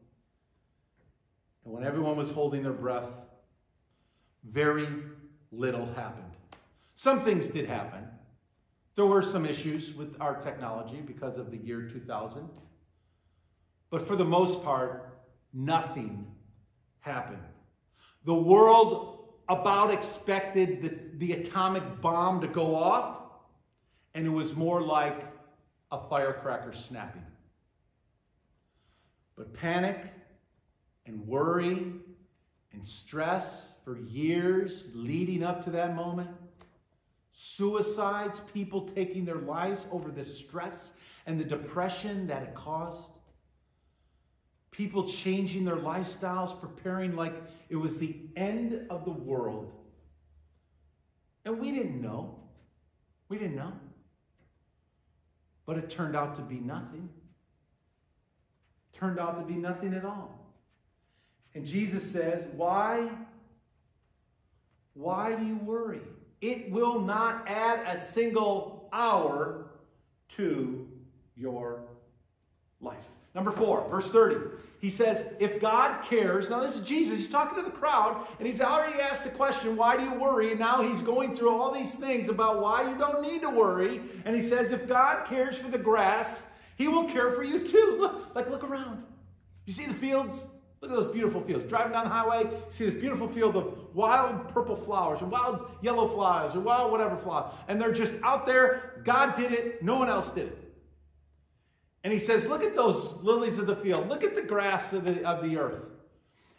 when 1.65 1.85
everyone 1.85 2.17
was 2.17 2.31
holding 2.31 2.63
their 2.63 2.73
breath, 2.73 3.09
very 4.45 4.89
little 5.51 5.87
happened. 5.95 6.33
Some 6.95 7.21
things 7.21 7.49
did 7.49 7.67
happen. 7.67 8.05
There 8.97 9.07
were 9.07 9.23
some 9.23 9.45
issues 9.45 9.93
with 9.93 10.17
our 10.21 10.37
technology 10.37 11.01
because 11.01 11.37
of 11.37 11.51
the 11.51 11.57
year 11.57 11.83
2000. 11.83 12.49
But 13.91 14.07
for 14.07 14.17
the 14.17 14.25
most 14.25 14.63
part, 14.63 15.19
nothing 15.53 16.27
happened. 17.01 17.43
The 18.25 18.35
world 18.35 19.35
about 19.49 19.93
expected 19.93 20.81
the, 20.81 21.27
the 21.27 21.33
atomic 21.41 22.01
bomb 22.01 22.41
to 22.41 22.47
go 22.47 22.75
off, 22.75 23.21
and 24.15 24.27
it 24.27 24.31
was 24.31 24.55
more 24.55 24.81
like 24.81 25.27
a 25.91 25.99
firecracker 26.09 26.73
snapping. 26.73 27.27
But 29.37 29.53
panic 29.53 29.99
and 31.07 31.27
worry 31.27 31.93
and 32.73 32.87
stress 32.87 33.75
for 33.85 33.99
years 33.99 34.87
leading 34.95 35.43
up 35.43 35.65
to 35.65 35.71
that 35.71 35.95
moment 35.95 36.31
suicides, 37.35 38.41
people 38.53 38.83
taking 38.83 39.25
their 39.25 39.39
lives 39.39 39.89
over 39.91 40.11
the 40.11 40.25
stress 40.25 40.93
and 41.27 41.39
the 41.39 41.45
depression 41.45 42.29
that 42.29 42.43
it 42.43 42.55
caused, 42.55 43.11
people 44.71 45.07
changing 45.07 45.65
their 45.65 45.77
lifestyles, 45.77 46.59
preparing 46.59 47.17
like 47.17 47.35
it 47.69 47.77
was 47.77 47.99
the 47.99 48.17
end 48.37 48.87
of 48.89 49.05
the 49.05 49.11
world. 49.11 49.73
And 51.45 51.61
we 51.61 51.73
didn't 51.73 52.01
know. 52.01 52.39
We 53.29 53.37
didn't 53.37 53.57
know. 53.57 53.73
But 55.67 55.79
it 55.79 55.91
turned 55.91 56.15
out 56.15 56.37
to 56.37 56.43
be 56.43 56.61
nothing. 56.61 57.09
Turned 58.93 59.19
out 59.19 59.41
to 59.41 59.45
be 59.45 59.59
nothing 59.59 59.93
at 59.93 60.05
all. 60.05 60.39
And 61.55 61.67
Jesus 61.67 62.09
says, 62.09 62.47
Why? 62.55 63.11
Why 64.95 65.35
do 65.35 65.45
you 65.45 65.57
worry? 65.57 66.01
It 66.51 66.71
will 66.71 67.01
not 67.01 67.49
add 67.49 67.81
a 67.87 67.97
single 67.97 68.89
hour 68.93 69.67
to 70.37 70.87
your 71.37 71.83
life. 72.81 72.99
Number 73.35 73.51
four, 73.51 73.89
verse 73.89 74.11
30. 74.11 74.37
He 74.81 74.91
says, 74.91 75.27
if 75.41 75.59
God 75.59 76.05
cares, 76.05 76.51
now 76.51 76.61
this 76.61 76.75
is 76.75 76.81
Jesus, 76.81 77.19
he's 77.19 77.29
talking 77.31 77.57
to 77.57 77.63
the 77.63 77.71
crowd, 77.71 78.27
and 78.39 78.47
he's 78.47 78.61
already 78.61 79.01
asked 79.01 79.25
the 79.25 79.31
question, 79.31 79.75
why 79.77 79.97
do 79.97 80.05
you 80.05 80.15
worry? 80.15 80.51
And 80.51 80.61
now 80.61 80.87
he's 80.87 81.01
going 81.01 81.35
through 81.35 81.51
all 81.51 81.73
these 81.73 81.95
things 81.95 82.29
about 82.29 82.61
why 82.61 82.89
you 82.89 82.97
don't 82.99 83.23
need 83.23 83.41
to 83.41 83.51
worry. 83.51 84.03
And 84.27 84.37
he 84.37 84.43
says, 84.43 84.71
if 84.71 84.87
God 84.87 85.25
cares 85.25 85.57
for 85.57 85.69
the 85.69 85.79
grass, 85.79 86.51
he 86.77 86.87
will 86.87 87.05
care 87.05 87.33
for 87.33 87.43
you 87.43 87.67
too. 87.67 87.97
Look, 87.99 88.35
like 88.35 88.51
look 88.51 88.63
around. 88.63 89.03
You 89.65 89.73
see 89.73 89.87
the 89.87 89.95
fields? 89.95 90.49
Look 90.85 90.93
at 90.93 90.99
those 90.99 91.15
beautiful 91.15 91.41
fields. 91.41 91.67
Driving 91.67 91.93
down 91.93 92.05
the 92.05 92.11
highway, 92.11 92.47
see 92.69 92.85
this 92.85 92.93
beautiful 92.93 93.27
field 93.27 93.57
of 93.57 93.95
wild 93.95 94.51
purple 94.51 94.77
flowers 94.77 95.23
or 95.23 95.25
wild 95.25 95.75
yellow 95.81 96.07
flowers 96.07 96.55
or 96.55 96.61
wild 96.61 96.93
whatever 96.93 97.17
flower. 97.17 97.51
And 97.69 97.81
they're 97.81 97.91
just 97.91 98.17
out 98.23 98.45
there. 98.45 99.01
God 99.03 99.35
did 99.35 99.51
it. 99.51 99.83
No 99.83 99.95
one 99.95 100.11
else 100.11 100.31
did 100.31 100.49
it. 100.49 100.75
And 102.03 102.13
he 102.13 102.19
says, 102.19 102.45
look 102.45 102.63
at 102.63 102.77
those 102.77 103.23
lilies 103.23 103.57
of 103.57 103.67
the 103.67 103.77
field. 103.77 104.11
Look 104.11 104.25
at 104.25 104.35
the 104.35 104.43
grass 104.43 104.93
of 104.93 105.07
the, 105.07 105.27
of 105.27 105.43
the 105.43 105.57
earth. 105.57 105.87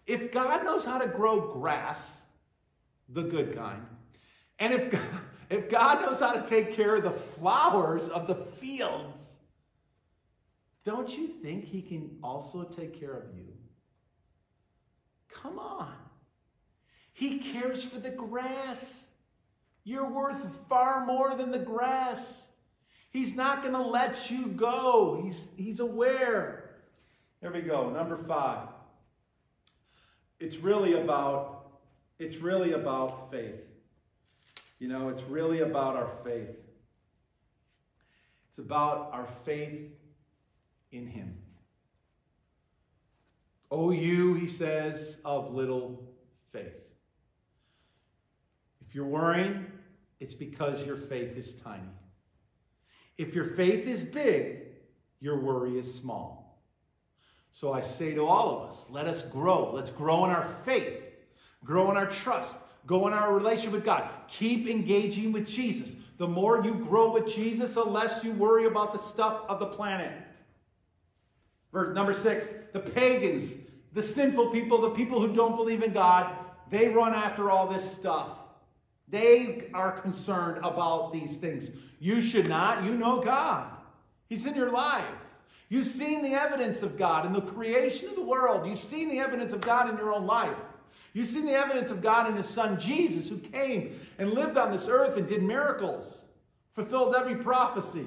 If 0.08 0.32
God 0.32 0.66
knows 0.66 0.84
how 0.84 0.98
to 0.98 1.08
grow 1.08 1.54
grass, 1.54 2.24
the 3.10 3.22
good 3.22 3.56
kind, 3.56 3.86
and 4.58 4.74
if 4.74 4.90
God, 4.90 5.22
if 5.52 5.70
God 5.70 6.02
knows 6.02 6.20
how 6.20 6.32
to 6.32 6.48
take 6.48 6.74
care 6.74 6.96
of 6.96 7.04
the 7.04 7.12
flowers 7.12 8.10
of 8.10 8.26
the 8.26 8.34
fields, 8.34 9.38
don't 10.84 11.16
you 11.16 11.28
think 11.28 11.66
he 11.66 11.84
can 11.84 12.18
also 12.24 12.64
take 12.64 13.00
care 13.00 13.14
of 13.14 13.38
you? 13.38 13.55
Come 15.42 15.60
on. 15.60 15.94
He 17.14 17.40
cares 17.40 17.84
for 17.84 18.00
the 18.00 18.10
grass. 18.10 19.08
You're 19.84 20.10
worth 20.10 20.60
far 20.68 21.06
more 21.06 21.36
than 21.36 21.52
the 21.52 21.60
grass. 21.60 22.50
He's 23.12 23.36
not 23.36 23.62
going 23.62 23.74
to 23.74 23.82
let 23.82 24.32
you 24.32 24.48
go. 24.48 25.22
He's, 25.24 25.48
he's 25.56 25.80
aware. 25.80 26.72
There 27.42 27.52
we 27.52 27.62
go. 27.62 27.90
Number 27.90 28.18
five. 28.18 28.70
It's 30.40 30.58
really 30.58 30.94
about, 30.94 31.68
it's 32.20 32.38
really 32.38 32.74
about 32.74 33.32
faith. 33.32 33.62
You 34.80 34.88
know, 34.88 35.10
it's 35.10 35.24
really 35.24 35.62
about 35.62 35.96
our 35.96 36.10
faith. 36.24 36.58
It's 38.50 38.58
about 38.58 39.10
our 39.14 39.26
faith 39.46 39.92
in 40.92 41.08
him. 41.08 41.38
O 43.72 43.92
you, 43.92 44.34
he 44.36 44.48
says, 44.48 45.20
of 45.26 45.54
little 45.54 46.04
faith. 46.52 46.74
If 48.88 48.96
you're 48.96 49.06
worrying, 49.06 49.66
it's 50.20 50.34
because 50.34 50.86
your 50.86 50.98
faith 50.98 51.36
is 51.38 51.56
tiny. 51.56 51.84
If 53.18 53.34
your 53.34 53.46
faith 53.46 53.88
is 53.88 54.04
big, 54.04 54.68
your 55.20 55.40
worry 55.40 55.78
is 55.78 55.94
small. 55.94 56.62
So 57.52 57.72
I 57.72 57.82
say 57.82 58.14
to 58.14 58.26
all 58.26 58.58
of 58.58 58.68
us, 58.68 58.88
let 58.90 59.08
us 59.08 59.22
grow. 59.22 59.72
Let's 59.74 59.92
grow 59.92 60.26
in 60.26 60.32
our 60.32 60.44
faith, 60.44 61.02
grow 61.64 61.90
in 61.90 61.98
our 61.98 62.08
trust, 62.08 62.58
go 62.86 63.08
in 63.08 63.14
our 63.14 63.34
relationship 63.34 63.74
with 63.74 63.86
God. 63.86 64.10
Keep 64.28 64.68
engaging 64.68 65.32
with 65.32 65.48
Jesus. 65.48 65.96
The 66.18 66.28
more 66.28 66.64
you 66.64 66.76
grow 66.76 67.12
with 67.12 67.34
Jesus, 67.34 67.74
the 67.74 67.84
less 67.84 68.24
you 68.24 68.34
worry 68.34 68.66
about 68.66 68.94
the 68.94 69.00
stuff 69.00 69.42
of 69.48 69.60
the 69.60 69.68
planet. 69.68 70.12
Verse 71.76 71.94
number 71.94 72.14
six, 72.14 72.54
the 72.72 72.80
pagans, 72.80 73.58
the 73.92 74.02
sinful 74.02 74.48
people, 74.48 74.80
the 74.80 74.92
people 74.92 75.20
who 75.20 75.36
don't 75.36 75.58
believe 75.58 75.84
in 75.84 75.92
God, 75.92 76.34
they 76.70 76.88
run 76.88 77.14
after 77.14 77.52
all 77.52 77.68
this 77.68 77.84
stuff. 77.84 78.30
They 79.10 79.68
are 79.74 79.92
concerned 79.92 80.64
about 80.64 81.12
these 81.12 81.36
things. 81.36 81.72
You 82.00 82.22
should 82.22 82.48
not. 82.48 82.86
You 82.86 82.94
know 82.94 83.20
God. 83.20 83.68
He's 84.30 84.46
in 84.46 84.56
your 84.56 84.72
life. 84.72 85.04
You've 85.68 85.86
seen 85.86 86.22
the 86.22 86.32
evidence 86.32 86.82
of 86.82 86.98
God 86.98 87.26
in 87.26 87.34
the 87.34 87.42
creation 87.42 88.08
of 88.08 88.16
the 88.16 88.24
world. 88.24 88.66
You've 88.66 88.80
seen 88.80 89.10
the 89.10 89.20
evidence 89.20 89.52
of 89.52 89.60
God 89.60 89.90
in 89.90 89.98
your 89.98 90.14
own 90.14 90.26
life. 90.26 90.56
You've 91.12 91.28
seen 91.28 91.46
the 91.46 91.56
evidence 91.56 91.92
of 91.92 92.02
God 92.02 92.30
in 92.30 92.38
His 92.38 92.48
Son 92.48 92.80
Jesus, 92.80 93.28
who 93.28 93.38
came 93.38 94.00
and 94.18 94.32
lived 94.32 94.56
on 94.56 94.72
this 94.72 94.88
earth 94.88 95.18
and 95.18 95.28
did 95.28 95.44
miracles, 95.44 96.24
fulfilled 96.72 97.16
every 97.18 97.36
prophecy, 97.36 98.06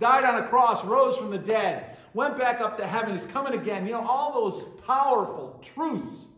died 0.00 0.24
on 0.24 0.42
a 0.42 0.48
cross, 0.48 0.84
rose 0.84 1.16
from 1.16 1.30
the 1.30 1.38
dead, 1.38 1.93
went 2.14 2.38
back 2.38 2.60
up 2.60 2.78
to 2.78 2.86
heaven, 2.86 3.14
is 3.14 3.26
coming 3.26 3.52
again. 3.54 3.84
You 3.84 3.92
know, 3.92 4.06
all 4.06 4.32
those 4.32 4.64
powerful 4.86 5.60
truths. 5.62 6.30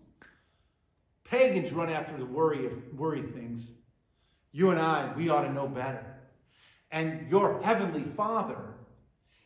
Pagans 1.24 1.72
run 1.72 1.90
after 1.90 2.16
the 2.16 2.24
worry, 2.24 2.66
of 2.66 2.98
worry 2.98 3.22
things. 3.22 3.72
You 4.52 4.70
and 4.70 4.80
I, 4.80 5.12
we 5.14 5.28
ought 5.28 5.42
to 5.42 5.52
know 5.52 5.68
better. 5.68 6.04
And 6.90 7.30
your 7.30 7.60
heavenly 7.62 8.04
Father, 8.16 8.74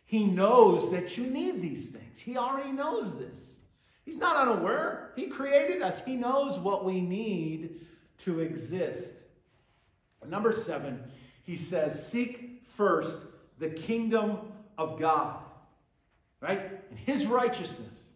He 0.05 0.25
knows 0.25 0.91
that 0.93 1.19
you 1.19 1.27
need 1.27 1.61
these 1.61 1.89
things. 1.89 2.21
He 2.21 2.37
already 2.37 2.71
knows 2.71 3.19
this. 3.19 3.57
He's 4.05 4.19
not 4.19 4.37
unaware. 4.37 5.13
He 5.17 5.27
created 5.27 5.83
us. 5.83 6.05
He 6.05 6.17
knows 6.17 6.59
what 6.59 6.85
we 6.85 7.01
need 7.01 7.81
to 8.25 8.41
exist. 8.41 9.15
Number 10.27 10.53
seven, 10.53 11.03
he 11.45 11.57
says, 11.57 12.07
seek 12.07 12.63
first 12.77 13.17
the 13.59 13.71
kingdom 13.71 14.39
of 14.77 14.99
God 14.99 15.40
right? 16.41 16.61
And 16.91 16.99
his 16.99 17.27
righteousness. 17.27 18.07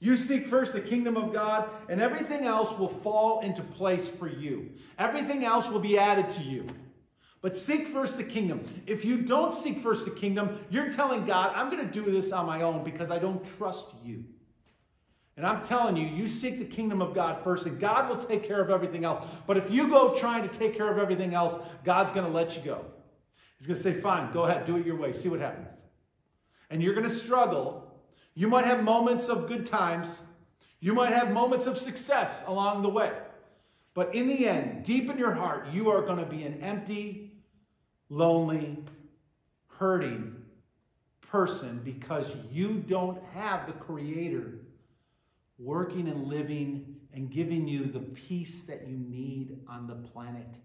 You 0.00 0.16
seek 0.16 0.46
first 0.46 0.72
the 0.72 0.80
kingdom 0.80 1.16
of 1.16 1.32
God, 1.32 1.68
and 1.88 2.00
everything 2.00 2.46
else 2.46 2.76
will 2.78 2.88
fall 2.88 3.40
into 3.40 3.62
place 3.62 4.08
for 4.08 4.28
you. 4.28 4.70
Everything 4.98 5.44
else 5.44 5.68
will 5.68 5.80
be 5.80 5.98
added 5.98 6.30
to 6.30 6.42
you. 6.42 6.66
But 7.42 7.56
seek 7.56 7.86
first 7.86 8.16
the 8.16 8.24
kingdom. 8.24 8.62
If 8.86 9.04
you 9.04 9.18
don't 9.18 9.52
seek 9.52 9.78
first 9.78 10.04
the 10.06 10.10
kingdom, 10.10 10.58
you're 10.70 10.90
telling 10.90 11.26
God, 11.26 11.52
I'm 11.54 11.70
going 11.70 11.86
to 11.86 11.92
do 11.92 12.10
this 12.10 12.32
on 12.32 12.46
my 12.46 12.62
own 12.62 12.82
because 12.82 13.10
I 13.10 13.18
don't 13.18 13.44
trust 13.58 13.86
you. 14.02 14.24
And 15.36 15.46
I'm 15.46 15.62
telling 15.62 15.96
you, 15.96 16.06
you 16.06 16.28
seek 16.28 16.58
the 16.58 16.66
kingdom 16.66 17.00
of 17.00 17.14
God 17.14 17.42
first, 17.42 17.64
and 17.64 17.78
God 17.78 18.08
will 18.08 18.22
take 18.22 18.44
care 18.44 18.60
of 18.60 18.68
everything 18.68 19.04
else. 19.04 19.26
But 19.46 19.56
if 19.56 19.70
you 19.70 19.88
go 19.88 20.14
trying 20.14 20.42
to 20.42 20.48
take 20.48 20.76
care 20.76 20.90
of 20.90 20.98
everything 20.98 21.34
else, 21.34 21.54
God's 21.84 22.10
going 22.10 22.26
to 22.26 22.32
let 22.32 22.56
you 22.56 22.62
go. 22.62 22.84
He's 23.58 23.66
going 23.66 23.76
to 23.76 23.82
say, 23.82 23.92
Fine, 23.92 24.32
go 24.32 24.44
ahead, 24.44 24.66
do 24.66 24.76
it 24.76 24.84
your 24.84 24.96
way, 24.96 25.12
see 25.12 25.28
what 25.28 25.40
happens 25.40 25.80
and 26.70 26.82
you're 26.82 26.94
going 26.94 27.08
to 27.08 27.14
struggle. 27.14 27.92
You 28.34 28.48
might 28.48 28.64
have 28.64 28.82
moments 28.82 29.28
of 29.28 29.46
good 29.46 29.66
times. 29.66 30.22
You 30.80 30.94
might 30.94 31.12
have 31.12 31.30
moments 31.32 31.66
of 31.66 31.76
success 31.76 32.44
along 32.46 32.82
the 32.82 32.88
way. 32.88 33.12
But 33.92 34.14
in 34.14 34.28
the 34.28 34.46
end, 34.46 34.84
deep 34.84 35.10
in 35.10 35.18
your 35.18 35.32
heart, 35.32 35.66
you 35.72 35.90
are 35.90 36.00
going 36.00 36.18
to 36.18 36.24
be 36.24 36.44
an 36.44 36.62
empty, 36.62 37.32
lonely, 38.08 38.78
hurting 39.66 40.36
person 41.20 41.80
because 41.84 42.34
you 42.50 42.84
don't 42.88 43.22
have 43.34 43.66
the 43.66 43.72
Creator 43.72 44.60
working 45.58 46.08
and 46.08 46.26
living 46.26 46.96
and 47.12 47.30
giving 47.30 47.66
you 47.68 47.84
the 47.84 48.00
peace 48.00 48.62
that 48.64 48.86
you 48.86 48.96
need 48.96 49.58
on 49.68 49.86
the 49.86 49.94
planet 49.94 50.56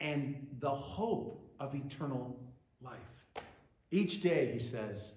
and 0.00 0.46
the 0.58 0.70
hope 0.70 1.46
of 1.60 1.74
eternal 1.74 2.38
life. 2.82 3.19
Each 3.90 4.20
day, 4.20 4.50
he 4.52 4.58
says, 4.58 5.14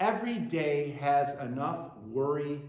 every 0.00 0.38
day 0.38 0.96
has 1.00 1.34
enough 1.40 1.96
worry 2.06 2.62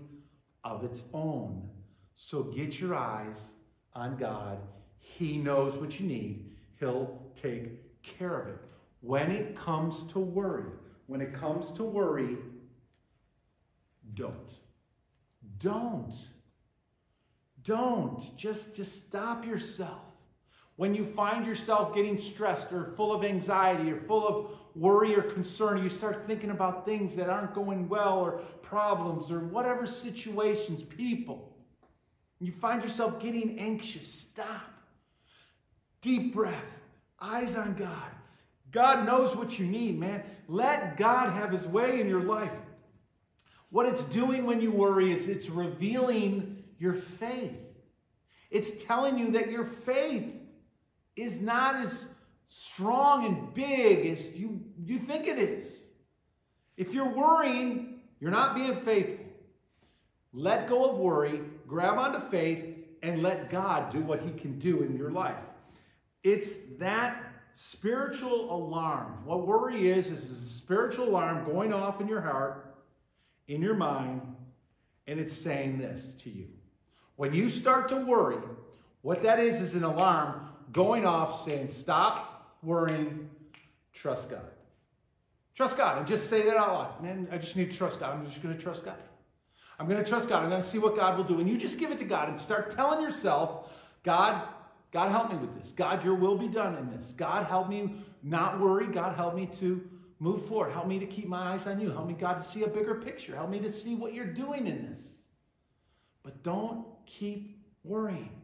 of 0.63 0.83
its 0.83 1.03
own. 1.13 1.69
So 2.15 2.43
get 2.43 2.79
your 2.79 2.95
eyes 2.95 3.53
on 3.93 4.17
God. 4.17 4.59
He 4.97 5.37
knows 5.37 5.77
what 5.77 5.99
you 5.99 6.07
need. 6.07 6.55
He'll 6.79 7.21
take 7.35 8.01
care 8.03 8.39
of 8.41 8.47
it. 8.49 8.59
When 9.01 9.31
it 9.31 9.55
comes 9.55 10.03
to 10.11 10.19
worry, 10.19 10.71
when 11.05 11.21
it 11.21 11.33
comes 11.33 11.71
to 11.73 11.83
worry, 11.83 12.37
don't. 14.13 14.51
Don't. 15.59 16.13
Don't. 17.63 18.35
Just, 18.35 18.75
just 18.75 19.07
stop 19.07 19.45
yourself. 19.45 20.06
When 20.77 20.93
you 20.93 21.03
find 21.03 21.45
yourself 21.45 21.93
getting 21.93 22.19
stressed 22.19 22.71
or 22.71 22.93
full 22.95 23.11
of 23.11 23.25
anxiety 23.25 23.91
or 23.91 23.99
full 23.99 24.27
of 24.27 24.51
worry 24.75 25.15
or 25.15 25.23
concern, 25.23 25.81
you 25.81 25.89
start 25.89 26.27
thinking 26.27 26.51
about 26.51 26.85
things 26.85 27.15
that 27.15 27.29
aren't 27.29 27.55
going 27.55 27.89
well 27.89 28.19
or 28.19 28.33
problems 28.61 29.31
or 29.31 29.39
whatever 29.39 29.87
situations, 29.87 30.83
people. 30.83 31.57
You 32.39 32.51
find 32.51 32.83
yourself 32.83 33.19
getting 33.19 33.57
anxious, 33.57 34.07
stop. 34.07 34.71
Deep 36.01 36.35
breath, 36.35 36.79
eyes 37.19 37.55
on 37.55 37.73
God. 37.73 38.11
God 38.71 39.03
knows 39.03 39.35
what 39.35 39.57
you 39.57 39.65
need, 39.65 39.99
man. 39.99 40.23
Let 40.47 40.95
God 40.95 41.33
have 41.33 41.51
his 41.51 41.67
way 41.67 41.99
in 41.99 42.07
your 42.07 42.21
life. 42.21 42.53
What 43.71 43.87
it's 43.87 44.05
doing 44.05 44.45
when 44.45 44.61
you 44.61 44.71
worry 44.71 45.11
is 45.11 45.27
it's 45.27 45.49
revealing 45.49 46.63
your 46.77 46.93
faith. 46.93 47.57
It's 48.51 48.83
telling 48.83 49.17
you 49.17 49.31
that 49.31 49.51
your 49.51 49.65
faith 49.65 50.35
is 51.17 51.41
not 51.41 51.75
as 51.75 52.07
strong 52.47 53.25
and 53.25 53.53
big 53.53 54.05
as 54.05 54.37
you, 54.37 54.61
you 54.85 54.99
think 54.99 55.27
it 55.27 55.37
is. 55.37 55.87
If 56.77 56.93
you're 56.93 57.09
worrying, 57.09 57.99
you're 58.19 58.31
not 58.31 58.55
being 58.55 58.75
faithful. 58.75 59.25
Let 60.33 60.67
go 60.67 60.89
of 60.89 60.97
worry, 60.97 61.41
grab 61.67 61.97
onto 61.97 62.19
faith, 62.29 62.75
and 63.01 63.23
let 63.23 63.49
God 63.49 63.91
do 63.91 64.01
what 64.01 64.21
He 64.21 64.31
can 64.31 64.59
do 64.59 64.83
in 64.83 64.95
your 64.95 65.11
life. 65.11 65.43
It's 66.23 66.57
that 66.77 67.23
spiritual 67.53 68.53
alarm. 68.53 69.25
What 69.25 69.47
worry 69.47 69.89
is, 69.89 70.11
is 70.11 70.29
a 70.29 70.35
spiritual 70.35 71.09
alarm 71.09 71.45
going 71.45 71.73
off 71.73 72.01
in 72.01 72.07
your 72.07 72.21
heart, 72.21 72.75
in 73.47 73.61
your 73.61 73.75
mind, 73.75 74.21
and 75.07 75.19
it's 75.19 75.33
saying 75.33 75.79
this 75.79 76.13
to 76.23 76.29
you. 76.29 76.47
When 77.15 77.33
you 77.33 77.49
start 77.49 77.89
to 77.89 77.95
worry, 77.95 78.37
what 79.01 79.23
that 79.23 79.39
is 79.39 79.59
is 79.59 79.73
an 79.73 79.83
alarm 79.83 80.49
going 80.71 81.05
off 81.05 81.41
saying, 81.41 81.69
stop 81.69 82.57
worrying, 82.63 83.29
trust 83.93 84.29
God. 84.29 84.51
Trust 85.55 85.77
God. 85.77 85.97
And 85.97 86.07
just 86.07 86.29
say 86.29 86.43
that 86.43 86.57
out 86.57 86.73
loud. 86.73 87.03
Man, 87.03 87.27
I 87.31 87.37
just 87.37 87.55
need 87.55 87.71
to 87.71 87.77
trust 87.77 87.99
God. 87.99 88.15
I'm 88.15 88.25
just 88.25 88.43
going 88.43 88.55
to 88.55 88.61
trust 88.61 88.85
God. 88.85 88.97
I'm 89.79 89.87
going 89.87 90.03
to 90.03 90.07
trust 90.07 90.29
God. 90.29 90.43
I'm 90.43 90.49
going 90.49 90.61
to 90.61 90.67
see 90.67 90.77
what 90.79 90.95
God 90.95 91.17
will 91.17 91.23
do. 91.23 91.39
And 91.39 91.49
you 91.49 91.57
just 91.57 91.77
give 91.77 91.91
it 91.91 91.99
to 91.99 92.05
God 92.05 92.29
and 92.29 92.39
start 92.39 92.71
telling 92.71 93.01
yourself, 93.01 93.73
God, 94.03 94.47
God 94.91 95.09
help 95.09 95.31
me 95.31 95.37
with 95.37 95.55
this. 95.55 95.71
God, 95.71 96.03
your 96.03 96.15
will 96.15 96.37
be 96.37 96.47
done 96.47 96.75
in 96.75 96.89
this. 96.91 97.13
God, 97.17 97.45
help 97.45 97.69
me 97.69 97.93
not 98.23 98.59
worry. 98.59 98.87
God, 98.87 99.15
help 99.15 99.35
me 99.35 99.47
to 99.53 99.81
move 100.19 100.45
forward. 100.45 100.71
Help 100.71 100.87
me 100.87 100.99
to 100.99 101.05
keep 101.05 101.27
my 101.27 101.53
eyes 101.53 101.67
on 101.67 101.79
you. 101.79 101.91
Help 101.91 102.07
me, 102.07 102.13
God, 102.13 102.35
to 102.35 102.43
see 102.43 102.63
a 102.63 102.67
bigger 102.67 102.95
picture. 102.95 103.35
Help 103.35 103.49
me 103.49 103.59
to 103.59 103.71
see 103.71 103.95
what 103.95 104.13
you're 104.13 104.25
doing 104.25 104.67
in 104.67 104.89
this. 104.89 105.23
But 106.23 106.43
don't 106.43 106.85
keep 107.05 107.63
worrying. 107.83 108.36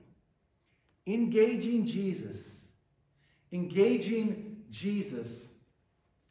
Engaging 1.05 1.85
Jesus. 1.85 2.67
Engaging 3.51 4.63
Jesus 4.69 5.49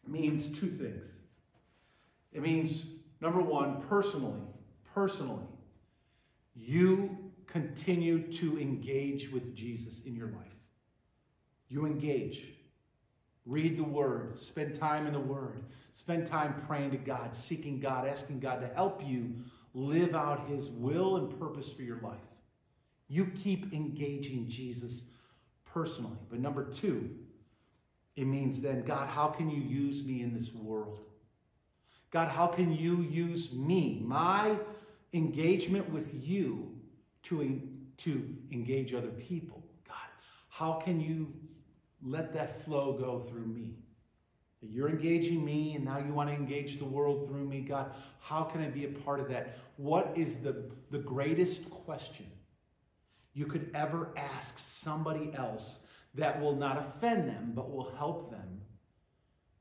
means 0.07 0.49
two 0.49 0.68
things. 0.68 1.12
It 2.33 2.43
means, 2.43 2.87
number 3.20 3.41
one, 3.41 3.81
personally, 3.83 4.41
personally, 4.95 5.47
you 6.55 7.16
continue 7.47 8.33
to 8.33 8.59
engage 8.59 9.31
with 9.31 9.55
Jesus 9.55 10.03
in 10.05 10.16
your 10.16 10.29
life. 10.29 10.57
You 11.68 11.87
engage. 11.87 12.55
Read 13.45 13.77
the 13.77 13.85
Word. 13.85 14.39
Spend 14.39 14.75
time 14.75 15.07
in 15.07 15.12
the 15.12 15.20
Word. 15.20 15.64
Spend 15.93 16.27
time 16.27 16.55
praying 16.66 16.93
to 16.93 16.97
God, 16.97 17.35
seeking 17.35 17.79
God, 17.79 18.07
asking 18.07 18.41
God 18.41 18.61
to 18.61 18.68
help 18.68 19.03
you 19.05 19.35
live 19.75 20.14
out 20.14 20.49
His 20.49 20.70
will 20.70 21.16
and 21.16 21.39
purpose 21.39 21.73
for 21.73 21.83
your 21.83 22.01
life. 22.01 22.18
You 23.12 23.26
keep 23.26 23.74
engaging 23.74 24.48
Jesus 24.48 25.04
personally. 25.66 26.16
But 26.30 26.40
number 26.40 26.64
two, 26.64 27.10
it 28.16 28.24
means 28.24 28.62
then, 28.62 28.84
God, 28.84 29.06
how 29.06 29.26
can 29.26 29.50
you 29.50 29.60
use 29.60 30.02
me 30.02 30.22
in 30.22 30.32
this 30.32 30.54
world? 30.54 31.00
God, 32.10 32.28
how 32.28 32.46
can 32.46 32.72
you 32.72 33.02
use 33.02 33.52
me, 33.52 34.00
my 34.02 34.56
engagement 35.12 35.90
with 35.90 36.26
you, 36.26 36.74
to, 37.24 37.60
to 37.98 38.34
engage 38.50 38.94
other 38.94 39.10
people? 39.10 39.62
God, 39.86 40.08
how 40.48 40.72
can 40.72 40.98
you 40.98 41.34
let 42.02 42.32
that 42.32 42.62
flow 42.64 42.94
go 42.94 43.18
through 43.18 43.44
me? 43.44 43.74
You're 44.62 44.88
engaging 44.88 45.44
me, 45.44 45.74
and 45.74 45.84
now 45.84 45.98
you 45.98 46.14
want 46.14 46.30
to 46.30 46.34
engage 46.34 46.78
the 46.78 46.86
world 46.86 47.26
through 47.26 47.44
me. 47.44 47.60
God, 47.60 47.92
how 48.20 48.44
can 48.44 48.62
I 48.62 48.68
be 48.68 48.86
a 48.86 48.88
part 48.88 49.20
of 49.20 49.28
that? 49.28 49.58
What 49.76 50.14
is 50.16 50.38
the, 50.38 50.64
the 50.90 51.00
greatest 51.00 51.68
question 51.68 52.24
you 53.35 53.47
could 53.47 53.70
ever 53.74 54.12
ask 54.16 54.59
somebody 54.59 55.33
else 55.35 55.80
that 56.14 56.41
will 56.41 56.55
not 56.55 56.78
offend 56.78 57.28
them, 57.28 57.53
but 57.55 57.70
will 57.70 57.91
help 57.97 58.30
them 58.30 58.61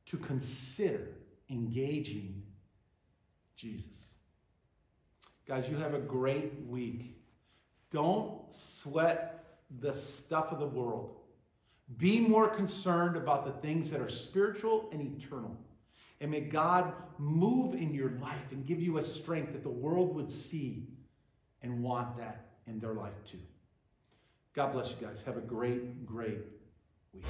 to 0.07 0.17
consider 0.17 1.07
engaging 1.49 2.43
Jesus. 3.55 4.09
Guys, 5.47 5.69
you 5.69 5.77
have 5.77 5.93
a 5.93 5.99
great 5.99 6.53
week. 6.67 7.17
Don't 7.91 8.41
sweat 8.53 9.59
the 9.79 9.93
stuff 9.93 10.51
of 10.51 10.59
the 10.59 10.67
world. 10.67 11.17
Be 11.97 12.19
more 12.19 12.47
concerned 12.47 13.15
about 13.15 13.45
the 13.45 13.51
things 13.61 13.89
that 13.91 14.01
are 14.01 14.09
spiritual 14.09 14.89
and 14.91 15.01
eternal. 15.01 15.57
And 16.19 16.31
may 16.31 16.41
God 16.41 16.93
move 17.17 17.73
in 17.73 17.93
your 17.93 18.11
life 18.21 18.51
and 18.51 18.65
give 18.65 18.81
you 18.81 18.97
a 18.97 19.03
strength 19.03 19.53
that 19.53 19.63
the 19.63 19.69
world 19.69 20.15
would 20.15 20.31
see 20.31 20.87
and 21.61 21.81
want 21.81 22.17
that 22.17 22.51
in 22.67 22.79
their 22.79 22.93
life 22.93 23.13
too. 23.29 23.39
God 24.53 24.73
bless 24.73 24.91
you 24.91 25.07
guys. 25.07 25.23
Have 25.23 25.37
a 25.37 25.41
great, 25.41 26.05
great 26.05 26.39
week. 27.13 27.23